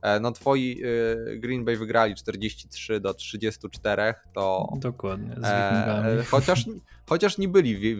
E, 0.04 0.20
no 0.20 0.32
twoi 0.32 0.82
y, 0.84 1.38
Green 1.38 1.64
Bay 1.64 1.76
wygrali 1.76 2.14
43 2.14 3.00
do 3.00 3.14
34, 3.14 4.14
to... 4.34 4.72
Dokładnie, 4.76 5.34
z 5.36 5.44
e, 5.44 6.24
chociaż, 6.30 6.64
chociaż 7.08 7.38
nie 7.38 7.48
byli 7.48 7.96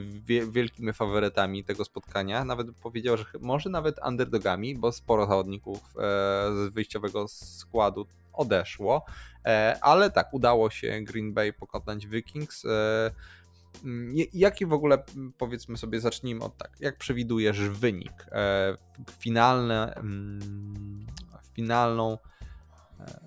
wielkimi 0.53 0.93
faworytami 0.93 1.65
tego 1.65 1.85
spotkania, 1.85 2.45
nawet 2.45 2.67
powiedział, 2.83 3.17
że 3.17 3.25
może 3.41 3.71
nawet 3.71 3.97
underdogami, 4.09 4.75
bo 4.79 4.93
sporo 4.93 5.27
zawodników 5.27 5.79
e, 5.79 6.01
z 6.55 6.75
wyjściowego 6.75 7.29
składu 7.29 8.07
odeszło, 8.33 9.05
e, 9.45 9.79
ale 9.81 10.11
tak, 10.11 10.35
udało 10.35 10.71
się 10.71 11.01
Green 11.03 11.35
Bay 11.35 11.53
pokonać 11.53 12.07
Vikings. 12.07 12.65
E, 12.65 13.11
Jaki 14.33 14.67
w 14.67 14.73
ogóle, 14.73 15.03
powiedzmy 15.39 15.77
sobie, 15.77 16.01
zacznijmy 16.01 16.45
od 16.45 16.57
tak, 16.57 16.71
jak 16.81 16.99
przewidujesz 16.99 17.61
wynik? 17.61 18.27
E, 18.33 18.77
finalny, 19.19 19.95
finalną 21.55 22.19
e, 23.01 23.21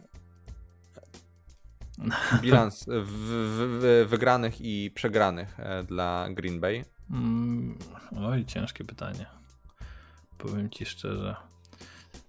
bilans 2.42 2.86
w, 2.86 3.08
w, 3.08 4.06
wygranych 4.10 4.62
i 4.62 4.92
przegranych 4.96 5.60
e, 5.60 5.84
dla 5.84 6.28
Green 6.30 6.60
Bay? 6.60 6.86
Mm, 7.12 7.80
oj, 8.18 8.46
ciężkie 8.46 8.84
pytanie. 8.84 9.26
Powiem 10.38 10.70
ci 10.70 10.86
szczerze. 10.86 11.36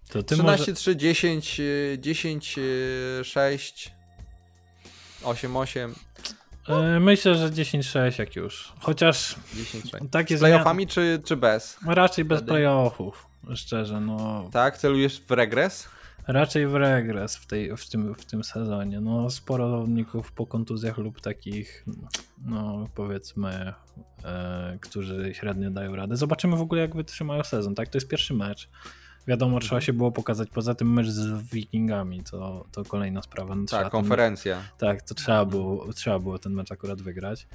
To 0.09 0.23
ty 0.23 0.35
13, 0.35 0.43
może... 0.43 0.73
3, 0.75 0.97
10, 0.97 1.61
10, 1.99 2.57
6, 3.23 3.93
8, 5.23 5.57
8. 5.57 5.95
Myślę, 7.01 7.35
że 7.35 7.51
10-6 7.51 8.19
jak 8.19 8.37
już. 8.37 8.73
Chociaż 8.81 9.37
10, 9.55 9.91
takie 10.11 10.37
Z 10.37 10.41
playoffami 10.41 10.85
zmian... 10.85 10.89
czy, 10.89 11.23
czy 11.25 11.37
bez? 11.37 11.79
Raczej 11.87 12.25
bez 12.25 12.43
playoffów 12.43 13.29
szczerze, 13.57 14.01
no. 14.01 14.49
Tak, 14.53 14.79
celujesz 14.79 15.21
w 15.21 15.31
regres? 15.31 15.89
Raczej 16.27 16.67
w 16.67 16.75
regres 16.75 17.37
w, 17.37 17.47
tej, 17.47 17.77
w, 17.77 17.89
tym, 17.89 18.15
w 18.15 18.25
tym 18.25 18.45
sezonie. 18.45 19.01
No, 19.01 19.31
sporo 19.31 19.71
zawodników 19.71 20.33
po 20.33 20.47
kontuzjach 20.47 20.99
lub 20.99 21.21
takich, 21.21 21.85
no 22.45 22.89
powiedzmy, 22.95 23.73
e, 24.25 24.79
którzy 24.81 25.35
średnio 25.35 25.71
dają 25.71 25.97
radę. 25.97 26.17
Zobaczymy 26.17 26.57
w 26.57 26.61
ogóle, 26.61 26.81
jak 26.81 26.97
wytrzymają 26.97 27.45
sezon. 27.45 27.75
Tak, 27.75 27.89
to 27.89 27.99
jest 27.99 28.09
pierwszy 28.09 28.35
mecz. 28.35 28.69
Wiadomo, 29.29 29.61
trzeba 29.61 29.81
się 29.81 29.93
było 29.93 30.13
pokazać 30.13 30.49
poza 30.51 30.75
tym 30.75 30.93
mecz 30.93 31.07
z 31.07 31.43
Wikingami, 31.51 32.23
to, 32.31 32.65
to 32.73 32.85
kolejna 32.85 33.23
sprawa. 33.23 33.55
No, 33.55 33.65
tak, 33.71 33.91
konferencja. 33.91 34.57
Ten, 34.57 34.89
tak, 34.89 35.03
to 35.03 35.15
trzeba 35.15 35.45
było, 35.45 35.93
trzeba 35.93 36.19
było 36.19 36.39
ten 36.39 36.53
mecz 36.53 36.73
akurat 36.73 37.03
wygrać. 37.03 37.47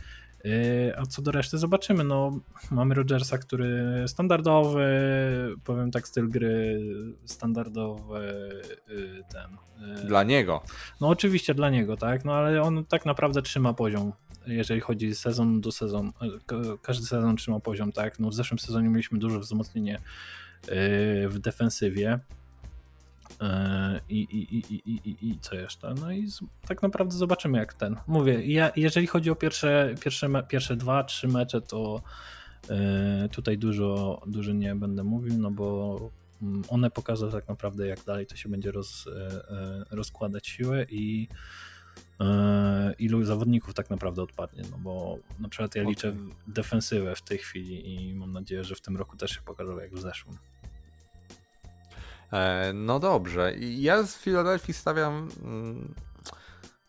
Yy, 0.44 0.52
a 0.98 1.06
co 1.06 1.22
do 1.22 1.32
reszty 1.32 1.58
zobaczymy. 1.58 2.04
No, 2.04 2.40
mamy 2.72 2.96
Rogersa, 2.96 3.38
który 3.38 4.04
standardowy, 4.08 4.86
powiem 5.64 5.92
tak, 5.92 6.08
styl 6.08 6.30
gry 6.30 6.80
standardowy 7.26 8.50
yy, 8.88 9.24
ten. 9.34 9.58
Yy. 9.98 10.08
Dla 10.08 10.24
niego. 10.24 10.64
No 11.02 11.08
oczywiście 11.08 11.54
dla 11.54 11.70
niego, 11.70 11.98
tak, 11.98 12.26
no 12.26 12.34
ale 12.34 12.62
on 12.62 12.86
tak 12.86 13.06
naprawdę 13.06 13.42
trzyma 13.42 13.74
poziom. 13.74 14.12
Jeżeli 14.48 14.82
chodzi 14.82 15.16
sezon 15.16 15.62
do 15.62 15.72
sezonu, 15.72 16.12
każdy 16.82 17.06
sezon 17.06 17.36
trzyma 17.36 17.60
poziom, 17.60 17.92
tak. 17.92 18.20
No 18.20 18.30
w 18.30 18.34
zeszłym 18.34 18.60
sezonie 18.60 18.90
mieliśmy 18.90 19.20
duże 19.20 19.40
wzmocnienie 19.40 20.00
w 21.28 21.40
defensywie. 21.40 22.20
E, 23.42 24.00
I, 24.10 24.20
i, 24.20 24.58
i, 24.58 24.82
i, 25.10 25.30
i 25.30 25.40
co 25.40 25.56
jeszcze? 25.56 25.94
No 25.94 26.12
i 26.12 26.28
tak 26.68 26.82
naprawdę 26.82 27.16
zobaczymy, 27.16 27.58
jak 27.58 27.74
ten. 27.74 27.96
Mówię, 28.08 28.46
ja, 28.46 28.72
jeżeli 28.76 29.08
chodzi 29.08 29.30
o 29.30 29.36
pierwsze, 29.36 29.96
pierwsze, 30.02 30.30
pierwsze 30.48 30.76
dwa, 30.76 31.04
trzy 31.04 31.28
mecze, 31.28 31.62
to 31.62 32.02
e, 32.70 33.30
tutaj 33.32 33.58
dużo, 33.58 34.22
dużo 34.28 34.54
nie 34.54 34.76
będę 34.76 35.04
mówił, 35.04 35.38
no 35.38 35.52
bo 35.52 36.00
mm, 36.42 36.64
one 36.68 36.92
pokazują 36.92 37.32
tak 37.32 37.48
naprawdę, 37.48 37.88
jak 37.88 38.04
dalej 38.04 38.26
to 38.26 38.36
się 38.36 38.50
będzie 38.50 38.72
roz, 38.72 39.08
e, 39.08 39.86
rozkładać 39.92 40.48
siłę 40.48 40.86
i 40.90 41.28
ilu 43.00 43.24
zawodników 43.24 43.74
tak 43.74 43.90
naprawdę 43.90 44.22
odpadnie, 44.22 44.64
no 44.72 44.78
bo 44.78 45.18
na 45.40 45.50
przykład 45.50 45.76
ja 45.76 45.84
liczę 45.84 46.16
defensywę 46.48 47.16
w 47.16 47.22
tej 47.22 47.38
chwili 47.38 47.96
i 47.96 48.16
mam 48.16 48.32
nadzieję, 48.32 48.64
że 48.64 48.76
w 48.76 48.82
tym 48.82 48.98
roku 48.98 49.18
też 49.18 49.32
się 49.32 49.42
pokaże 49.42 49.72
jak 49.82 49.94
w 49.94 50.00
zeszłym. 50.00 50.38
E, 52.34 52.74
no 52.74 53.00
dobrze. 53.00 53.54
Ja 53.60 54.04
z 54.04 54.18
Filadelfii 54.18 54.74
stawiam. 54.74 55.30
Mm, 55.44 55.94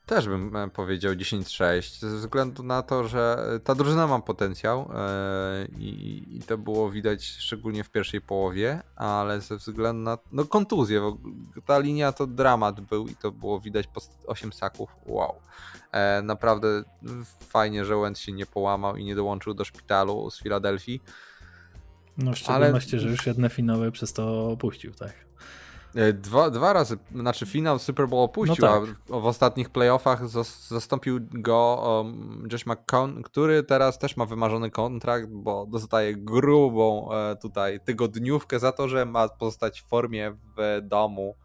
też 0.07 0.29
bym 0.29 0.57
e, 0.57 0.71
powiedział 0.71 1.13
10-6, 1.13 1.99
ze 2.01 2.17
względu 2.17 2.63
na 2.63 2.83
to, 2.83 3.09
że 3.09 3.39
ta 3.65 3.75
drużyna 3.75 4.07
ma 4.07 4.21
potencjał 4.21 4.91
e, 4.95 5.67
i, 5.79 6.23
i, 6.37 6.43
to 6.43 6.59
było 6.59 6.91
widać 6.91 7.25
szczególnie 7.25 7.85
w 7.85 7.91
pierwszej 7.91 8.21
połowie, 8.21 8.83
ale 8.97 9.41
ze 9.41 9.57
względu 9.57 10.03
na 10.03 10.19
no, 10.33 10.45
kontuzję, 10.45 11.17
ta 11.67 11.79
linia 11.79 12.13
to 12.13 12.27
dramat 12.27 12.81
był 12.81 13.09
i 13.09 13.17
to 13.17 13.33
było 13.33 13.61
widać 13.61 13.87
po 13.87 14.01
8 14.27 14.53
saków. 14.53 14.91
Wow. 15.07 15.35
Naprawdę 16.23 16.83
fajnie, 17.41 17.85
że 17.85 17.97
Wentz 17.97 18.21
się 18.21 18.33
nie 18.33 18.47
połamał 18.47 18.97
i 18.97 19.05
nie 19.05 19.15
dołączył 19.15 19.55
do 19.55 19.65
szpitalu 19.65 20.31
z 20.31 20.43
Filadelfii. 20.43 21.01
No 22.19 22.33
w 22.33 22.39
szczególności, 22.39 22.97
ale... 22.97 23.01
że 23.01 23.09
już 23.09 23.27
jedne 23.27 23.51
finały 23.51 23.93
przez 23.93 24.13
to 24.13 24.51
opuścił, 24.51 24.95
tak. 24.95 25.25
E, 25.95 26.13
dwa, 26.13 26.51
dwa 26.51 26.73
razy, 26.73 26.99
znaczy 27.15 27.47
finał 27.47 27.79
Super 27.79 28.09
Bowl 28.09 28.23
opuścił, 28.23 28.67
no 28.67 28.87
tak. 28.87 28.97
a 29.13 29.19
w 29.19 29.27
ostatnich 29.27 29.71
playoffach 29.71 30.29
zastąpił 30.69 31.21
go 31.33 31.83
um, 32.05 32.49
Josh 32.53 32.67
McCown, 32.67 33.23
który 33.23 33.63
teraz 33.63 33.99
też 33.99 34.17
ma 34.17 34.27
wymarzony 34.27 34.71
kontrakt, 34.71 35.29
bo 35.31 35.67
dostaje 35.67 36.17
grubą 36.17 37.13
e, 37.13 37.37
tutaj 37.37 37.81
tygodniówkę 37.81 38.59
za 38.59 38.73
to, 38.73 38.89
że 38.89 39.07
ma 39.07 39.29
pozostać 39.29 39.81
w 39.81 39.89
formie 39.89 40.37
w 40.57 40.81
domu 40.83 41.37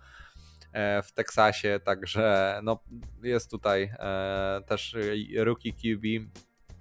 e, 0.74 1.04
w 1.04 1.12
Teksasie, 1.12 1.80
także 1.84 2.60
no, 2.64 2.80
jest 3.24 3.52
tutaj 3.52 3.92
e, 4.00 4.62
też 4.68 4.96
rookie 5.38 5.74
QB 5.74 6.32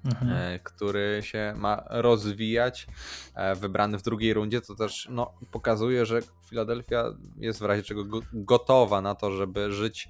mhm. 0.04 0.32
E, 0.32 0.58
który 0.58 1.20
się 1.22 1.54
ma 1.56 1.84
rozwijać, 1.88 2.86
e, 3.34 3.54
wybrany 3.54 3.98
w 3.98 4.02
drugiej 4.02 4.34
rundzie, 4.34 4.60
to 4.60 4.74
też 4.74 5.08
no, 5.10 5.34
pokazuje, 5.50 6.06
że 6.06 6.20
Filadelfia 6.48 7.04
jest 7.36 7.60
w 7.60 7.64
razie 7.64 7.82
czego 7.82 8.04
gotowa 8.32 9.00
na 9.00 9.14
to, 9.14 9.32
żeby 9.32 9.72
żyć 9.72 10.08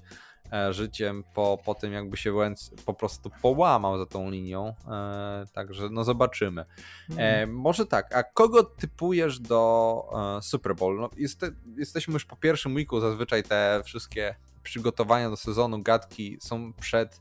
e, 0.52 0.72
życiem 0.72 1.24
po, 1.34 1.58
po 1.64 1.74
tym, 1.74 1.92
jakby 1.92 2.16
się 2.16 2.32
Wentz 2.32 2.70
po 2.86 2.94
prostu 2.94 3.30
połamał 3.42 3.98
za 3.98 4.06
tą 4.06 4.30
linią. 4.30 4.74
E, 4.90 5.44
także 5.52 5.88
no 5.90 6.04
zobaczymy. 6.04 6.60
E, 6.60 6.64
mhm. 7.10 7.54
może 7.54 7.86
tak, 7.86 8.14
a 8.14 8.22
kogo 8.22 8.62
typujesz 8.62 9.40
do 9.40 10.02
e, 10.38 10.42
Super 10.42 10.74
Bowl? 10.74 11.00
No, 11.00 11.10
jest, 11.16 11.46
jesteśmy 11.76 12.14
już 12.14 12.24
po 12.24 12.36
pierwszym 12.36 12.74
weeku, 12.74 13.00
zazwyczaj 13.00 13.42
te 13.42 13.82
wszystkie 13.84 14.34
przygotowania 14.62 15.30
do 15.30 15.36
sezonu, 15.36 15.82
gadki 15.82 16.38
są 16.40 16.72
przed, 16.72 17.20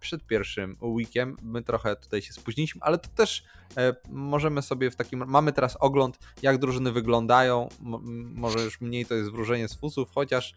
przed 0.00 0.26
pierwszym 0.26 0.76
weekiem. 0.80 1.36
My 1.42 1.62
trochę 1.62 1.96
tutaj 1.96 2.22
się 2.22 2.32
spóźniliśmy, 2.32 2.80
ale 2.84 2.98
to 2.98 3.08
też 3.08 3.44
e, 3.76 3.94
możemy 4.08 4.62
sobie 4.62 4.90
w 4.90 4.96
takim. 4.96 5.24
Mamy 5.26 5.52
teraz 5.52 5.76
ogląd, 5.80 6.18
jak 6.42 6.58
drużyny 6.58 6.92
wyglądają. 6.92 7.68
Może 8.34 8.58
już 8.58 8.80
mniej 8.80 9.06
to 9.06 9.14
jest 9.14 9.30
wróżenie 9.30 9.68
z 9.68 9.74
fusów, 9.74 10.10
chociaż 10.14 10.54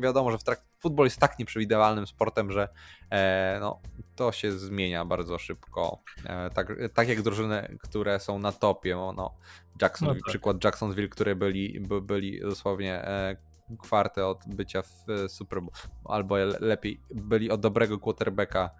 wiadomo, 0.00 0.30
że 0.30 0.38
w 0.38 0.44
trak- 0.44 0.62
futbol 0.78 1.06
jest 1.06 1.18
tak 1.18 1.38
nieprzewidywalnym 1.38 2.06
sportem, 2.06 2.52
że 2.52 2.68
e, 3.10 3.58
no, 3.60 3.80
to 4.16 4.32
się 4.32 4.52
zmienia 4.52 5.04
bardzo 5.04 5.38
szybko. 5.38 6.02
E, 6.24 6.50
tak, 6.50 6.72
tak 6.94 7.08
jak 7.08 7.22
drużyny, 7.22 7.78
które 7.82 8.20
są 8.20 8.38
na 8.38 8.52
topie, 8.52 8.96
no, 9.16 9.34
Jacksonville, 9.82 10.14
no 10.14 10.24
tak. 10.24 10.28
przykład 10.28 10.64
Jacksonville, 10.64 11.08
które 11.08 11.36
byli, 11.36 11.80
by, 11.80 12.00
byli 12.00 12.40
dosłownie 12.40 13.04
e, 13.04 13.36
kwartę 13.82 14.26
od 14.26 14.38
bycia 14.46 14.82
w 14.82 15.10
e, 15.10 15.28
Super 15.28 15.60
Bowl, 15.60 15.72
albo 16.04 16.36
lepiej 16.60 17.00
byli 17.10 17.50
od 17.50 17.60
dobrego 17.60 17.98
quarterbacka, 17.98 18.70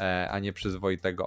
e, 0.00 0.28
a 0.30 0.38
nie 0.38 0.52
przyzwoitego 0.52 1.26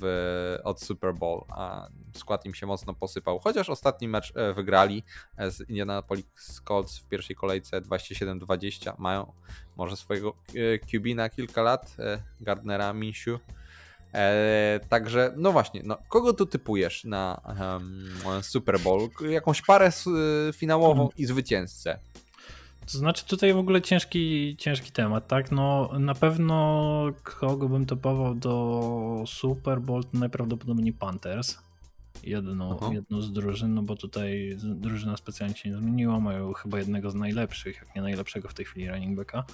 w, 0.00 0.58
od 0.64 0.82
Super 0.82 1.14
Bowl, 1.14 1.44
a 1.48 1.88
skład 2.16 2.46
im 2.46 2.54
się 2.54 2.66
mocno 2.66 2.94
posypał. 2.94 3.38
Chociaż 3.38 3.70
ostatni 3.70 4.08
mecz 4.08 4.36
e, 4.36 4.52
wygrali 4.52 5.04
z 5.38 5.60
Indianapolis 5.68 6.60
Colts 6.68 6.98
w 6.98 7.08
pierwszej 7.08 7.36
kolejce 7.36 7.80
27-20. 7.80 8.94
Mają 8.98 9.32
może 9.76 9.96
swojego 9.96 10.32
QB 10.92 11.14
na 11.14 11.28
kilka 11.28 11.62
lat, 11.62 11.96
Gardnera 12.40 12.92
Minshew. 12.92 13.40
E, 14.14 14.80
także, 14.88 15.34
no 15.36 15.52
właśnie, 15.52 15.82
no, 15.84 15.98
kogo 16.08 16.32
tu 16.32 16.46
typujesz 16.46 17.04
na 17.04 17.40
um, 17.72 18.42
Super 18.42 18.80
Bowl? 18.80 19.08
Jakąś 19.20 19.62
parę 19.62 19.90
finałową 20.54 21.08
i 21.16 21.26
zwycięzcę? 21.26 21.98
To 22.86 22.98
znaczy 22.98 23.26
tutaj 23.26 23.54
w 23.54 23.58
ogóle 23.58 23.82
ciężki, 23.82 24.56
ciężki 24.58 24.92
temat, 24.92 25.28
tak? 25.28 25.52
No 25.52 25.90
na 25.98 26.14
pewno 26.14 27.12
kogo 27.22 27.68
bym 27.68 27.86
topował 27.86 28.34
do 28.34 29.24
Super 29.26 29.80
Bowl 29.80 30.04
to 30.04 30.18
najprawdopodobniej 30.18 30.92
Panthers. 30.92 31.58
Jedno, 32.22 32.90
jedno 32.92 33.22
z 33.22 33.32
drużyn, 33.32 33.74
no 33.74 33.82
bo 33.82 33.96
tutaj 33.96 34.56
drużyna 34.62 35.16
specjalnie 35.16 35.56
się 35.56 35.70
nie 35.70 35.76
zmieniła, 35.76 36.20
mają 36.20 36.52
chyba 36.52 36.78
jednego 36.78 37.10
z 37.10 37.14
najlepszych, 37.14 37.76
jak 37.76 37.96
nie 37.96 38.02
najlepszego 38.02 38.48
w 38.48 38.54
tej 38.54 38.64
chwili 38.64 38.88
running 38.88 39.16
backa. 39.16 39.44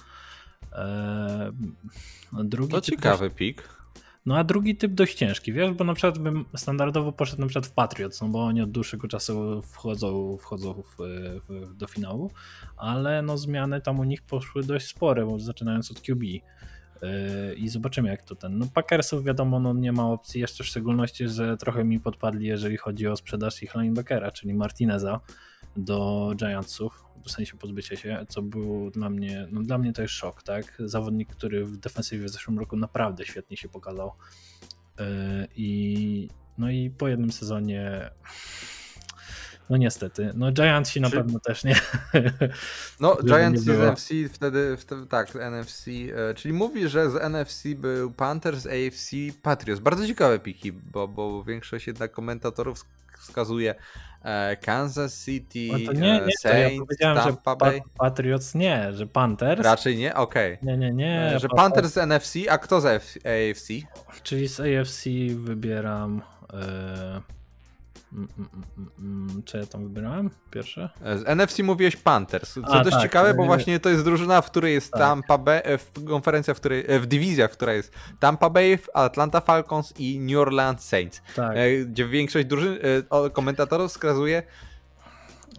Eee, 0.71 1.51
drugi 2.43 2.71
to 2.71 2.81
ciekawy 2.81 3.29
pik. 3.29 3.78
No 4.25 4.37
a 4.37 4.43
drugi 4.43 4.75
typ 4.75 4.93
dość 4.93 5.15
ciężki, 5.15 5.53
wiesz, 5.53 5.71
bo 5.71 5.83
na 5.83 5.93
przykład 5.93 6.19
bym 6.19 6.45
standardowo 6.55 7.11
poszedł 7.11 7.41
na 7.41 7.47
przykład 7.47 7.67
w 7.67 7.71
Patriots, 7.71 8.21
no 8.21 8.27
bo 8.27 8.43
oni 8.43 8.61
od 8.61 8.71
dłuższego 8.71 9.07
czasu 9.07 9.61
wchodzą, 9.61 10.37
wchodzą 10.37 10.73
w, 10.73 10.97
w, 11.49 11.75
do 11.75 11.87
finału, 11.87 12.31
ale 12.77 13.21
no 13.21 13.37
zmiany 13.37 13.81
tam 13.81 13.99
u 13.99 14.03
nich 14.03 14.21
poszły 14.21 14.63
dość 14.63 14.87
spore, 14.87 15.25
bo 15.25 15.39
zaczynając 15.39 15.91
od 15.91 16.01
QB. 16.01 16.23
Yy, 16.23 16.41
I 17.55 17.69
zobaczymy, 17.69 18.09
jak 18.09 18.23
to 18.23 18.35
ten. 18.35 18.57
No, 18.57 18.65
Packersów 18.73 19.23
wiadomo, 19.23 19.59
no 19.59 19.73
nie 19.73 19.91
ma 19.91 20.11
opcji, 20.11 20.41
jeszcze 20.41 20.63
w 20.63 20.67
szczególności, 20.67 21.27
że 21.27 21.57
trochę 21.57 21.83
mi 21.83 21.99
podpadli, 21.99 22.47
jeżeli 22.47 22.77
chodzi 22.77 23.07
o 23.07 23.15
sprzedaż 23.15 23.63
ich 23.63 23.75
linebackera, 23.75 24.31
czyli 24.31 24.53
Martineza 24.53 25.19
do 25.75 26.31
Giantsów, 26.35 27.03
w 27.25 27.31
sensie 27.31 27.57
pozbycia 27.57 27.95
się, 27.95 28.25
co 28.29 28.41
był 28.41 28.91
dla 28.91 29.09
mnie, 29.09 29.47
no 29.51 29.63
dla 29.63 29.77
mnie 29.77 29.93
to 29.93 30.01
jest 30.01 30.13
szok, 30.13 30.43
tak? 30.43 30.77
Zawodnik, 30.79 31.29
który 31.29 31.65
w 31.65 31.77
defensywie 31.77 32.25
w 32.25 32.29
zeszłym 32.29 32.59
roku 32.59 32.75
naprawdę 32.75 33.25
świetnie 33.25 33.57
się 33.57 33.69
pokazał. 33.69 34.11
Yy, 34.99 35.05
I 35.55 36.29
no 36.57 36.71
i 36.71 36.89
po 36.89 37.07
jednym 37.07 37.31
sezonie 37.31 38.09
no 39.69 39.77
niestety. 39.77 40.31
No 40.35 40.51
Giants 40.51 40.91
się 40.91 40.99
na 40.99 41.09
Czy... 41.09 41.17
pewno 41.17 41.39
też 41.39 41.63
nie. 41.63 41.75
No 42.99 43.17
Giants 43.27 43.61
z 43.61 43.69
NFC 43.69 44.09
wtedy, 44.33 44.77
wtedy, 44.77 45.05
tak, 45.05 45.35
NFC, 45.35 45.87
e, 45.87 46.33
czyli 46.33 46.53
mówi, 46.53 46.87
że 46.87 47.11
z 47.11 47.15
NFC 47.15 47.63
był 47.75 48.11
Panthers, 48.11 48.65
AFC, 48.65 49.11
Patriots. 49.41 49.81
Bardzo 49.81 50.07
ciekawe 50.07 50.39
piki, 50.39 50.71
bo, 50.71 51.07
bo 51.07 51.43
większość 51.43 51.87
jednak 51.87 52.11
komentatorów 52.11 52.85
wskazuje 53.19 53.71
e, 53.71 53.79
Kansas 54.61 55.25
City, 55.25 55.69
no 55.71 55.77
to 55.85 55.93
nie, 55.93 56.21
nie, 56.25 56.37
Saints, 56.39 56.95
ja 56.99 57.15
Tampa 57.15 57.55
Bay. 57.55 57.81
Patriots 57.97 58.55
nie, 58.55 58.93
że 58.93 59.07
Panthers. 59.07 59.61
Raczej 59.61 59.97
nie? 59.97 60.15
Okej. 60.15 60.53
Okay. 60.53 60.67
Nie, 60.67 60.77
nie, 60.77 60.91
nie. 60.91 61.31
E, 61.35 61.39
że 61.39 61.49
Panthers 61.49 61.93
z 61.93 61.97
NFC, 61.97 62.35
a 62.49 62.57
kto 62.57 62.81
z 62.81 62.85
AFC? 62.85 63.67
Czyli 64.23 64.47
z 64.47 64.59
AFC 64.59 65.03
wybieram... 65.35 66.21
Yy 66.53 67.38
Co 69.45 69.57
ja 69.57 69.65
tam 69.65 69.83
wybrałem? 69.83 70.29
Pierwsze? 70.51 70.89
Z 71.15 71.27
NFC 71.27 71.59
mówiłeś 71.59 71.95
Panthers, 71.95 72.53
co 72.53 72.67
A, 72.67 72.83
dość 72.83 72.95
tak, 72.95 73.03
ciekawe, 73.03 73.33
bo 73.33 73.43
e, 73.43 73.45
właśnie 73.45 73.79
to 73.79 73.89
jest 73.89 74.03
drużyna, 74.03 74.41
w 74.41 74.45
której 74.45 74.73
jest 74.73 74.91
tak. 74.91 75.01
Tampa 75.01 75.37
Bay, 75.37 75.63
e, 75.63 75.77
w 75.77 75.91
konferencja, 76.07 76.53
w 76.53 76.57
której, 76.59 76.85
e, 76.87 76.99
w 76.99 77.05
dywizja, 77.05 77.47
w 77.47 77.51
której 77.51 77.77
jest 77.77 77.93
Tampa 78.19 78.49
Bay, 78.49 78.79
Atlanta 78.93 79.41
Falcons 79.41 79.93
i 79.99 80.19
New 80.19 80.37
Orleans 80.37 80.83
Saints, 80.83 81.21
Tak. 81.35 81.57
e, 81.57 81.77
gdzie 81.85 82.07
większość 82.07 82.45
drużyn, 82.47 82.77
e, 83.25 83.29
komentatorów 83.29 83.91
wskazuje 83.91 84.37
e, 84.37 84.43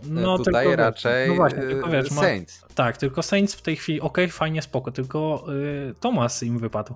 No 0.04 0.38
tutaj 0.38 0.66
tylko 0.66 0.82
raczej 0.82 1.28
no 1.28 1.34
właśnie, 1.34 1.58
tylko 1.60 1.88
e, 1.88 1.92
wiesz, 1.92 2.10
ma, 2.10 2.22
Saints. 2.22 2.64
tak, 2.74 2.96
tylko 2.96 3.22
Saints 3.22 3.54
w 3.54 3.62
tej 3.62 3.76
chwili, 3.76 4.00
okej, 4.00 4.30
fajnie, 4.30 4.62
spoko, 4.62 4.92
tylko 4.92 5.44
y, 5.90 5.94
Thomas 6.00 6.42
im 6.42 6.58
wypadł. 6.58 6.94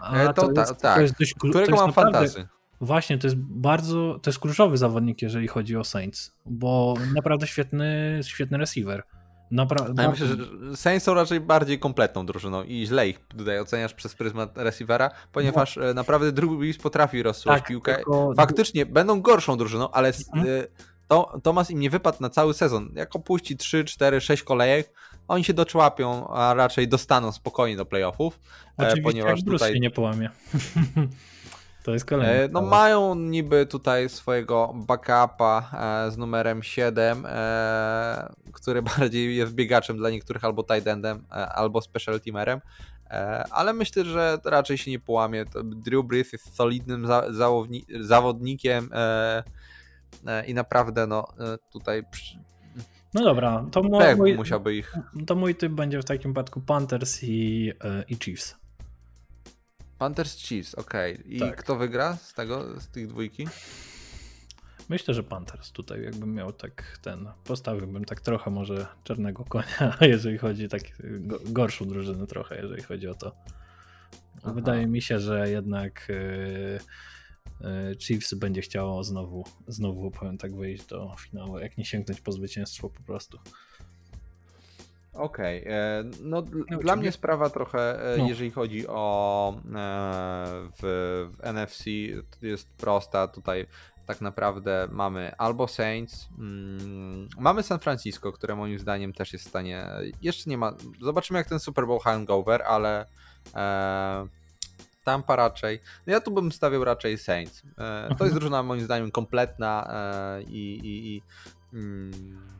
A 0.00 0.16
E, 0.16 0.34
to 0.34 0.48
ta- 0.52 0.74
tak. 0.74 0.94
To 0.94 1.00
jest 1.00 1.18
dość, 1.18 1.34
klu- 1.34 1.40
to 1.40 1.48
Którego 1.48 1.70
jest 1.70 1.80
mam 1.80 1.86
naprawdę- 1.88 2.12
fantazy? 2.18 2.48
Właśnie, 2.80 3.18
to 3.18 3.26
jest 3.26 3.36
bardzo, 3.36 4.18
to 4.22 4.30
jest 4.30 4.38
kluczowy 4.38 4.76
zawodnik, 4.76 5.22
jeżeli 5.22 5.48
chodzi 5.48 5.76
o 5.76 5.84
Saints, 5.84 6.32
bo 6.46 6.94
naprawdę 7.14 7.46
świetny, 7.46 8.20
świetny 8.22 8.58
receiver. 8.58 9.02
Napra- 9.52 9.94
A 9.98 10.02
ja 10.02 10.10
myślę, 10.10 10.26
że 10.26 10.36
Saints 10.76 11.04
są 11.06 11.14
raczej 11.14 11.40
bardziej 11.40 11.78
kompletną 11.78 12.26
drużyną 12.26 12.62
i 12.62 12.86
źle 12.86 13.08
ich 13.08 13.18
tutaj 13.26 13.60
oceniasz 13.60 13.94
przez 13.94 14.14
pryzmat 14.14 14.58
receivera, 14.58 15.10
ponieważ 15.32 15.78
e, 15.78 15.94
naprawdę 15.94 16.32
Drew 16.32 16.50
Brees 16.58 16.78
potrafi 16.78 17.22
rozsłać 17.22 17.58
tak, 17.58 17.68
piłkę. 17.68 17.96
tylko- 17.96 18.32
Faktycznie 18.36 18.86
będą 18.86 19.20
gorszą 19.20 19.56
drużyną, 19.56 19.90
ale 19.90 20.08
Mhm. 20.08 20.46
e, 20.48 20.66
to, 21.08 21.40
Tomas 21.42 21.70
im 21.70 21.80
nie 21.80 21.90
wypadł 21.90 22.18
na 22.20 22.30
cały 22.30 22.54
sezon. 22.54 22.92
Jak 22.94 23.16
opuści 23.16 23.56
3, 23.56 23.84
4, 23.84 24.20
6 24.20 24.42
kolejek, 24.42 24.92
oni 25.28 25.44
się 25.44 25.54
doczłapią, 25.54 26.28
a 26.28 26.54
raczej 26.54 26.88
dostaną 26.88 27.32
spokojnie 27.32 27.76
do 27.76 27.86
playoffów, 27.86 28.40
e, 28.78 28.82
Oczywiście, 28.88 29.02
ponieważ 29.02 29.38
jak 29.38 29.48
tutaj 29.48 29.72
się 29.74 29.80
nie 29.80 29.90
połamie. 29.90 30.30
to 31.82 31.92
jest 31.92 32.04
kolejny. 32.04 32.32
E, 32.32 32.48
No 32.48 32.62
mają 32.62 33.14
niby 33.14 33.66
tutaj 33.66 34.08
swojego 34.08 34.74
backupa 34.74 35.70
e, 36.06 36.10
z 36.10 36.18
numerem 36.18 36.62
7, 36.62 37.26
e, 37.26 38.32
który 38.52 38.82
bardziej 38.98 39.36
jest 39.36 39.52
biegaczem 39.52 39.96
dla 39.96 40.10
niektórych 40.10 40.44
albo 40.44 40.62
tight 40.62 40.86
endem, 40.86 41.24
e, 41.30 41.34
albo 41.34 41.80
special 41.80 42.20
teamerem. 42.20 42.60
Ale 43.50 43.72
myślę, 43.72 44.04
że 44.04 44.38
raczej 44.44 44.78
się 44.78 44.90
nie 44.90 44.98
połamie. 44.98 45.44
Drew 45.64 46.06
Brees 46.06 46.32
jest 46.32 46.54
solidnym 46.56 47.06
zawodnikiem 48.00 48.90
i 50.46 50.54
naprawdę 50.54 51.06
no 51.06 51.24
tutaj 51.72 52.02
No 53.14 53.24
dobra, 53.24 53.64
to, 53.72 53.82
mój, 54.16 54.34
musiałby 54.34 54.74
ich 54.74 54.94
to 55.26 55.34
mój 55.34 55.54
typ 55.54 55.72
będzie 55.72 56.02
w 56.02 56.04
takim 56.04 56.30
przypadku 56.30 56.60
Panthers 56.60 57.22
i, 57.22 57.72
i 58.08 58.16
Chiefs. 58.16 58.59
Panthers 60.00 60.36
Chiefs, 60.36 60.74
okej. 60.74 61.36
I 61.36 61.38
Tak. 61.38 61.56
kto 61.56 61.76
wygra 61.76 62.16
z 62.16 62.34
tego, 62.34 62.80
z 62.80 62.88
tych 62.88 63.06
dwójki? 63.06 63.48
Myślę, 64.88 65.14
że 65.14 65.22
Panthers 65.22 65.72
tutaj 65.72 66.02
jakbym 66.04 66.34
miał 66.34 66.52
tak 66.52 66.98
ten, 67.02 67.28
postawiłbym 67.44 68.04
tak 68.04 68.20
trochę 68.20 68.50
może 68.50 68.86
czarnego 69.04 69.44
konia, 69.44 69.96
jeżeli 70.00 70.38
chodzi 70.38 70.68
tak 70.68 70.82
go- 71.20 71.40
gorszą 71.44 71.84
drużynę 71.84 72.26
trochę, 72.26 72.56
jeżeli 72.62 72.82
chodzi 72.82 73.08
o 73.08 73.14
to. 73.14 73.36
Aha. 74.42 74.52
Wydaje 74.52 74.86
mi 74.86 75.02
się, 75.02 75.20
że 75.20 75.50
jednak 75.50 76.08
e, 76.10 76.80
e, 77.66 77.94
Chiefs 77.96 78.34
będzie 78.34 78.62
chciało 78.62 79.04
znowu, 79.04 79.44
znowu 79.68 80.10
powiem 80.10 80.38
tak 80.38 80.56
wyjść 80.56 80.86
do 80.86 81.14
finału, 81.18 81.58
jak 81.58 81.78
nie 81.78 81.84
sięgnąć 81.84 82.20
po 82.20 82.32
zwycięstwo 82.32 82.90
po 82.90 83.02
prostu. 83.02 83.38
Okej, 85.20 85.64
e, 85.66 86.04
no 86.22 86.42
No, 86.70 86.78
dla 86.78 86.96
mnie 86.96 87.12
sprawa 87.12 87.50
trochę, 87.50 88.12
e, 88.14 88.18
No. 88.18 88.28
jeżeli 88.28 88.50
chodzi 88.50 88.88
o 88.88 89.54
e, 89.56 89.60
w, 90.82 91.28
w 91.32 91.44
NFC 91.52 91.84
to 92.40 92.46
jest 92.46 92.68
prosta, 92.68 93.28
tutaj 93.28 93.66
tak 94.06 94.20
naprawdę 94.20 94.88
mamy 94.90 95.36
albo 95.38 95.68
Saints, 95.68 96.28
mm, 96.38 97.28
mamy 97.38 97.62
San 97.62 97.78
Francisco, 97.78 98.32
które 98.32 98.56
moim 98.56 98.78
zdaniem 98.78 99.12
też 99.12 99.32
jest 99.32 99.44
w 99.44 99.48
stanie, 99.48 99.86
jeszcze 100.22 100.50
nie 100.50 100.58
ma, 100.58 100.72
zobaczymy 101.02 101.38
jak 101.38 101.48
ten 101.48 101.60
Super 101.60 101.86
Bowl 101.86 102.00
hangover, 102.00 102.62
ale 102.62 103.06
e, 103.54 104.26
Tampa 105.04 105.36
raczej, 105.36 105.80
no 106.06 106.12
ja 106.12 106.20
tu 106.20 106.30
bym 106.30 106.52
stawiał 106.52 106.84
raczej 106.84 107.18
Saints, 107.18 107.62
e, 107.78 108.14
to 108.18 108.24
jest 108.24 108.36
drużyna 108.36 108.62
moim 108.62 108.80
zdaniem 108.80 109.10
kompletna 109.10 109.90
e, 109.92 110.42
i, 110.42 110.78
i, 110.78 111.16
i 111.16 111.22
mm, 111.72 112.59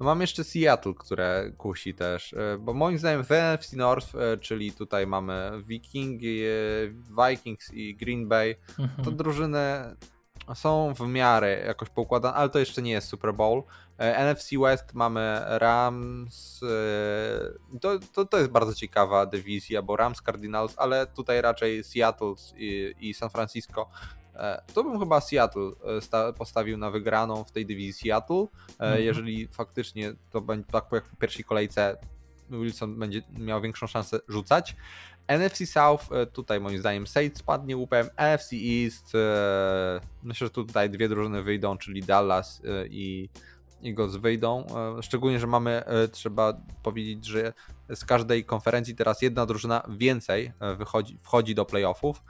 no 0.00 0.06
mam 0.06 0.20
jeszcze 0.20 0.44
Seattle, 0.44 0.94
które 0.94 1.52
kusi 1.58 1.94
też, 1.94 2.32
e, 2.32 2.58
bo 2.58 2.74
moim 2.74 2.98
zdaniem 2.98 3.24
w 3.24 3.30
NFC 3.30 3.72
North, 3.76 4.14
e, 4.14 4.36
czyli 4.36 4.72
tutaj 4.72 5.06
mamy 5.06 5.50
Vikingi, 5.66 6.42
e, 6.44 7.28
Vikings 7.28 7.74
i 7.74 7.96
Green 7.96 8.28
Bay, 8.28 8.56
to 8.76 8.82
Mhm. 8.82 9.16
drużyny 9.16 9.96
są 10.54 10.94
w 10.94 11.00
miarę 11.00 11.60
jakoś 11.66 11.88
poukładane, 11.88 12.34
ale 12.34 12.50
to 12.50 12.58
jeszcze 12.58 12.82
nie 12.82 12.90
jest 12.90 13.08
Super 13.08 13.34
Bowl. 13.34 13.62
NFC 13.98 14.50
West 14.58 14.94
mamy 14.94 15.40
Rams, 15.46 16.60
to, 17.80 17.98
to, 18.12 18.24
to 18.24 18.38
jest 18.38 18.50
bardzo 18.50 18.74
ciekawa 18.74 19.26
dywizja, 19.26 19.82
bo 19.82 19.96
Rams, 19.96 20.22
Cardinals, 20.22 20.74
ale 20.76 21.06
tutaj 21.06 21.40
raczej 21.40 21.84
Seattle 21.84 22.34
i, 22.56 22.94
i 22.98 23.14
San 23.14 23.30
Francisco. 23.30 23.88
E, 24.38 24.62
To 24.74 24.84
bym 24.84 24.98
chyba 25.00 25.20
Seattle 25.20 25.70
e, 25.96 26.00
sta- 26.00 26.32
postawił 26.32 26.78
na 26.78 26.90
wygraną 26.90 27.44
w 27.44 27.52
tej 27.52 27.66
dywizji 27.66 27.92
Seattle. 28.10 28.36
E, 28.36 28.46
Mhm. 28.84 29.02
Jeżeli 29.02 29.48
faktycznie 29.48 30.12
to 30.30 30.40
będzie 30.40 30.66
tak 30.72 30.84
jak 30.92 31.04
w 31.04 31.16
pierwszej 31.16 31.44
kolejce 31.44 31.96
Wilson 32.50 32.98
będzie 32.98 33.22
miał 33.38 33.60
większą 33.60 33.86
szansę 33.86 34.20
rzucać. 34.28 34.76
NFC 35.28 35.66
South, 35.66 36.04
tutaj 36.32 36.60
moim 36.60 36.78
zdaniem 36.78 37.06
Saints 37.06 37.38
spadnie 37.40 37.76
łupem. 37.76 38.08
NFC 38.16 38.52
East, 38.84 39.12
myślę, 40.22 40.46
że 40.46 40.50
tutaj 40.50 40.90
dwie 40.90 41.08
drużyny 41.08 41.42
wyjdą, 41.42 41.78
czyli 41.78 42.02
Dallas 42.02 42.62
i 42.90 43.28
Eagles 43.86 44.16
wyjdą. 44.16 44.66
E, 44.98 45.02
Szczególnie, 45.02 45.40
że 45.40 45.46
mamy, 45.46 45.84
e, 45.84 46.08
trzeba 46.08 46.52
powiedzieć, 46.82 47.26
że 47.26 47.52
z 47.94 48.04
każdej 48.04 48.44
konferencji 48.44 48.94
teraz 48.94 49.22
jedna 49.22 49.46
drużyna 49.46 49.82
więcej 49.88 50.52
e, 50.60 50.74
wychodzi, 50.74 51.18
wchodzi 51.22 51.54
do 51.54 51.64
playoffów. 51.64 52.22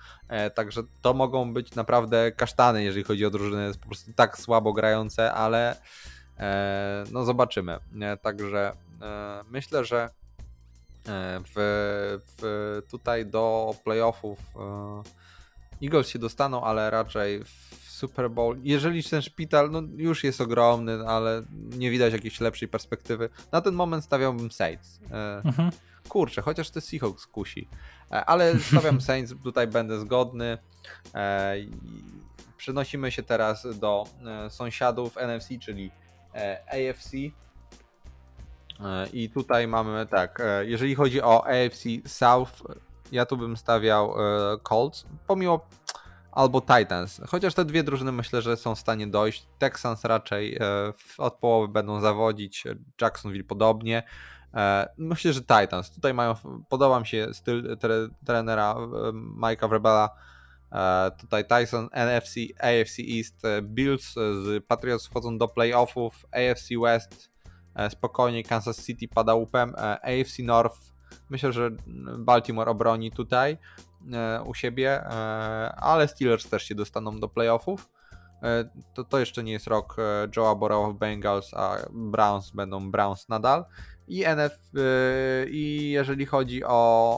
Także 0.55 0.83
to 1.03 1.14
mogą 1.14 1.53
być 1.53 1.75
naprawdę 1.75 2.33
kasztany, 2.33 2.85
jeżeli 2.85 3.05
chodzi 3.05 3.27
o 3.27 3.31
drużyny 3.31 3.73
po 3.81 3.87
prostu 3.87 4.12
tak 4.12 4.38
słabo 4.38 4.73
grające, 4.73 5.33
ale 5.33 5.77
no 7.12 7.25
zobaczymy. 7.25 7.79
Także 8.23 8.73
myślę, 9.51 9.85
że 9.85 10.11
w, 11.45 11.55
w, 12.27 12.83
tutaj 12.90 13.27
do 13.27 13.75
playoffów 13.85 14.38
Eagles 15.83 16.09
się 16.09 16.19
dostaną, 16.19 16.65
ale 16.65 16.91
raczej 16.91 17.45
w 17.45 17.51
Super 17.89 18.31
Bowl, 18.31 18.57
jeżeli 18.62 19.05
ten 19.05 19.23
szpital 19.23 19.71
no, 19.71 19.83
już 19.97 20.25
jest 20.25 20.41
ogromny, 20.41 21.09
ale 21.09 21.43
nie 21.53 21.91
widać 21.91 22.12
jakiejś 22.12 22.41
lepszej 22.41 22.69
perspektywy, 22.69 23.29
na 23.53 23.61
ten 23.61 23.75
moment 23.75 24.05
stawiałbym 24.05 24.51
Saints. 24.51 25.01
E, 25.12 25.43
Mhm. 25.45 25.71
Kurczę, 26.09 26.43
chociaż 26.43 26.71
te 26.71 26.81
Seahawks 26.81 27.27
kusi. 27.27 27.69
E, 28.12 28.25
Ale 28.25 28.59
stawiam 28.71 29.01
Saints, 29.01 29.35
tutaj 29.45 29.67
będę 29.67 30.01
zgodny. 30.01 30.59
E, 31.15 31.55
Przenosimy 32.57 33.11
się 33.12 33.23
teraz 33.23 33.79
do 33.79 34.05
sąsiadów 34.49 35.17
NFC, 35.17 35.49
czyli 35.61 35.91
AFC. 36.67 37.11
I 39.12 39.31
tutaj 39.31 39.69
mamy 39.69 40.07
tak, 40.07 40.43
jeżeli 40.62 40.95
chodzi 40.95 41.23
o 41.23 41.47
AFC 41.47 41.85
South, 42.07 42.62
ja 43.12 43.27
tu 43.27 43.37
bym 43.37 43.57
stawiał 43.57 44.14
e, 44.21 44.59
Colts, 44.69 45.07
pomimo 45.27 45.61
albo 46.33 46.61
Titans. 46.61 47.21
Chociaż 47.29 47.55
te 47.55 47.64
dwie 47.64 47.83
drużyny 47.83 48.12
myślę, 48.12 48.42
że 48.42 48.57
są 48.57 48.75
w 48.75 48.79
stanie 48.79 49.07
dojść. 49.07 49.47
Texans 49.59 50.05
raczej 50.05 50.57
e, 50.57 50.61
od 51.19 51.35
połowy 51.35 51.69
będą 51.69 52.01
zawodzić, 52.01 52.64
Jacksonville 53.01 53.45
podobnie. 53.45 54.03
E, 54.55 54.88
Myślę, 54.97 55.33
że 55.33 55.40
Titans. 55.40 55.90
Tutaj 55.90 56.14
mają, 56.14 56.35
podoba 56.69 57.01
mi 57.01 57.07
się 57.07 57.35
styl 57.35 57.77
tre, 57.79 58.09
trenera 58.27 58.75
e, 58.75 58.77
Mike'a 59.12 59.69
Wrebela. 59.69 60.11
E, 60.73 61.11
Tutaj 61.21 61.45
Tyson, 61.47 61.88
NFC, 61.92 62.35
AFC 62.61 62.99
East, 63.19 63.45
e, 63.45 63.62
Bills 63.62 64.16
e, 64.16 64.35
z 64.42 64.64
Patriots 64.66 65.07
wchodzą 65.07 65.38
do 65.38 65.49
playoffów, 65.49 66.27
AFC 66.33 66.69
West 66.83 67.31
e, 67.75 67.90
spokojnie, 67.90 68.42
Kansas 68.42 68.87
City 68.87 69.09
pada 69.09 69.35
łupem, 69.35 69.75
e, 69.79 69.81
AFC 69.81 70.38
North 70.42 70.96
myślę, 71.31 71.53
że 71.53 71.71
Baltimore 72.19 72.71
obroni 72.71 73.11
tutaj 73.12 73.59
e, 74.12 74.42
u 74.42 74.55
siebie, 74.55 74.90
e, 75.05 75.11
ale 75.77 76.09
Steelers 76.09 76.49
też 76.51 76.62
się 76.62 76.75
dostaną 76.75 77.21
do 77.21 77.29
playoffów. 77.29 77.88
E, 78.42 78.64
To, 78.95 79.05
to 79.05 79.19
jeszcze 79.19 79.42
nie 79.45 79.53
jest 79.53 79.66
rok 79.66 79.97
Joe'a 80.37 80.59
Burrowa 80.59 80.88
w 80.92 80.95
Bengals, 80.95 81.55
a 81.55 81.77
Browns 81.90 82.51
będą 82.51 82.90
Browns 82.90 83.29
nadal. 83.29 83.64
I, 84.09 84.25
NF, 84.25 84.59
I 85.51 85.90
jeżeli 85.95 86.27
chodzi 86.27 86.64
o, 86.64 86.69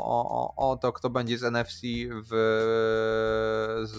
o, 0.05 0.55
o- 0.71 0.77
to, 0.77 0.93
kto 0.93 1.11
będzie 1.11 1.39
z 1.39 1.43
NFC 1.43 1.81
w, 2.25 2.29
z, 3.85 3.95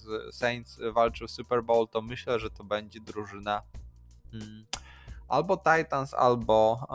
z 0.00 0.34
Saints 0.36 0.80
walczył 0.92 1.28
w 1.28 1.30
Super 1.30 1.62
Bowl, 1.64 1.88
to 1.88 2.02
myślę, 2.02 2.38
że 2.38 2.50
to 2.50 2.64
będzie 2.64 3.00
drużyna 3.00 3.62
mm, 4.34 4.66
albo 5.28 5.56
Titans, 5.56 6.14
albo 6.14 6.86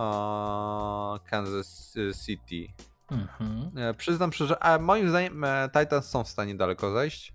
e, 1.26 1.30
Kansas 1.30 1.94
City. 2.26 2.74
Mhm. 3.12 3.78
E, 3.78 3.94
Przyznam 3.94 4.34
szczerze, 4.34 4.64
a 4.64 4.80
moim 4.80 5.10
zdaniem 5.10 5.44
e, 5.44 5.70
Titans 5.80 6.06
są 6.06 6.24
w 6.24 6.28
stanie 6.28 6.56
daleko 6.56 6.92
zejść. 6.92 7.34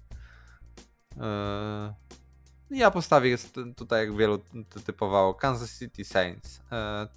Ja 2.70 2.90
postawię 2.90 3.30
jest 3.30 3.60
tutaj, 3.76 4.06
jak 4.06 4.16
wielu 4.16 4.38
typowało, 4.86 5.34
Kansas 5.34 5.78
City 5.78 6.04
Saints. 6.04 6.60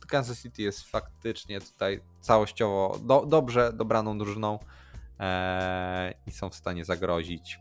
Kansas 0.07 0.41
City 0.41 0.61
jest 0.61 0.83
faktycznie 0.83 1.61
tutaj 1.61 2.01
całościowo 2.21 2.99
do, 3.03 3.25
dobrze 3.25 3.73
dobraną 3.73 4.17
drużyną 4.17 4.59
i 6.27 6.31
są 6.31 6.49
w 6.49 6.55
stanie 6.55 6.85
zagrozić 6.85 7.59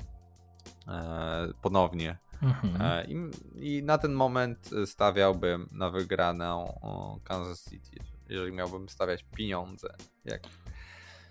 ponownie 1.62 2.18
Mhm. 2.44 2.83
E, 2.83 3.04
I, 3.04 3.16
I, 3.76 3.83
na 3.83 3.98
ten 3.98 4.12
moment 4.12 4.70
stawiałbym 4.87 5.68
na 5.72 5.90
wygraną 5.90 6.80
Kansas 7.24 7.70
City, 7.70 7.96
jeżeli 8.28 8.52
miałbym 8.52 8.88
stawiać 8.88 9.24
pieniądze. 9.37 9.94
Jak 10.24 10.42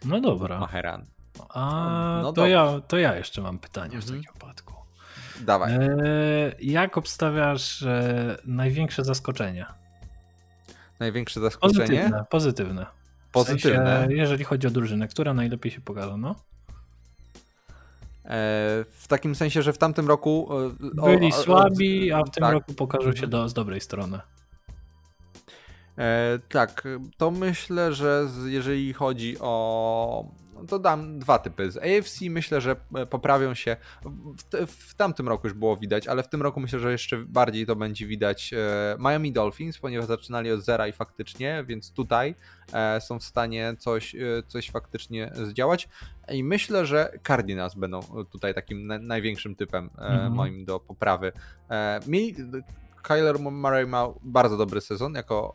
no 0.05 0.21
dobra. 0.21 0.59
Maheran. 0.59 1.05
A 1.49 2.19
no 2.23 2.33
to, 2.33 2.47
ja, 2.47 2.81
to 2.87 2.97
ja 2.97 3.15
jeszcze 3.15 3.41
mam 3.41 3.59
pytanie 3.59 3.95
mhm. 3.95 4.01
w 4.01 4.05
takim 4.05 4.33
wypadku. 4.33 4.73
Dawaj. 5.41 5.73
E, 5.73 5.89
jak 6.59 6.97
obstawiasz 6.97 7.83
e, 7.83 8.37
największe 8.45 9.03
zaskoczenie? 9.03 9.65
Największe 10.99 11.39
zaskoczenie? 11.39 11.87
Pozytywne. 11.87 12.25
Pozytywne. 12.29 12.85
Pozytywne. 13.31 13.83
W 13.83 13.87
sensie, 13.87 14.15
jeżeli 14.15 14.43
chodzi 14.43 14.67
o 14.67 14.71
drużynę, 14.71 15.07
która 15.07 15.33
najlepiej 15.33 15.71
się 15.71 15.81
pokaże, 15.81 16.17
no? 16.17 16.35
E, 18.25 18.29
w 18.89 19.05
takim 19.07 19.35
sensie, 19.35 19.61
że 19.61 19.73
w 19.73 19.77
tamtym 19.77 20.07
roku. 20.07 20.49
E, 21.03 21.09
Byli 21.09 21.27
o, 21.27 21.31
słabi, 21.31 22.11
a 22.11 22.23
w 22.23 22.29
tym 22.29 22.41
tak. 22.41 22.53
roku 22.53 22.73
pokażą 22.73 23.15
się 23.15 23.27
do, 23.27 23.49
z 23.49 23.53
dobrej 23.53 23.81
strony. 23.81 24.19
E, 25.97 26.39
tak, 26.49 26.87
to 27.17 27.31
myślę, 27.31 27.93
że 27.93 28.27
jeżeli 28.45 28.93
chodzi 28.93 29.39
o 29.39 30.25
to 30.67 30.79
dam 30.79 31.19
dwa 31.19 31.39
typy. 31.39 31.71
Z 31.71 31.77
AFC 31.77 32.21
myślę, 32.29 32.61
że 32.61 32.75
e, 32.95 33.05
poprawią 33.05 33.53
się. 33.53 33.77
W, 34.05 34.67
w, 34.67 34.93
tamtym 34.93 35.27
roku 35.27 35.47
już 35.47 35.53
było 35.53 35.77
widać, 35.77 36.07
ale 36.07 36.23
w 36.23 36.29
tym 36.29 36.41
roku 36.41 36.59
myślę, 36.59 36.79
że 36.79 36.91
jeszcze 36.91 37.17
bardziej 37.17 37.65
to 37.65 37.75
będzie 37.75 38.07
widać 38.07 38.53
e, 38.53 38.95
Miami 38.99 39.31
Dolphins, 39.31 39.77
ponieważ 39.77 40.07
zaczynali 40.07 40.51
od 40.51 40.61
zera 40.61 40.87
i 40.87 40.91
faktycznie, 40.91 41.63
więc 41.67 41.91
tutaj 41.91 42.35
e, 42.73 43.01
są 43.01 43.19
w 43.19 43.23
stanie 43.23 43.75
coś, 43.79 44.15
coś 44.47 44.69
faktycznie 44.69 45.31
zdziałać. 45.33 45.89
I 46.31 46.43
myślę, 46.43 46.85
że 46.85 47.19
Cardinals 47.27 47.75
będą 47.75 48.01
tutaj 48.31 48.53
takim 48.53 48.87
największym 48.87 49.55
typem 49.55 49.89
mhm. 49.97 50.33
moim 50.33 50.65
do 50.65 50.79
poprawy. 50.79 51.31
Mieli, 52.07 52.35
Kyler 53.03 53.39
Murray 53.39 53.87
ma 53.87 54.07
bardzo 54.23 54.57
dobry 54.57 54.81
sezon 54.81 55.13
jako 55.13 55.53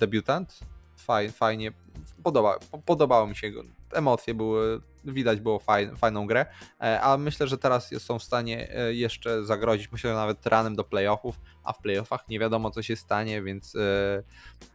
debiutant. 0.00 0.60
Fajnie, 1.32 1.72
podoba, 2.22 2.58
podobało 2.86 3.26
mi 3.26 3.36
się. 3.36 3.52
Emocje 3.92 4.34
były, 4.34 4.80
widać 5.04 5.40
było 5.40 5.58
fajn, 5.58 5.96
fajną 5.96 6.26
grę, 6.26 6.46
e, 6.80 7.00
a 7.00 7.16
myślę, 7.16 7.46
że 7.46 7.58
teraz 7.58 7.90
są 7.98 8.18
w 8.18 8.22
stanie 8.22 8.74
e, 8.76 8.94
jeszcze 8.94 9.44
zagrozić, 9.44 9.92
myślę, 9.92 10.14
nawet 10.14 10.46
ranem 10.46 10.76
do 10.76 10.84
playoffów, 10.84 11.40
a 11.64 11.72
w 11.72 11.78
playoffach 11.78 12.28
nie 12.28 12.38
wiadomo 12.38 12.70
co 12.70 12.82
się 12.82 12.96
stanie, 12.96 13.42
więc 13.42 13.76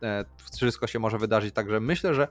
e, 0.02 0.26
wszystko 0.54 0.88
się 0.88 1.00
może 1.00 1.18
wydarzyć, 1.18 1.54
także 1.56 1.80
myślę, 1.80 2.14
że 2.14 2.28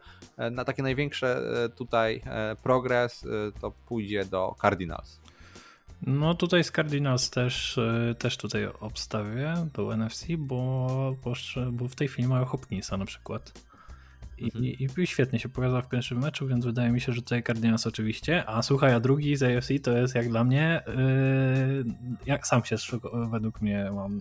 na 0.50 0.64
takie 0.64 0.82
największe 0.82 1.42
tutaj 1.76 2.22
progres 2.62 3.26
to 3.60 3.70
pójdzie 3.70 4.24
do 4.24 4.54
Cardinals. 4.62 5.20
No 6.02 6.34
tutaj 6.34 6.64
z 6.64 6.72
Cardinals 6.72 7.30
też, 7.30 7.80
też 8.18 8.36
tutaj 8.36 8.66
obstawię 8.80 9.54
do 9.74 9.96
NFC, 9.96 10.26
bo, 10.38 11.16
bo 11.72 11.88
w 11.88 11.94
tej 11.94 12.08
chwili 12.08 12.28
mają 12.28 12.44
Hopkinsa 12.44 12.96
na 12.96 13.04
przykład. 13.04 13.69
Mhm. 14.44 14.64
I, 14.64 14.88
I, 14.98 15.06
świetnie 15.06 15.38
się 15.38 15.48
pokazał 15.48 15.82
w 15.82 15.88
pierwszym 15.88 16.18
meczu, 16.18 16.46
więc 16.46 16.64
wydaje 16.64 16.90
mi 16.90 17.00
się, 17.00 17.12
że 17.12 17.22
tutaj 17.22 17.42
Cardinals 17.42 17.86
oczywiście. 17.86 18.44
A 18.46 18.62
słuchaj, 18.62 18.94
a 18.94 19.00
drugi 19.00 19.36
z 19.36 19.42
AFC 19.42 19.68
to 19.82 19.96
jest 19.96 20.14
jak 20.14 20.28
dla 20.28 20.44
mnie, 20.44 20.82
yy, 20.86 21.84
jak 22.26 22.46
sam 22.46 22.64
się 22.64 22.76
według 23.30 23.60
mnie 23.60 23.90
mam 23.94 24.20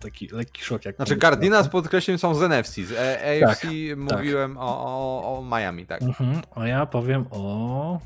taki 0.00 0.28
lekki 0.28 0.64
szok. 0.64 0.84
Jak 0.84 0.96
znaczy 0.96 1.16
Cardinals 1.16 1.68
podkreślam 1.68 2.18
są 2.18 2.34
z 2.34 2.42
NFC, 2.42 2.74
z 2.74 2.92
AFC 2.92 3.60
tak, 3.60 3.70
mówiłem 3.96 4.54
tak. 4.54 4.62
O, 4.62 4.84
o, 4.84 5.38
o, 5.38 5.44
Miami, 5.44 5.86
tak. 5.86 6.02
Mhm, 6.02 6.42
a 6.54 6.66
ja 6.66 6.86
powiem 6.86 7.26
o... 7.30 8.00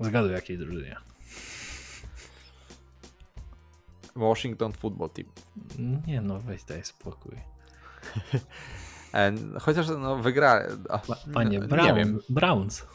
Zgaduj 0.00 0.32
jakiej 0.32 0.58
drużynie. 0.58 0.96
Washington 4.16 4.72
Football 4.72 5.10
Team. 5.10 5.28
Nie 6.06 6.20
no, 6.20 6.40
weź 6.40 6.64
daj 6.64 6.84
spokój. 6.84 7.36
E, 9.14 9.32
chociaż 9.60 9.86
no 9.98 10.16
wygra. 10.16 10.62
Panie, 11.34 11.60
Brown, 11.60 11.96
wiem. 11.96 12.20
Browns. 12.28 12.86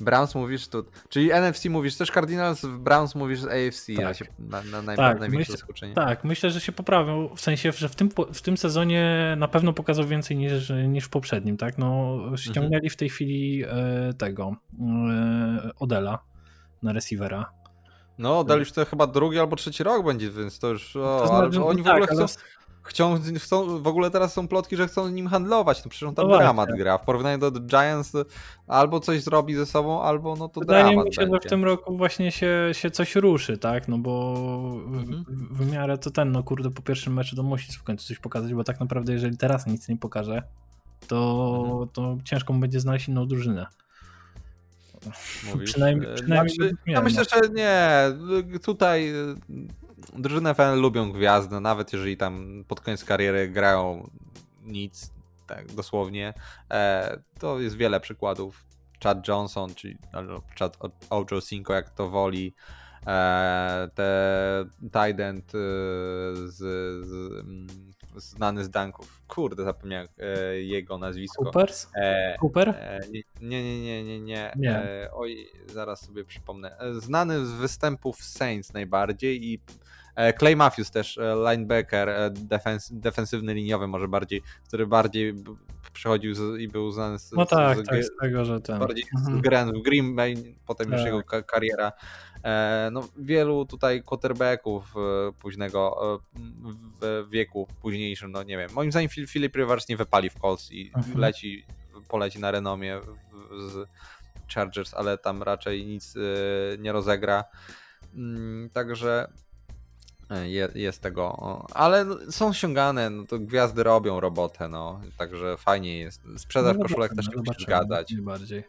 Browns 0.00 0.34
mówisz 0.34 0.68
tu. 0.68 0.84
Czyli 1.08 1.30
NFC 1.32 1.64
mówisz 1.64 1.96
też 1.96 2.10
Cardinals, 2.10 2.66
Browns 2.66 3.14
mówisz 3.14 3.40
AFC 3.44 3.86
tak. 3.96 4.04
na, 4.04 4.14
się, 4.14 4.24
na, 4.38 4.62
na 4.62 4.82
naj, 4.82 4.96
tak, 4.96 5.20
największe 5.20 5.52
myśl, 5.52 5.52
zaskoczenie. 5.52 5.94
Tak, 5.94 6.24
myślę, 6.24 6.50
że 6.50 6.60
się 6.60 6.72
poprawią. 6.72 7.28
W 7.36 7.40
sensie, 7.40 7.72
że 7.72 7.88
w 7.88 7.96
tym, 7.96 8.08
w 8.32 8.42
tym 8.42 8.56
sezonie 8.56 9.34
na 9.38 9.48
pewno 9.48 9.72
pokazał 9.72 10.06
więcej 10.06 10.36
niż, 10.36 10.72
niż 10.88 11.04
w 11.04 11.08
poprzednim, 11.08 11.56
tak? 11.56 11.78
No, 11.78 12.18
ściągnęli 12.36 12.74
mhm. 12.74 12.90
w 12.90 12.96
tej 12.96 13.08
chwili 13.08 13.64
e, 13.64 14.12
tego 14.18 14.56
e, 14.80 15.70
Odela 15.78 16.18
na 16.82 16.92
receivera. 16.92 17.50
No, 18.18 18.38
Odel 18.38 18.58
już 18.58 18.72
to 18.72 18.84
chyba 18.84 19.06
drugi 19.06 19.38
albo 19.38 19.56
trzeci 19.56 19.82
rok 19.82 20.06
będzie, 20.06 20.30
więc 20.30 20.58
to 20.58 20.68
już. 20.68 20.96
O, 20.96 21.20
to 21.20 21.26
znaczy, 21.26 21.56
ale 21.56 21.66
oni 21.66 21.82
w 21.82 21.86
ogóle 21.86 22.06
tak, 22.06 22.16
chcą. 22.16 22.18
Ale 22.18 22.28
chcą, 22.84 23.18
chcą, 23.38 23.82
w 23.82 23.86
ogóle 23.86 24.10
teraz 24.10 24.32
są 24.32 24.48
plotki, 24.48 24.76
że 24.76 24.86
chcą 24.88 25.08
nim 25.08 25.26
handlować, 25.26 25.84
no 25.84 25.90
przecież 25.90 26.08
on 26.08 26.14
tam 26.14 26.28
no 26.28 26.38
dramat 26.38 26.68
gra, 26.76 26.98
w 26.98 27.04
porównaniu 27.04 27.38
do 27.38 27.50
Giants 27.50 28.12
albo 28.66 29.00
coś 29.00 29.22
zrobi 29.22 29.54
ze 29.54 29.66
sobą, 29.66 30.02
albo 30.02 30.36
no 30.36 30.48
to 30.48 30.60
Wydaje 30.60 30.84
dramat 30.84 31.06
mi 31.06 31.14
się, 31.14 31.20
będzie. 31.20 31.36
że 31.36 31.40
w 31.40 31.50
tym 31.50 31.64
roku 31.64 31.96
właśnie 31.96 32.32
się, 32.32 32.70
się 32.72 32.90
coś 32.90 33.16
ruszy, 33.16 33.58
tak, 33.58 33.88
no 33.88 33.98
bo 33.98 34.34
mhm. 34.86 35.24
w, 35.28 35.58
w, 35.58 35.72
miarę 35.72 35.98
to 35.98 36.10
ten, 36.10 36.32
no 36.32 36.42
kurde, 36.42 36.70
po 36.70 36.82
pierwszym 36.82 37.14
meczu 37.14 37.36
to 37.36 37.42
musi 37.42 37.72
w 37.72 37.82
końcu 37.82 38.06
coś 38.08 38.18
pokazać, 38.18 38.54
bo 38.54 38.64
tak 38.64 38.80
naprawdę 38.80 39.12
jeżeli 39.12 39.36
teraz 39.36 39.66
nic 39.66 39.88
nie 39.88 39.96
pokaże, 39.96 40.42
to, 41.06 41.62
mhm. 41.66 41.88
to 41.88 42.18
ciężko 42.24 42.52
mu 42.52 42.60
będzie 42.60 42.80
znaleźć 42.80 43.08
inną 43.08 43.26
drużynę. 43.26 43.66
Mówisz? 45.52 45.70
Przynajmniej, 45.70 46.10
e, 46.10 46.14
przynajmniej 46.14 46.56
znaczy, 46.56 46.76
ja 46.86 47.02
myślę, 47.02 47.24
że 47.24 47.48
nie. 47.48 48.02
Tutaj 48.58 49.12
drużyny 50.12 50.54
FN 50.54 50.74
lubią 50.74 51.12
gwiazdy, 51.12 51.60
nawet 51.60 51.92
jeżeli 51.92 52.16
tam 52.16 52.64
pod 52.68 52.80
koniec 52.80 53.04
kariery 53.04 53.48
grają 53.48 54.10
nic, 54.62 55.10
tak 55.46 55.72
dosłownie. 55.72 56.34
E, 56.70 57.18
to 57.38 57.60
jest 57.60 57.76
wiele 57.76 58.00
przykładów. 58.00 58.64
Chad 59.02 59.28
Johnson, 59.28 59.74
czyli 59.74 59.98
Chad 60.58 60.78
Ojo 61.10 61.40
Cinco, 61.48 61.72
jak 61.72 61.90
to 61.90 62.08
woli. 62.08 62.54
E, 63.06 63.88
te 63.94 64.64
Tident 64.82 65.54
e, 65.54 65.58
z, 66.46 66.56
z, 67.06 67.40
mm, 67.40 67.66
znany 68.16 68.64
z 68.64 68.70
Danków. 68.70 69.22
Kurde, 69.28 69.64
zapomniałem 69.64 70.08
e, 70.18 70.60
jego 70.60 70.98
nazwisko. 70.98 71.44
Coopers? 71.44 71.88
E, 71.96 72.36
Cooper? 72.40 72.68
E, 72.68 73.00
nie, 73.12 73.22
nie, 73.40 73.82
nie, 73.82 74.04
nie, 74.04 74.20
nie. 74.20 74.52
nie. 74.56 74.70
E, 74.70 75.10
oj, 75.12 75.46
zaraz 75.66 76.00
sobie 76.00 76.24
przypomnę. 76.24 76.76
Znany 76.98 77.46
z 77.46 77.52
występów 77.52 78.24
Saints 78.24 78.72
najbardziej 78.72 79.44
i 79.44 79.58
E, 79.58 79.93
Clay 80.38 80.56
Matthews 80.56 80.90
też, 80.90 81.18
e, 81.18 81.36
linebacker, 81.50 82.08
e, 82.08 82.30
defens, 82.30 82.92
defensywny 82.92 83.54
liniowy 83.54 83.86
może 83.86 84.08
bardziej, 84.08 84.42
który 84.68 84.86
bardziej 84.86 85.34
przychodził 85.92 86.34
z, 86.34 86.60
i 86.60 86.68
był 86.68 86.90
znany 86.90 87.18
z, 87.18 87.32
no 87.32 87.46
tak, 87.46 87.78
z, 87.78 87.84
tak, 87.84 88.04
z 88.04 88.10
tego, 88.20 88.44
że 88.44 88.60
ten. 88.60 88.78
Bardziej 88.78 89.04
mhm. 89.16 89.38
z 89.38 89.42
Green, 89.42 89.82
Green 89.82 90.16
Bay, 90.16 90.34
potem 90.66 90.90
tak. 90.90 90.98
już 90.98 91.06
jego 91.06 91.22
kariera. 91.46 91.92
No, 92.92 93.08
wielu 93.16 93.66
tutaj 93.66 94.02
quarterbacków 94.02 94.94
późnego 95.38 95.96
w 97.00 97.26
wieku 97.30 97.68
późniejszym, 97.82 98.32
no 98.32 98.42
nie 98.42 98.58
wiem. 98.58 98.70
Moim 98.74 98.90
zdaniem 98.90 99.08
Filip 99.08 99.56
Rivers 99.56 99.88
nie 99.88 99.96
wypali 99.96 100.30
w 100.30 100.34
Colts 100.34 100.72
i 100.72 100.92
mhm. 100.96 101.18
leci, 101.18 101.66
poleci 102.08 102.40
na 102.40 102.50
renomie 102.50 103.00
z 103.70 103.88
Chargers, 104.54 104.94
ale 104.94 105.18
tam 105.18 105.42
raczej 105.42 105.86
nic 105.86 106.14
nie 106.78 106.92
rozegra. 106.92 107.44
Mm, 108.14 108.70
także 108.70 109.28
E, 110.30 110.48
jest 110.74 111.02
tego, 111.02 111.66
ale 111.74 112.06
są 112.30 112.52
ściągane, 112.52 113.10
no 113.10 113.24
to 113.26 113.38
gwiazdy 113.38 113.82
robią 113.82 114.20
robotę, 114.20 114.68
no, 114.68 115.00
także 115.18 115.56
fajnie 115.56 115.98
jest. 115.98 116.22
Sprzedaż 116.36 116.76
no, 116.76 116.82
koszulek 116.82 117.14
też 117.14 117.26
no, 117.36 117.42
musisz 117.46 117.62
zgadzać. 117.62 118.14
Bardziej. 118.14 118.64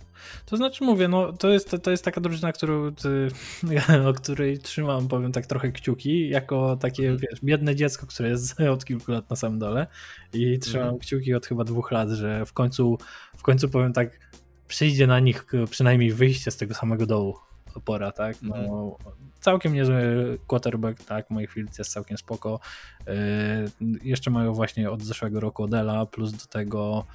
To 0.45 0.57
znaczy 0.57 0.83
mówię, 0.83 1.07
no 1.07 1.33
to 1.33 1.49
jest, 1.49 1.75
to 1.83 1.91
jest 1.91 2.05
taka 2.05 2.21
drużyna, 2.21 2.51
którą, 2.51 2.95
ty, 2.95 3.27
o 4.09 4.13
której 4.13 4.59
trzymam, 4.59 5.07
powiem 5.07 5.31
tak 5.31 5.45
trochę 5.45 5.71
kciuki, 5.71 6.29
jako 6.29 6.77
takie, 6.77 7.03
hmm. 7.03 7.21
wiesz, 7.21 7.39
biedne 7.43 7.75
dziecko, 7.75 8.07
które 8.07 8.29
jest 8.29 8.59
od 8.75 8.85
kilku 8.85 9.11
lat 9.11 9.29
na 9.29 9.35
samym 9.35 9.59
dole 9.59 9.87
i 10.33 10.59
trzymam 10.59 10.85
hmm. 10.85 10.99
kciuki 10.99 11.33
od 11.33 11.45
chyba 11.45 11.63
dwóch 11.63 11.91
lat, 11.91 12.09
że 12.09 12.45
w 12.45 12.53
końcu, 12.53 12.97
w 13.37 13.41
końcu 13.41 13.69
powiem 13.69 13.93
tak, 13.93 14.19
przyjdzie 14.67 15.07
na 15.07 15.19
nich 15.19 15.45
przynajmniej 15.69 16.11
wyjście 16.11 16.51
z 16.51 16.57
tego 16.57 16.73
samego 16.73 17.05
dołu 17.05 17.35
pora, 17.81 18.11
tak? 18.11 18.41
No, 18.41 18.55
mm. 18.55 18.69
Całkiem 19.39 19.73
niezły 19.73 20.37
quarterback, 20.47 21.03
tak? 21.03 21.31
Mayfield 21.31 21.77
jest 21.77 21.91
całkiem 21.91 22.17
spoko. 22.17 22.59
Yy, 23.07 23.13
jeszcze 24.03 24.31
mają 24.31 24.53
właśnie 24.53 24.91
od 24.91 25.03
zeszłego 25.03 25.39
roku 25.39 25.63
Odela, 25.63 26.05
plus 26.05 26.31
do 26.31 26.45
tego. 26.45 27.05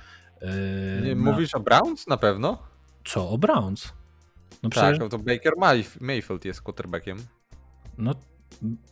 Yy, 1.04 1.16
mówisz 1.16 1.52
na... 1.52 1.61
o 1.61 1.62
Browns 1.62 2.06
na 2.06 2.16
pewno? 2.16 2.58
Co, 3.04 3.30
o 3.30 3.38
Browns? 3.38 3.92
No 4.62 4.70
tak, 4.70 4.94
przecież... 4.94 5.11
to 5.11 5.18
Baker 5.18 5.52
Mayfield 6.00 6.44
jest 6.44 6.62
quarterbackiem. 6.62 7.18
No 7.98 8.14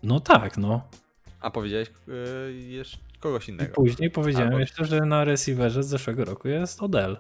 No 0.03 0.21
tak, 0.21 0.57
no. 0.59 0.89
A 1.41 1.51
powiedziałeś 1.51 1.91
yy, 2.07 2.53
jeszcze 2.53 2.99
kogoś 3.21 3.49
innego. 3.49 3.71
I 3.71 3.75
później 3.75 4.11
powiedziałem 4.11 4.49
Albo... 4.49 4.61
jeszcze, 4.61 4.85
że 4.85 5.01
na 5.01 5.25
receiverze 5.25 5.83
z 5.83 5.87
zeszłego 5.87 6.25
roku 6.25 6.49
jest 6.49 6.83
Odell. 6.83 7.19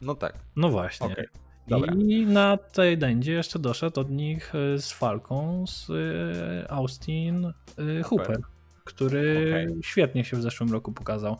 No 0.00 0.14
tak. 0.14 0.34
No 0.56 0.68
właśnie. 0.68 1.06
Okay. 1.06 1.28
Dobra. 1.68 1.92
I 1.94 2.26
na 2.26 2.56
tej 2.56 2.98
dędzie 2.98 3.32
jeszcze 3.32 3.58
doszedł 3.58 4.00
od 4.00 4.10
nich 4.10 4.54
y, 4.54 4.80
z 4.80 4.92
Falką, 4.92 5.64
z 5.66 5.90
y, 5.90 6.70
Austin 6.70 7.52
y, 7.78 8.02
Hooper, 8.02 8.40
który 8.84 9.64
okay. 9.66 9.82
świetnie 9.82 10.24
się 10.24 10.36
w 10.36 10.42
zeszłym 10.42 10.72
roku 10.72 10.92
pokazał. 10.92 11.38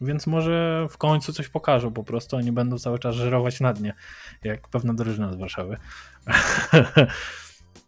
Więc 0.00 0.26
może 0.26 0.86
w 0.90 0.98
końcu 0.98 1.32
coś 1.32 1.48
pokażą 1.48 1.92
po 1.92 2.04
prostu, 2.04 2.36
oni 2.36 2.52
będą 2.52 2.78
cały 2.78 2.98
czas 2.98 3.14
żerować 3.14 3.60
na 3.60 3.72
dnie, 3.72 3.94
jak 4.44 4.68
pewna 4.68 4.94
drużyna 4.94 5.32
z 5.32 5.36
Warszawy. 5.36 5.76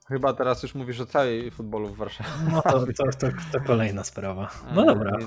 Chyba 0.09 0.33
teraz 0.33 0.63
już 0.63 0.75
mówisz 0.75 1.01
o 1.01 1.07
całej 1.07 1.51
futbolu 1.51 1.89
w 1.89 1.97
Warszawie. 1.97 2.31
No 2.53 2.63
to, 2.63 2.87
to, 2.87 3.05
to, 3.19 3.29
to 3.53 3.61
kolejna 3.61 4.05
sprawa. 4.05 4.51
No 4.75 4.85
dobra. 4.95 5.19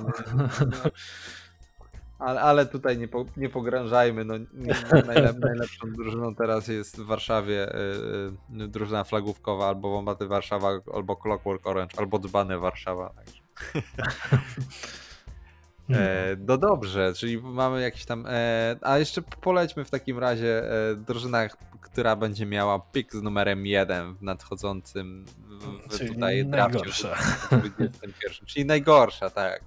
Ale, 2.20 2.42
ale 2.42 2.66
tutaj 2.66 2.98
nie, 2.98 3.08
po, 3.08 3.26
nie 3.38 3.50
pogrążajmy. 3.50 4.26
No, 4.26 4.34
najlep, 5.08 5.40
najlepszą 5.46 5.94
drużyną 5.94 6.36
teraz 6.36 6.68
jest 6.68 6.98
w 6.98 7.06
Warszawie 7.06 7.74
yy, 8.50 8.68
drużyna 8.68 9.04
flagówkowa 9.04 9.68
albo 9.68 9.90
Wombaty 9.90 10.28
Warszawa, 10.28 10.70
albo 10.94 11.16
Clockwork 11.16 11.68
Orange, 11.68 12.00
albo 12.00 12.20
Dbane 12.20 12.58
Warszawa. 12.58 13.14
Także. 13.14 13.42
E, 15.90 16.36
no 16.40 16.58
dobrze, 16.58 17.14
czyli 17.14 17.42
mamy 17.42 17.82
jakiś 17.82 18.06
tam. 18.06 18.26
E, 18.28 18.76
a 18.82 18.98
jeszcze 18.98 19.22
polećmy 19.22 19.86
w 19.86 19.90
takim 19.90 20.20
razie 20.20 20.72
e, 20.72 20.96
drużynach, 20.96 21.58
która 21.82 22.16
będzie 22.16 22.46
miała 22.46 22.80
pik 22.80 23.12
z 23.14 23.22
numerem 23.22 23.66
1 23.66 24.16
w 24.16 24.22
nadchodzącym 24.22 25.26
w, 25.88 25.98
tutaj 26.00 26.46
najgorsza. 26.46 27.16
Czyli 28.46 28.66
najgorsza, 28.66 29.30
tak. 29.30 29.62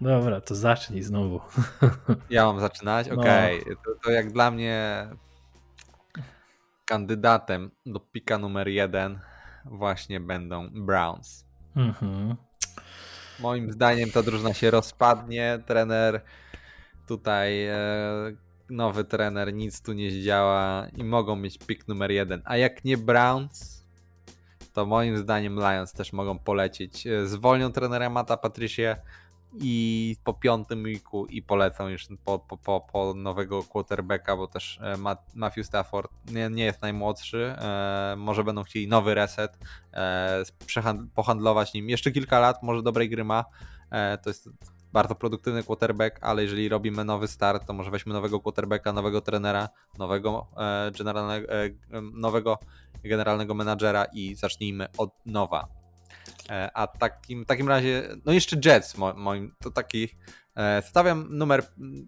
Dobra, 0.00 0.40
to 0.40 0.54
zacznij 0.54 1.02
znowu. 1.02 1.40
Ja 2.30 2.44
mam 2.44 2.60
zaczynać? 2.60 3.08
No. 3.08 3.14
Okej. 3.14 3.62
Okay. 3.62 3.76
To, 3.76 3.90
to 4.04 4.10
jak 4.10 4.32
dla 4.32 4.50
mnie 4.50 5.08
kandydatem 6.84 7.70
do 7.86 8.00
pika 8.00 8.38
numer 8.38 8.68
1 8.68 9.20
właśnie 9.64 10.20
będą 10.20 10.70
Browns. 10.70 11.44
Mhm. 11.76 12.36
Moim 13.40 13.72
zdaniem 13.72 14.10
ta 14.10 14.22
drużyna 14.22 14.54
się 14.54 14.70
rozpadnie. 14.70 15.58
Trener 15.66 16.20
tutaj, 17.06 17.66
e, 17.66 17.76
nowy 18.70 19.04
trener, 19.04 19.54
nic 19.54 19.82
tu 19.82 19.92
nie 19.92 20.10
zdziała 20.10 20.86
i 20.96 21.04
mogą 21.04 21.36
mieć 21.36 21.58
pik 21.58 21.88
numer 21.88 22.10
jeden. 22.10 22.42
A 22.44 22.56
jak 22.56 22.84
nie 22.84 22.96
Browns, 22.96 23.84
to 24.72 24.86
moim 24.86 25.16
zdaniem 25.16 25.56
Lions 25.56 25.92
też 25.92 26.12
mogą 26.12 26.38
polecieć. 26.38 27.06
E, 27.06 27.26
zwolnią 27.26 27.72
trenera 27.72 28.10
Mata 28.10 28.36
Patricia 28.36 28.96
i 29.54 30.16
po 30.24 30.34
piątym 30.34 30.82
weeku 30.82 31.26
i 31.26 31.42
polecą 31.42 31.88
już 31.88 32.08
po, 32.24 32.38
po, 32.38 32.56
po, 32.56 32.80
po 32.92 33.14
nowego 33.14 33.62
quarterbacka, 33.62 34.36
bo 34.36 34.46
też 34.46 34.80
e, 34.82 34.96
Matthew 35.34 35.66
Stafford 35.66 36.12
nie, 36.30 36.50
nie 36.50 36.64
jest 36.64 36.82
najmłodszy, 36.82 37.54
e, 37.58 38.14
może 38.18 38.44
będą 38.44 38.62
chcieli 38.62 38.88
nowy 38.88 39.14
reset, 39.14 39.58
e, 39.94 40.42
pohandlować 41.14 41.74
nim. 41.74 41.88
Jeszcze 41.88 42.10
kilka 42.10 42.40
lat, 42.40 42.62
może 42.62 42.82
dobrej 42.82 43.10
gry 43.10 43.24
ma, 43.24 43.44
e, 43.90 44.18
to 44.18 44.30
jest 44.30 44.50
bardzo 44.92 45.14
produktywny 45.14 45.62
quarterback, 45.62 46.18
ale 46.20 46.42
jeżeli 46.42 46.68
robimy 46.68 47.04
nowy 47.04 47.28
start, 47.28 47.66
to 47.66 47.72
może 47.72 47.90
weźmy 47.90 48.12
nowego 48.12 48.40
quarterbacka, 48.40 48.92
nowego 48.92 49.20
trenera, 49.20 49.68
nowego 49.98 50.46
e, 50.56 50.90
generalnego, 50.98 51.52
e, 51.52 51.70
nowego 52.12 52.58
generalnego 53.04 53.54
menadżera 53.54 54.04
i 54.04 54.34
zacznijmy 54.34 54.86
od 54.98 55.10
nowa 55.26 55.79
a 56.50 56.86
takim, 56.86 57.44
takim 57.44 57.68
razie, 57.68 58.08
no 58.24 58.32
jeszcze 58.32 58.56
Jets 58.64 58.96
moim, 59.16 59.54
to 59.62 59.70
taki 59.70 60.08
e, 60.54 60.82
stawiam 60.82 61.26
numer 61.30 61.62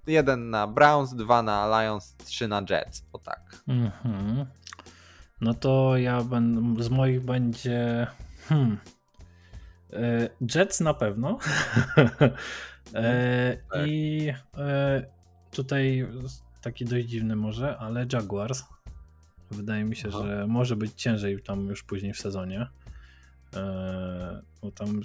jeden 0.06 0.50
na 0.50 0.66
Browns, 0.66 1.14
dwa 1.14 1.42
na 1.42 1.82
Lions, 1.82 2.16
trzy 2.16 2.48
na 2.48 2.62
Jets, 2.70 3.06
o 3.12 3.18
tak. 3.18 3.62
Mhm. 3.68 4.46
No 5.40 5.54
to 5.54 5.96
ja 5.96 6.22
będę, 6.22 6.82
z 6.82 6.90
moich 6.90 7.24
będzie 7.24 8.06
hmm, 8.48 8.78
e, 9.92 10.28
Jets 10.54 10.80
na 10.80 10.94
pewno. 10.94 11.38
tak. 12.92 13.86
I 13.86 14.32
tutaj 15.50 16.08
taki 16.62 16.84
dość 16.84 17.06
dziwny 17.06 17.36
może, 17.36 17.78
ale 17.78 18.06
Jaguars. 18.12 18.64
Wydaje 19.50 19.84
mi 19.84 19.96
się, 19.96 20.08
Aha. 20.08 20.22
że 20.22 20.46
może 20.46 20.76
być 20.76 20.92
ciężej 20.92 21.42
tam 21.42 21.66
już 21.66 21.82
później 21.82 22.12
w 22.12 22.18
sezonie. 22.18 22.66
E, 23.56 24.42
bo 24.62 24.70
tam 24.70 25.00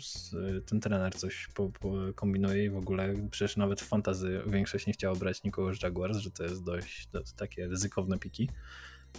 ten 0.66 0.80
trener 0.80 1.16
coś 1.16 1.48
po, 1.48 1.70
po 1.80 1.94
kombinuje 2.16 2.66
i 2.66 2.70
w 2.70 2.78
ogóle 2.78 3.14
przecież 3.32 3.58
nawet 3.58 3.82
w 3.82 3.88
fantazy 3.88 4.42
większość 4.48 4.88
nie 4.88 4.94
chciała 4.94 5.16
brać 5.16 5.44
nikogo 5.44 5.74
z 5.74 5.84
Jaguars, 5.84 6.18
że 6.18 6.32
to 6.32 6.44
jest 6.44 6.64
dość 6.64 7.08
to 7.08 7.20
takie 7.38 7.68
ryzykowne 7.68 8.20
piki. 8.20 8.50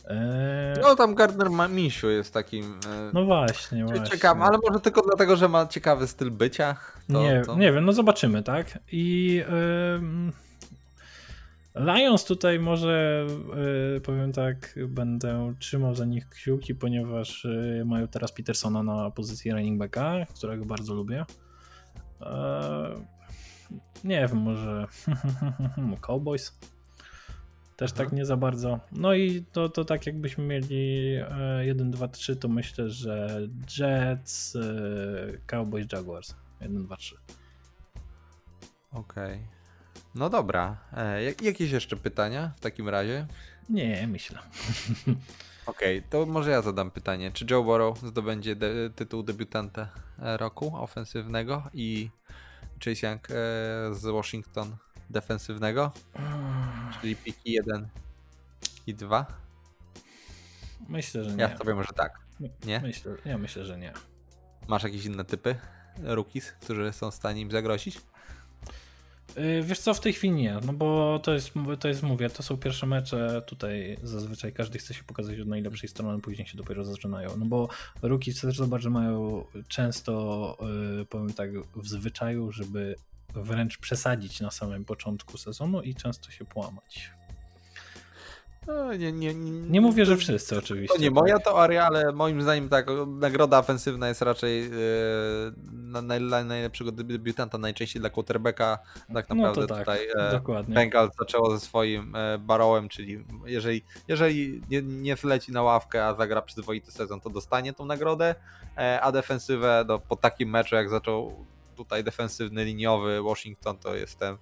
E, 0.05 0.74
no 0.83 0.97
tam 0.97 1.14
Gardner 1.14 1.51
Misiu 1.70 2.11
jest 2.11 2.35
takim. 2.35 2.81
E, 2.87 3.11
no 3.14 3.24
właśnie, 3.24 3.85
właśnie. 3.85 4.31
Ale 4.31 4.59
może 4.68 4.81
tylko 4.81 5.03
dlatego, 5.03 5.37
że 5.37 5.49
ma 5.49 5.66
ciekawy 5.66 6.07
styl 6.07 6.31
bycia. 6.31 6.76
To, 7.12 7.22
nie, 7.22 7.43
to... 7.47 7.57
nie 7.57 7.72
wiem, 7.72 7.85
no 7.85 7.93
zobaczymy, 7.93 8.43
tak? 8.43 8.79
I. 8.93 9.35
Yy 9.51 10.47
Lions 11.79 12.24
tutaj 12.24 12.59
może, 12.59 13.26
yy, 13.95 14.01
powiem 14.01 14.33
tak, 14.33 14.79
będę 14.89 15.55
trzymał 15.59 15.95
za 15.95 16.05
nich 16.05 16.29
kciuki, 16.29 16.74
ponieważ 16.74 17.45
yy, 17.45 17.85
mają 17.85 18.09
teraz 18.09 18.33
Petersona 18.33 18.83
na 18.83 19.11
pozycji 19.11 19.53
running 19.53 19.79
backa, 19.79 20.26
którego 20.37 20.64
bardzo 20.64 20.95
lubię. 20.95 21.24
Yy, 22.20 22.26
nie 24.05 24.29
wiem, 24.29 24.39
może 24.39 24.87
Cowboys. 26.07 26.59
Też 27.76 27.93
tak 27.93 28.12
nie 28.12 28.24
za 28.24 28.37
bardzo. 28.37 28.81
No 28.93 29.14
i 29.14 29.45
to, 29.53 29.68
to 29.68 29.85
tak 29.85 30.07
jakbyśmy 30.07 30.45
mieli 30.45 31.14
1, 31.61 31.91
2, 31.91 32.09
3, 32.09 32.37
to 32.37 32.49
myślę, 32.49 32.91
że 32.91 33.41
Jets, 33.79 34.57
Cowboys, 35.47 35.87
Jaguars. 35.93 36.35
1, 36.61 36.83
2, 36.83 36.97
3. 36.97 37.16
Okej. 38.93 39.35
Okay. 39.35 39.57
No 40.18 40.30
dobra. 40.30 40.76
E, 40.96 41.22
jak, 41.22 41.42
jakieś 41.42 41.70
jeszcze 41.70 41.96
pytania 41.96 42.52
w 42.56 42.60
takim 42.60 42.88
razie? 42.88 43.26
Nie, 43.68 44.06
myślę. 44.06 44.38
Okej, 45.66 45.98
okay, 45.98 46.10
to 46.10 46.26
może 46.26 46.50
ja 46.50 46.62
zadam 46.62 46.90
pytanie. 46.90 47.30
Czy 47.30 47.46
Joe 47.50 47.64
Burrow 47.64 47.98
zdobędzie 47.98 48.56
de 48.56 48.90
tytuł 48.90 49.22
debiutanta 49.22 49.88
e, 50.18 50.36
roku 50.36 50.76
ofensywnego 50.76 51.62
i 51.74 52.10
Chase 52.84 53.06
Young 53.06 53.30
e, 53.30 53.34
z 53.94 54.12
Washington 54.12 54.76
defensywnego? 55.10 55.92
Czyli 57.00 57.16
piki 57.16 57.52
1 57.52 57.88
i 58.86 58.94
2? 58.94 59.26
Myślę, 60.88 61.24
że 61.24 61.30
nie. 61.30 61.42
Ja 61.42 61.58
wiem, 61.66 61.82
że 61.82 61.92
tak. 61.92 62.20
Nie? 62.64 62.80
Myślę, 62.80 63.12
ja 63.24 63.38
myślę, 63.38 63.64
że 63.64 63.78
nie. 63.78 63.92
Masz 64.68 64.82
jakieś 64.82 65.04
inne 65.04 65.24
typy 65.24 65.54
rookies, 65.98 66.52
którzy 66.52 66.92
są 66.92 67.10
w 67.10 67.14
stanie 67.14 67.40
im 67.40 67.50
zagrozić? 67.50 68.00
Y, 69.37 69.62
wiesz 69.62 69.79
co, 69.79 69.95
w 69.95 70.01
tej 70.01 70.12
chwili 70.12 70.35
nie, 70.35 70.57
no 70.66 70.72
bo 70.72 71.18
to 71.22 71.35
jest, 71.35 71.51
to 71.81 71.89
jest, 71.89 72.03
mówię, 72.03 72.31
to 72.31 72.43
są 72.43 72.57
pierwsze 72.57 72.87
mecze, 72.87 73.43
tutaj 73.47 73.99
zazwyczaj 74.03 74.53
każdy 74.53 74.79
chce 74.79 74.95
się 74.95 75.05
pokazać 75.05 75.41
od 75.41 75.49
najlepszej 75.49 75.89
strony, 75.89 76.20
później 76.20 76.47
się 76.47 76.57
dopiero 76.57 76.85
zaczynają, 76.85 77.37
no 77.37 77.47
bo 77.47 77.68
ruki 78.03 78.35
też 78.35 78.57
zobacz, 78.57 78.83
że 78.83 78.91
mają 78.91 79.45
często, 79.68 80.57
yy, 80.97 81.05
powiem 81.05 81.33
tak, 81.33 81.51
w 81.76 81.89
zwyczaju, 81.89 82.53
żeby 82.53 82.97
wręcz 83.35 83.79
przesadzić 83.79 84.41
na 84.41 84.51
samym 84.51 84.85
początku 84.85 85.39
sezonu 85.39 85.83
i 85.83 85.95
często 85.95 86.31
się 86.31 86.45
połamać. 86.45 87.17
No, 88.68 88.94
nie, 88.94 89.12
nie, 89.12 89.34
nie, 89.34 89.50
nie 89.50 89.80
mówię, 89.80 90.06
że 90.06 90.16
wszyscy 90.16 90.58
oczywiście. 90.58 90.96
To 90.96 91.02
nie 91.02 91.10
moja 91.10 91.38
teoria, 91.38 91.86
ale 91.86 92.12
moim 92.12 92.42
zdaniem 92.42 92.68
tak, 92.68 92.86
nagroda 93.06 93.58
ofensywna 93.58 94.08
jest 94.08 94.22
raczej 94.22 94.62
yy, 94.62 94.70
na, 95.72 96.02
na, 96.02 96.44
najlepszego 96.44 96.92
debiutanta 96.92 97.58
najczęściej 97.58 98.00
dla 98.00 98.10
quarterbacka. 98.10 98.78
Tak 99.14 99.28
naprawdę 99.28 99.60
no 99.60 99.66
tak, 99.66 99.78
tutaj 99.78 100.08
dokładnie. 100.32 100.74
Bengals 100.74 101.16
zaczęło 101.18 101.50
ze 101.50 101.60
swoim 101.60 102.16
e, 102.16 102.38
Barrowem, 102.38 102.88
czyli 102.88 103.24
jeżeli, 103.46 103.82
jeżeli 104.08 104.62
nie, 104.70 104.82
nie 104.82 105.16
zleci 105.16 105.52
na 105.52 105.62
ławkę, 105.62 106.06
a 106.06 106.14
zagra 106.14 106.42
przyzwoity 106.42 106.92
sezon, 106.92 107.20
to 107.20 107.30
dostanie 107.30 107.72
tą 107.72 107.84
nagrodę, 107.84 108.34
e, 108.76 109.00
a 109.00 109.12
defensywę 109.12 109.84
no, 109.88 109.98
po 109.98 110.16
takim 110.16 110.50
meczu, 110.50 110.74
jak 110.74 110.90
zaczął 110.90 111.44
tutaj 111.76 112.04
defensywny 112.04 112.64
liniowy 112.64 113.22
Washington, 113.22 113.78
to 113.78 113.94
jestem 113.94 114.36
E, 114.36 114.38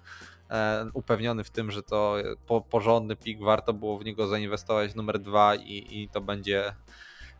upewniony 0.93 1.43
w 1.43 1.49
tym, 1.49 1.71
że 1.71 1.83
to 1.83 2.15
po, 2.47 2.61
porządny 2.61 3.15
pik, 3.15 3.39
warto 3.39 3.73
było 3.73 3.97
w 3.97 4.05
niego 4.05 4.27
zainwestować 4.27 4.95
numer 4.95 5.19
dwa 5.19 5.55
i, 5.55 5.87
i 5.89 6.09
to 6.09 6.21
będzie 6.21 6.73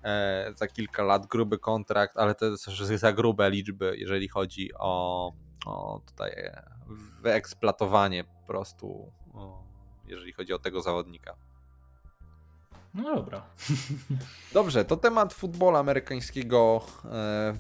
e, 0.04 0.52
za 0.56 0.68
kilka 0.68 1.04
lat 1.04 1.28
gruby 1.28 1.60
kontrakt, 1.60 2.18
ale 2.18 2.36
to 2.36 2.46
jest 2.46 2.66
za 2.96 3.14
grube 3.14 3.50
liczby, 3.50 3.96
jeżeli 3.98 4.28
chodzi 4.28 4.70
o, 4.80 5.34
o 5.66 6.02
tutaj 6.06 6.32
wyeksploatowanie 7.22 8.24
po 8.24 8.48
prostu, 8.48 9.12
jeżeli 10.08 10.34
chodzi 10.34 10.54
o 10.54 10.60
tego 10.60 10.82
zawodnika. 10.82 11.36
No 12.94 13.16
dobra. 13.16 13.42
Dobrze, 14.54 14.86
to 14.86 14.98
temat 14.98 15.34
futbolu 15.34 15.78
amerykańskiego, 15.78 16.82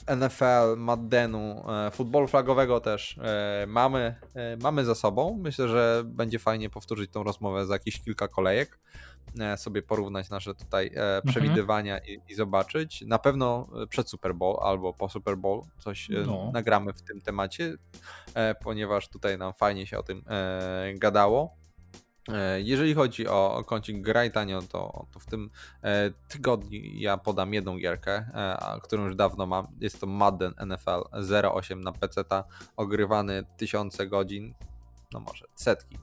e, 0.08 0.16
NFL, 0.16 0.78
Maddenu, 0.78 1.64
e, 1.88 1.92
futbolu 1.92 2.28
flagowego 2.28 2.80
też 2.80 3.18
e, 3.18 3.66
mamy, 3.68 4.16
mamy 4.62 4.86
za 4.86 4.96
sobą. 4.96 5.40
Myślę, 5.44 5.68
że 5.68 6.04
będzie 6.06 6.40
fajnie 6.40 6.70
powtórzyć 6.70 7.12
tą 7.12 7.24
rozmowę 7.24 7.66
za 7.66 7.74
jakieś 7.74 8.02
kilka 8.02 8.28
kolejek, 8.28 8.80
sobie 9.58 9.82
porównać 9.82 10.30
nasze 10.30 10.56
tutaj 10.56 10.88
mhm. 10.88 11.22
przewidywania 11.28 11.98
i, 11.98 12.20
i 12.30 12.36
zobaczyć. 12.36 13.02
Na 13.02 13.20
pewno 13.20 13.70
przed 13.90 14.10
Super 14.10 14.36
Bowl 14.36 14.58
albo 14.62 14.94
po 14.94 15.10
Super 15.10 15.38
Bowl 15.38 15.62
coś 15.80 16.10
no. 16.26 16.52
nagramy 16.54 16.94
w 16.94 17.02
tym 17.02 17.22
temacie, 17.22 17.74
ponieważ 18.64 19.10
tutaj 19.10 19.38
nam 19.38 19.54
fajnie 19.54 19.88
się 19.88 19.98
o 19.98 20.04
tym 20.04 20.24
gadało. 20.96 21.67
E, 22.34 22.62
jeżeli 22.62 22.94
chodzi 22.94 23.28
o 23.28 23.64
kącik 23.66 24.02
Graj 24.02 24.32
Tanio, 24.32 24.62
to, 24.62 25.06
to 25.12 25.20
w 25.20 25.26
tym 25.26 25.50
e, 25.84 26.12
tygodniu 26.28 26.82
ja 26.84 27.18
podam 27.18 27.54
jedną 27.54 27.78
gierkę, 27.78 28.14
e, 28.14 28.80
którą 28.84 29.06
już 29.06 29.16
dawno 29.16 29.46
mam. 29.46 29.68
Jest 29.80 30.02
to 30.02 30.08
Madden 30.08 30.54
NFL 30.66 31.04
08 31.52 31.82
na 31.82 31.92
PC, 31.92 32.24
ogrywany 32.78 33.44
tysiące 33.58 34.08
godzin, 34.08 34.54
no 35.14 35.20
może 35.20 35.46
setki, 35.56 35.98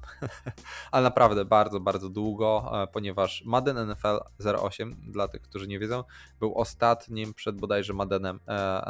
ale 0.93 1.05
naprawdę 1.05 1.45
bardzo, 1.45 1.81
bardzo 1.81 2.09
długo, 2.09 2.73
ponieważ 2.93 3.43
Madden 3.45 3.91
NFL 3.91 4.19
08, 4.63 4.97
dla 5.09 5.29
tych, 5.29 5.43
którzy 5.43 5.69
nie 5.69 5.79
wiedzą, 5.79 6.05
był 6.41 6.59
ostatnim 6.59 7.35
przed 7.35 7.57
bodajże 7.57 7.93
Maddenem 7.93 8.41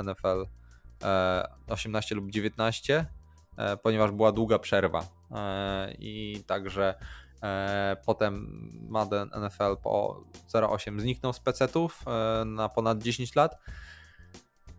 NFL 0.04 0.46
18 1.68 2.14
lub 2.14 2.30
19, 2.30 3.06
ponieważ 3.82 4.10
była 4.10 4.32
długa 4.32 4.58
przerwa 4.58 5.02
i 5.98 6.44
także 6.46 6.94
potem 8.06 8.46
Madden 8.88 9.30
NFL 9.46 9.76
po 9.82 10.24
0.8 10.54 11.00
zniknął 11.00 11.32
z 11.32 11.40
PC-ów 11.40 12.04
e, 12.06 12.44
na 12.44 12.68
ponad 12.68 13.02
10 13.02 13.34
lat. 13.34 13.58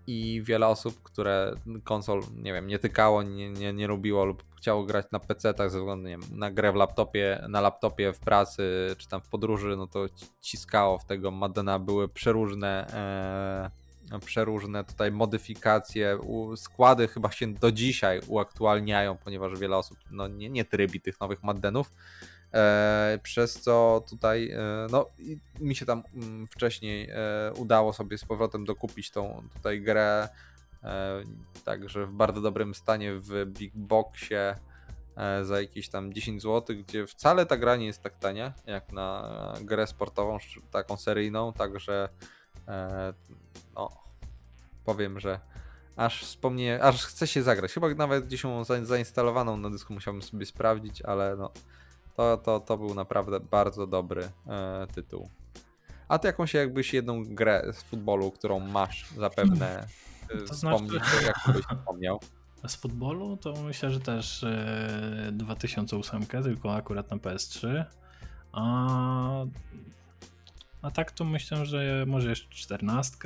I 0.08 0.42
wiele 0.44 0.68
osób, 0.68 1.04
które 1.04 1.54
konsol, 1.84 2.22
nie 2.36 2.54
wiem, 2.54 2.68
nie 2.68 2.80
tykało, 2.80 3.24
nie, 3.24 3.50
nie, 3.50 3.74
nie 3.74 3.88
lubiło 3.88 4.26
lub 4.26 4.44
chciało 4.58 4.84
grać 4.84 5.06
na 5.12 5.20
PC-tach 5.20 5.70
ze 5.70 5.80
względu 5.80 6.08
wiem, 6.08 6.22
na 6.32 6.52
grę 6.52 6.72
w 6.72 6.76
laptopie, 6.76 7.46
na 7.50 7.62
laptopie 7.62 8.14
w 8.14 8.20
pracy 8.20 8.96
czy 8.98 9.08
tam 9.08 9.22
w 9.22 9.30
podróży, 9.30 9.76
no 9.78 9.88
to 9.88 10.06
ciskało 10.42 10.98
w 10.98 11.06
tego 11.06 11.32
Maddena, 11.32 11.80
były 11.80 12.08
przeróżne 12.10 12.88
e, 14.12 14.20
przeróżne 14.20 14.84
tutaj 14.84 15.12
modyfikacje, 15.12 16.20
składy 16.56 17.08
chyba 17.08 17.32
się 17.32 17.54
do 17.54 17.72
dzisiaj 17.72 18.22
uaktualniają, 18.28 19.18
ponieważ 19.18 19.60
wiele 19.60 19.78
osób 19.78 19.98
no, 20.12 20.28
nie, 20.28 20.50
nie 20.50 20.66
trybi 20.66 21.02
tych 21.02 21.20
nowych 21.20 21.44
Maddenów, 21.44 21.92
E, 21.92 22.35
przez 23.24 23.62
co 23.62 24.04
tutaj 24.10 24.52
e, 24.52 24.88
no, 24.92 25.06
mi 25.60 25.76
się 25.76 25.86
tam 25.86 26.04
mm, 26.14 26.48
wcześniej 26.48 27.10
e, 27.10 27.54
udało 27.56 27.94
sobie 27.94 28.18
z 28.18 28.26
powrotem 28.26 28.66
dokupić 28.66 29.12
tą 29.12 29.44
tutaj 29.54 29.82
grę 29.82 30.30
także 31.66 32.06
w 32.06 32.12
bardzo 32.12 32.42
dobrym 32.42 32.76
stanie 32.76 33.14
w 33.14 33.46
Big 33.46 33.72
Boxie 33.76 34.56
za 35.44 35.62
jakieś 35.62 35.90
tam 35.90 36.14
10 36.14 36.42
zł, 36.42 36.76
gdzie 36.76 37.08
wcale 37.08 37.46
ta 37.46 37.58
gra 37.58 37.76
nie 37.76 37.86
jest 37.86 38.02
tak 38.02 38.18
tania 38.18 38.54
jak 38.66 38.92
na 38.92 39.54
grę 39.62 39.88
sportową, 39.88 40.38
taką 40.72 40.98
seryjną, 40.98 41.54
także 41.54 42.10
no, 43.76 43.90
powiem, 44.86 45.20
że 45.20 45.40
aż 45.96 46.24
wspomnę, 46.24 46.82
aż 46.82 47.06
chce 47.06 47.28
się 47.28 47.44
zagrać. 47.44 47.74
Chyba 47.74 47.94
nawet 47.94 48.26
gdzieś 48.26 48.44
ją 48.44 48.64
zainstalowaną 48.64 49.58
na 49.58 49.70
dysku 49.70 49.94
musiałbym 49.94 50.22
sobie 50.22 50.46
sprawdzić, 50.46 51.02
ale 51.02 51.36
no 51.36 51.52
to, 52.16 52.38
to, 52.38 52.60
to 52.60 52.78
był 52.78 52.94
naprawdę 52.94 53.40
bardzo 53.40 53.88
dobry 53.88 54.30
e, 54.48 54.88
tytuł. 54.94 55.30
A 56.08 56.20
ty 56.20 56.28
jakąś 56.28 56.54
jakbyś 56.54 56.94
jedną 56.94 57.24
grę 57.26 57.64
z 57.74 57.84
futbolu, 57.84 58.32
którą 58.32 58.60
masz 58.60 59.06
zapewne 59.18 59.88
e, 60.30 60.38
to 60.38 60.54
wspomnieć, 60.54 61.04
znaczy... 61.04 61.26
jak 61.26 61.56
byś 61.56 61.66
wspomniał? 61.66 62.20
Z 62.68 62.76
futbolu 62.76 63.38
to 63.38 63.54
myślę, 63.64 63.92
że 63.92 64.00
też 64.00 64.44
e, 64.44 65.30
2008, 65.32 66.26
tylko 66.26 66.76
akurat 66.76 67.12
na 67.12 67.18
PS3. 67.18 67.84
A, 68.52 69.46
a 70.82 70.92
tak 70.92 71.12
to 71.12 71.24
myślę, 71.26 71.66
że 71.66 72.06
może 72.08 72.30
jeszcze 72.30 72.50
14 72.50 73.18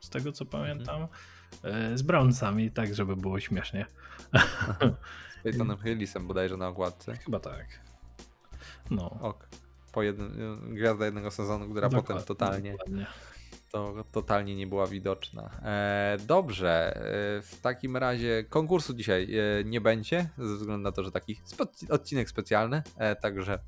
z 0.00 0.10
tego 0.10 0.32
co 0.32 0.46
pamiętam. 0.46 1.02
Mhm. 1.02 1.92
E, 1.92 1.98
z 1.98 2.02
Brownsami, 2.02 2.70
tak 2.70 2.94
żeby 2.94 3.16
było 3.16 3.40
śmiesznie. 3.40 3.86
Z 5.40 5.42
Peytonem 5.42 5.78
Hillisem 5.78 6.26
bodajże 6.26 6.56
na 6.56 6.68
okładce. 6.68 7.16
Chyba 7.16 7.40
tak. 7.40 7.91
No. 8.90 9.18
Ok. 9.20 9.48
Po 9.92 10.02
jednym, 10.02 10.74
gwiazda 10.74 11.04
jednego 11.04 11.30
sezonu, 11.30 11.70
która 11.70 11.88
dokładnie, 11.88 12.08
potem 12.08 12.26
totalnie, 12.26 12.76
to, 13.72 14.04
totalnie 14.12 14.56
nie 14.56 14.66
była 14.66 14.86
widoczna. 14.86 15.50
E, 15.62 16.16
dobrze, 16.26 16.96
e, 16.96 17.42
w 17.42 17.60
takim 17.62 17.96
razie 17.96 18.44
konkursu 18.44 18.94
dzisiaj 18.94 19.36
e, 19.38 19.64
nie 19.64 19.80
będzie, 19.80 20.28
ze 20.38 20.56
względu 20.56 20.82
na 20.82 20.92
to, 20.92 21.04
że 21.04 21.12
taki 21.12 21.40
spe 21.44 21.64
odcinek 21.88 22.30
specjalny, 22.30 22.82
e, 22.96 23.16
także 23.16 23.58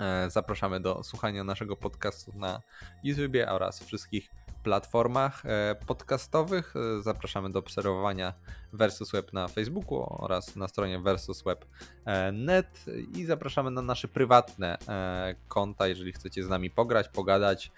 e, 0.00 0.30
zapraszamy 0.30 0.80
do 0.80 1.02
słuchania 1.02 1.44
naszego 1.44 1.76
podcastu 1.76 2.32
na 2.38 2.62
YouTubie 3.04 3.52
oraz 3.52 3.84
wszystkich 3.84 4.30
platformach 4.64 5.46
e, 5.46 5.76
podcastowych. 5.86 6.74
E, 6.76 7.02
zapraszamy 7.02 7.50
do 7.50 7.58
obserwowania 7.58 8.32
Versus 8.72 9.12
Web 9.12 9.32
na 9.32 9.48
Facebooku 9.48 10.24
oraz 10.24 10.56
na 10.56 10.68
stronie 10.68 10.98
versusweb.net 10.98 12.84
i 13.14 13.24
zapraszamy 13.24 13.70
na 13.70 13.82
nasze 13.82 14.08
prywatne 14.08 14.78
e, 14.88 15.34
konta, 15.48 15.86
jeżeli 15.86 16.12
chcecie 16.12 16.44
z 16.44 16.48
nami 16.48 16.70
pograć, 16.70 17.08
pogadać. 17.08 17.72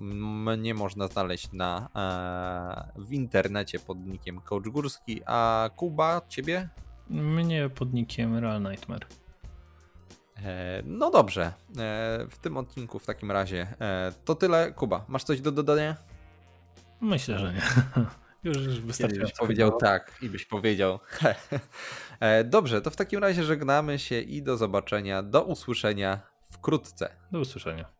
Mnie 0.00 0.74
można 0.74 1.08
znaleźć 1.08 1.52
na, 1.52 1.88
w 2.96 3.12
internecie 3.12 3.78
pod 3.78 3.98
nickiem 3.98 4.40
Coach 4.40 4.68
Górski, 4.68 5.20
a 5.26 5.70
Kuba, 5.76 6.20
ciebie? 6.28 6.68
Mnie 7.10 7.68
pod 7.68 7.92
nickiem 7.92 8.36
Real 8.36 8.62
Nightmare. 8.62 9.06
E, 10.44 10.82
no 10.84 11.10
dobrze, 11.10 11.42
e, 11.42 11.52
w 12.30 12.38
tym 12.38 12.56
odcinku 12.56 12.98
w 12.98 13.06
takim 13.06 13.30
razie 13.30 13.66
e, 13.80 14.12
to 14.24 14.34
tyle. 14.34 14.72
Kuba, 14.72 15.04
masz 15.08 15.24
coś 15.24 15.40
do 15.40 15.52
dodania? 15.52 15.96
Myślę, 17.00 17.38
że 17.38 17.52
nie. 17.52 17.62
Już, 18.44 18.56
już 18.66 18.80
wystarczy. 18.80 19.20
Byś 19.20 19.32
powiedział 19.32 19.78
tak 19.78 20.18
i 20.22 20.28
byś 20.28 20.44
powiedział. 20.44 20.98
Dobrze, 22.44 22.82
to 22.82 22.90
w 22.90 22.96
takim 22.96 23.20
razie 23.20 23.44
żegnamy 23.44 23.98
się 23.98 24.20
i 24.20 24.42
do 24.42 24.56
zobaczenia, 24.56 25.22
do 25.22 25.42
usłyszenia 25.42 26.20
wkrótce. 26.50 27.10
Do 27.32 27.40
usłyszenia. 27.40 27.99